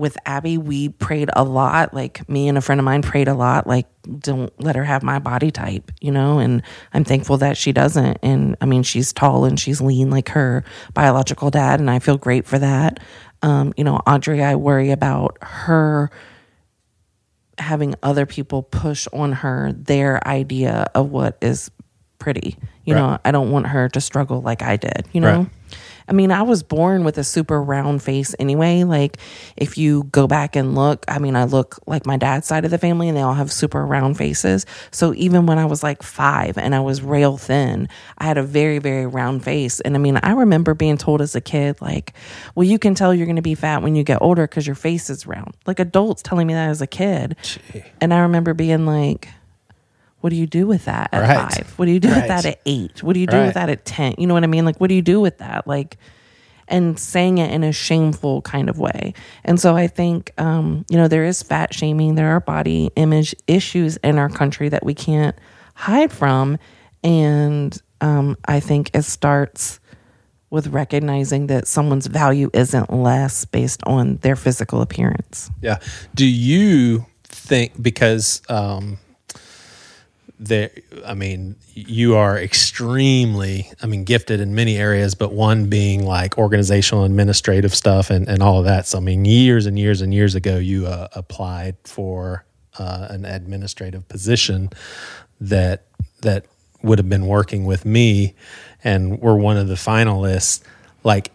[0.00, 1.92] With Abby, we prayed a lot.
[1.92, 3.66] Like me and a friend of mine prayed a lot.
[3.66, 3.86] Like,
[4.18, 6.38] don't let her have my body type, you know.
[6.38, 6.62] And
[6.94, 8.18] I'm thankful that she doesn't.
[8.22, 10.64] And I mean, she's tall and she's lean like her
[10.94, 12.98] biological dad, and I feel great for that.
[13.42, 16.10] Um, you know, Audrey, I worry about her
[17.58, 21.70] having other people push on her their idea of what is
[22.18, 22.56] pretty.
[22.86, 25.40] You know, I don't want her to struggle like I did, you know?
[25.40, 25.50] Right.
[26.10, 28.82] I mean, I was born with a super round face anyway.
[28.82, 29.18] Like,
[29.56, 32.72] if you go back and look, I mean, I look like my dad's side of
[32.72, 34.66] the family and they all have super round faces.
[34.90, 37.88] So even when I was like five and I was rail thin,
[38.18, 39.78] I had a very, very round face.
[39.80, 42.12] And I mean, I remember being told as a kid, like,
[42.56, 44.76] well, you can tell you're going to be fat when you get older because your
[44.76, 45.54] face is round.
[45.64, 47.36] Like adults telling me that as a kid.
[48.00, 49.28] And I remember being like,
[50.20, 51.52] what do you do with that at Right.
[51.52, 51.72] five?
[51.76, 52.16] What do you do Right.
[52.18, 53.02] with that at eight?
[53.02, 53.46] What do you do Right.
[53.46, 54.14] with that at 10?
[54.18, 54.64] You know what I mean?
[54.64, 55.66] Like, what do you do with that?
[55.66, 55.96] Like,
[56.68, 59.12] and saying it in a shameful kind of way.
[59.44, 63.34] And so I think, um, you know, there is fat shaming, there are body image
[63.48, 65.34] issues in our country that we can't
[65.74, 66.58] hide from.
[67.02, 69.80] And um, I think it starts
[70.50, 75.50] with recognizing that someone's value isn't less based on their physical appearance.
[75.62, 75.78] Yeah.
[76.14, 78.98] Do you think because um
[80.42, 80.70] there
[81.06, 86.38] I mean you are extremely I mean gifted in many areas but one being like
[86.38, 88.86] organizational administrative stuff and and all of that.
[88.86, 92.46] So I mean years and years and years ago you uh, applied for
[92.78, 94.70] uh, an administrative position
[95.40, 95.86] that
[96.22, 96.46] that
[96.82, 98.34] would have been working with me
[98.82, 100.62] and we're one of the finalists
[101.04, 101.30] like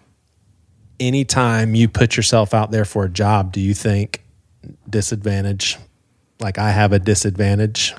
[1.00, 4.24] anytime you put yourself out there for a job, do you think
[4.90, 5.78] disadvantage?
[6.40, 7.94] Like I have a disadvantage.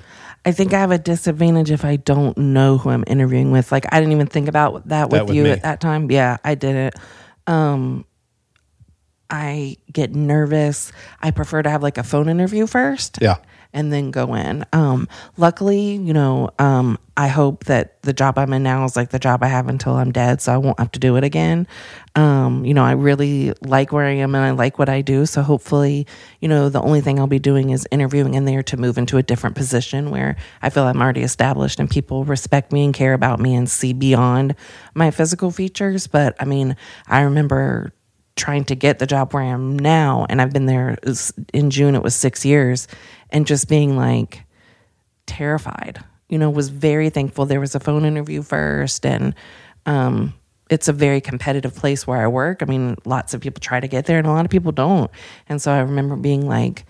[0.47, 3.73] I think I have a disadvantage if I don't know who I'm interviewing with.
[3.73, 5.51] Like I didn't even think about that with That with you me.
[5.51, 6.09] at that time.
[6.10, 6.94] Yeah, I didn't.
[7.48, 8.05] Um
[9.28, 10.93] I get nervous.
[11.20, 13.18] I prefer to have like a phone interview first.
[13.20, 13.36] Yeah.
[13.77, 14.65] And then go in.
[14.73, 19.11] Um luckily, you know, um I hope that the job I'm in now is like
[19.11, 21.66] the job I have until I'm dead, so I won't have to do it again.
[22.15, 25.24] Um, you know, I really like where I am and I like what I do,
[25.24, 26.07] so hopefully,
[26.40, 29.16] you know, the only thing I'll be doing is interviewing in there to move into
[29.16, 33.15] a different position where I feel I'm already established and people respect me and care
[33.15, 34.55] about me and see beyond
[34.94, 36.77] my physical features, but I mean,
[37.07, 37.93] I remember
[38.37, 40.99] trying to get the job where I am now, and I've been there
[41.53, 41.95] in June.
[41.95, 42.87] It was six years,
[43.31, 44.45] and just being like
[45.27, 46.03] terrified.
[46.29, 49.35] You know, was very thankful there was a phone interview first, and
[49.87, 50.35] um,
[50.71, 52.63] it's a very competitive place where I work.
[52.63, 55.11] I mean, lots of people try to get there, and a lot of people don't.
[55.49, 56.85] And so I remember being like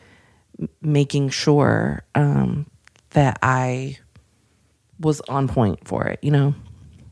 [0.81, 2.66] making sure um,
[3.10, 3.98] that I
[4.98, 6.18] was on point for it.
[6.23, 6.55] You know.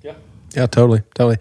[0.02, 0.14] Yeah.
[0.54, 1.36] Yeah, totally, totally.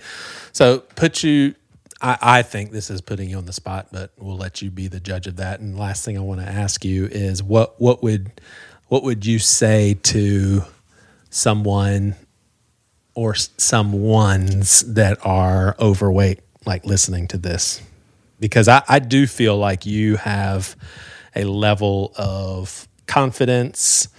[0.52, 1.56] So put you.
[2.03, 4.88] I, I think this is putting you on the spot, but we'll let you be
[4.88, 5.61] the judge of that.
[5.61, 8.41] And last thing I want to ask you is what what would
[8.89, 10.63] what would you say to
[11.30, 12.15] someone
[13.15, 17.81] or some ones that are overweight, like listening to this?
[18.39, 20.75] Because I, I do feel like you have
[21.35, 24.09] a level of confidence.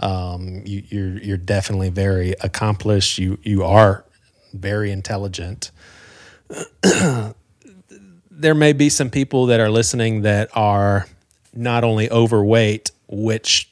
[0.00, 3.18] Um, you, you're you're definitely very accomplished.
[3.18, 4.04] You you are
[4.52, 5.70] very intelligent.
[8.30, 11.06] there may be some people that are listening that are
[11.54, 13.68] not only overweight, which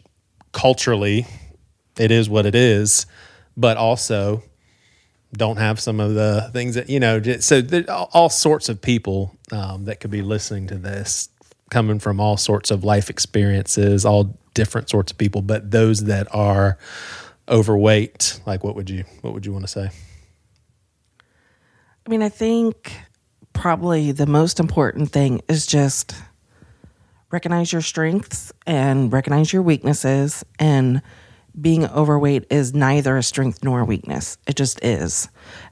[0.53, 1.27] culturally
[1.98, 3.07] it is what it is,
[3.57, 4.43] but also
[5.32, 7.23] don't have some of the things that you know.
[7.40, 7.62] So
[8.12, 11.28] all sorts of people um, that could be listening to this,
[11.70, 15.43] coming from all sorts of life experiences, all different sorts of people.
[15.43, 16.78] But those that are
[17.48, 19.90] overweight, like what would you what would you want to say?
[22.07, 22.97] I mean, I think
[23.53, 26.15] probably the most important thing is just
[27.33, 30.45] recognize your strengths and recognize your weaknesses.
[30.61, 31.03] And
[31.61, 35.28] being overweight is neither a strength nor a weakness, it just is.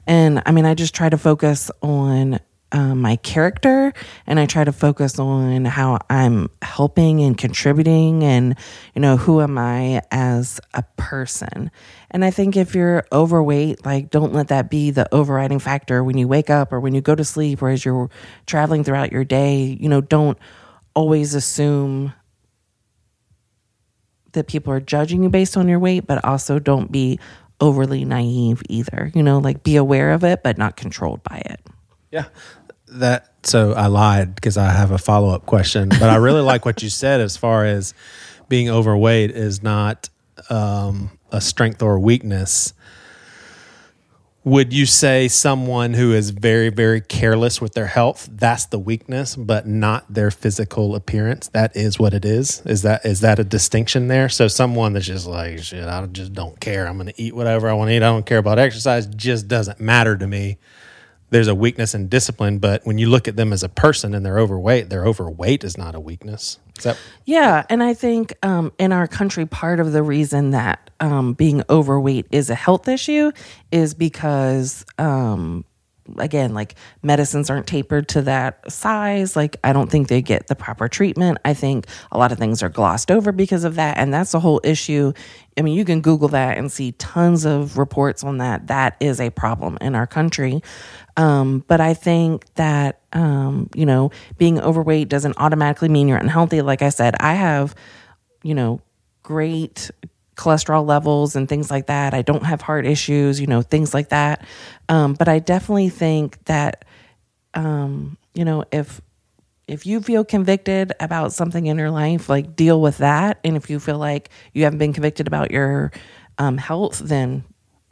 [0.07, 2.39] And I mean, I just try to focus on
[2.75, 3.93] um, my character
[4.27, 8.57] and I try to focus on how I'm helping and contributing and,
[8.93, 11.71] you know, who am I as a person.
[12.11, 16.17] And I think if you're overweight, like, don't let that be the overriding factor when
[16.17, 18.09] you wake up or when you go to sleep or as you're
[18.45, 19.77] traveling throughout your day.
[19.79, 20.37] You know, don't
[20.93, 22.11] always assume
[24.33, 27.21] that people are judging you based on your weight, but also don't be
[27.61, 29.13] overly naive either.
[29.15, 31.61] You know, like be aware of it, but not controlled by it.
[32.11, 32.25] Yeah.
[32.95, 36.65] That so I lied because I have a follow up question, but I really like
[36.65, 37.93] what you said as far as
[38.49, 40.09] being overweight is not
[40.49, 42.73] um, a strength or weakness.
[44.43, 49.35] Would you say someone who is very, very careless with their health, that's the weakness,
[49.35, 51.47] but not their physical appearance?
[51.47, 52.61] That is what it is.
[52.61, 54.29] Is that is that a distinction there?
[54.29, 56.87] So someone that's just like, shit, I just don't care.
[56.87, 58.03] I'm gonna eat whatever I want to eat.
[58.03, 60.59] I don't care about exercise, just doesn't matter to me
[61.35, 64.25] there's a weakness in discipline, but when you look at them as a person and
[64.25, 66.59] they're overweight, their overweight is not a weakness.
[66.83, 71.33] That Yeah, and I think um, in our country, part of the reason that um,
[71.33, 73.33] being overweight is a health issue
[73.69, 75.65] is because, um,
[76.17, 79.35] again, like medicines aren't tapered to that size.
[79.35, 81.39] Like, I don't think they get the proper treatment.
[81.45, 84.39] I think a lot of things are glossed over because of that, and that's the
[84.39, 85.13] whole issue.
[85.57, 88.67] I mean, you can Google that and see tons of reports on that.
[88.67, 90.61] That is a problem in our country.
[91.17, 96.61] Um, but I think that, um, you know, being overweight doesn't automatically mean you're unhealthy.
[96.61, 97.73] Like I said, I have,
[98.43, 98.81] you know,
[99.23, 99.91] great
[100.35, 102.13] cholesterol levels and things like that.
[102.13, 104.45] I don't have heart issues, you know, things like that.
[104.89, 106.85] Um, but I definitely think that,
[107.53, 109.01] um, you know, if
[109.67, 113.39] if you feel convicted about something in your life, like deal with that.
[113.43, 115.91] And if you feel like you haven't been convicted about your
[116.37, 117.43] um, health, then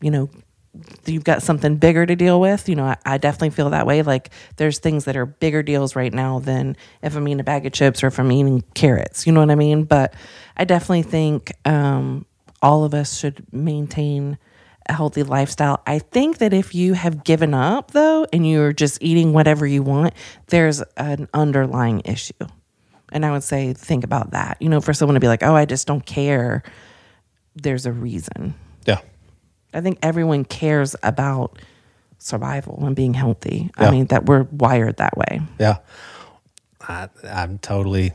[0.02, 0.30] you know
[1.06, 2.68] you've got something bigger to deal with.
[2.68, 4.02] You know, I, I, definitely feel that way.
[4.02, 7.65] Like there's things that are bigger deals right now than if I'm eating a bag
[7.65, 9.28] of chips or if I'm eating carrots.
[9.28, 9.84] You know what I mean?
[9.84, 10.15] But
[10.57, 12.26] I definitely think um,
[12.64, 14.40] all of us should maintain
[14.90, 15.81] a healthy lifestyle.
[15.85, 19.84] I think that if you have given up though and you're just eating whatever you
[19.84, 20.14] want,
[20.48, 22.34] there's an underlying issue.
[23.11, 24.57] And I would say think about that.
[24.60, 26.64] You know, for someone to be like, "Oh, I just don't care."
[27.56, 28.56] There's a reason.
[28.88, 29.02] Yeah.
[29.73, 31.60] I think everyone cares about
[32.18, 33.69] survival and being healthy.
[33.77, 33.88] Yeah.
[33.88, 35.41] I mean, that we're wired that way.
[35.60, 35.77] Yeah.
[36.81, 38.11] I, I'm totally,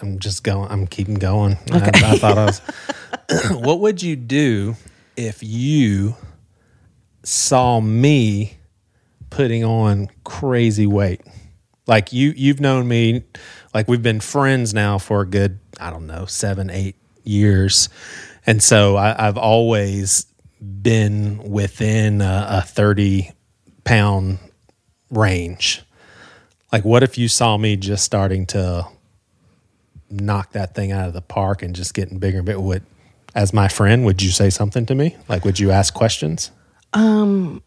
[0.00, 1.58] I'm just going, I'm keeping going.
[1.70, 2.60] I, I thought I was,
[3.50, 4.76] what would you do
[5.16, 6.16] if you
[7.22, 8.56] saw me
[9.30, 11.22] putting on crazy weight?
[11.86, 13.24] Like you, you've known me,
[13.74, 17.88] like we've been friends now for a good, I don't know, seven, eight years.
[18.46, 20.26] And so I, I've always
[20.60, 23.32] been within a, a 30
[23.84, 24.38] pound
[25.10, 25.82] range.
[26.72, 28.86] Like, what if you saw me just starting to
[30.12, 32.60] knock that thing out of the park and just getting bigger bigger?
[32.60, 32.84] Would,
[33.34, 35.16] as my friend, would you say something to me?
[35.28, 36.50] Like, would you ask questions?
[36.92, 37.62] Um,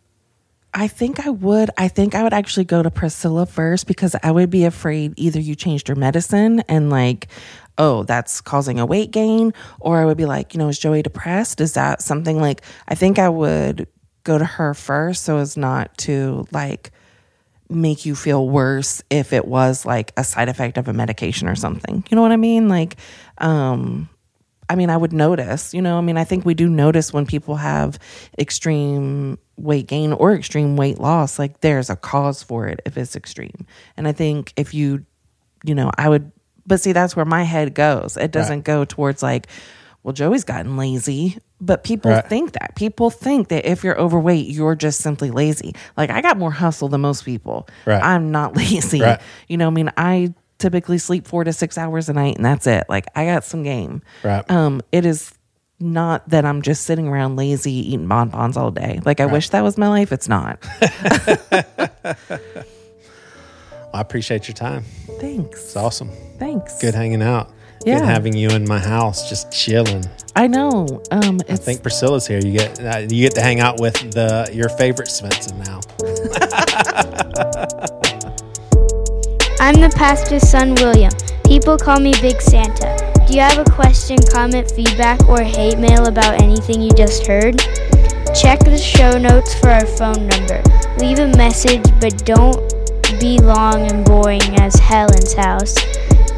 [0.73, 1.69] I think I would.
[1.77, 5.39] I think I would actually go to Priscilla first because I would be afraid either
[5.39, 7.27] you changed your medicine and like,
[7.77, 11.01] oh, that's causing a weight gain, or I would be like, you know, is Joey
[11.01, 11.61] depressed?
[11.61, 12.61] Is that something like?
[12.87, 13.87] I think I would
[14.25, 16.91] go to her first so as not to like
[17.69, 21.55] make you feel worse if it was like a side effect of a medication or
[21.55, 22.03] something.
[22.09, 22.69] You know what I mean?
[22.69, 22.97] Like,
[23.39, 24.07] um,
[24.69, 27.25] I mean, I would notice, you know, I mean, I think we do notice when
[27.25, 27.99] people have
[28.39, 33.15] extreme weight gain or extreme weight loss, like there's a cause for it if it's
[33.15, 33.65] extreme.
[33.97, 35.05] And I think if you,
[35.63, 36.31] you know, I would,
[36.67, 38.17] but see, that's where my head goes.
[38.17, 38.63] It doesn't Right.
[38.63, 39.47] go towards like,
[40.05, 41.39] well, Joey's gotten lazy.
[41.59, 42.23] But people Right.
[42.29, 42.75] think that.
[42.75, 45.73] People think that if you're overweight, you're just simply lazy.
[45.97, 47.67] Like I got more hustle than most people.
[47.85, 48.03] Right.
[48.03, 49.01] I'm not lazy.
[49.01, 49.19] Right.
[49.47, 52.67] You know, I mean, I typically sleep four to six hours a night and that's
[52.67, 52.83] it.
[52.87, 54.03] Like I got some game.
[54.23, 54.49] Right.
[54.51, 55.33] Um, it is
[55.79, 58.99] not that I'm just sitting around lazy eating bonbons all day.
[59.03, 60.11] Like I wish that was my life.
[60.11, 60.59] It's not.
[63.93, 64.83] I appreciate your time.
[65.19, 65.63] Thanks.
[65.63, 66.11] It's awesome.
[66.37, 66.79] Thanks.
[66.81, 67.49] Good hanging out.
[67.85, 67.99] Yeah.
[67.99, 70.03] Good having you in my house, just chilling.
[70.35, 71.03] I know.
[71.11, 72.39] Um, I think Priscilla's here.
[72.39, 75.81] You get uh, you get to hang out with the your favorite Svendsen now.
[79.59, 81.11] I'm the pastor's son, William.
[81.45, 82.97] People call me Big Santa.
[83.27, 87.59] Do you have a question, comment, feedback, or hate mail about anything you just heard?
[88.33, 90.61] Check the show notes for our phone number.
[90.97, 92.57] Leave a message, but don't
[93.19, 95.75] be long and boring as Helen's house.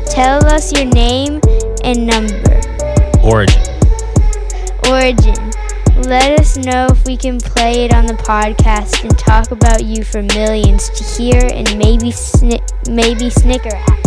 [0.09, 1.39] Tell us your name
[1.83, 2.59] and number.
[3.23, 3.61] Origin.
[4.89, 5.51] Origin.
[6.03, 10.03] Let us know if we can play it on the podcast and talk about you
[10.03, 14.06] for millions to hear and maybe sni- maybe snicker at.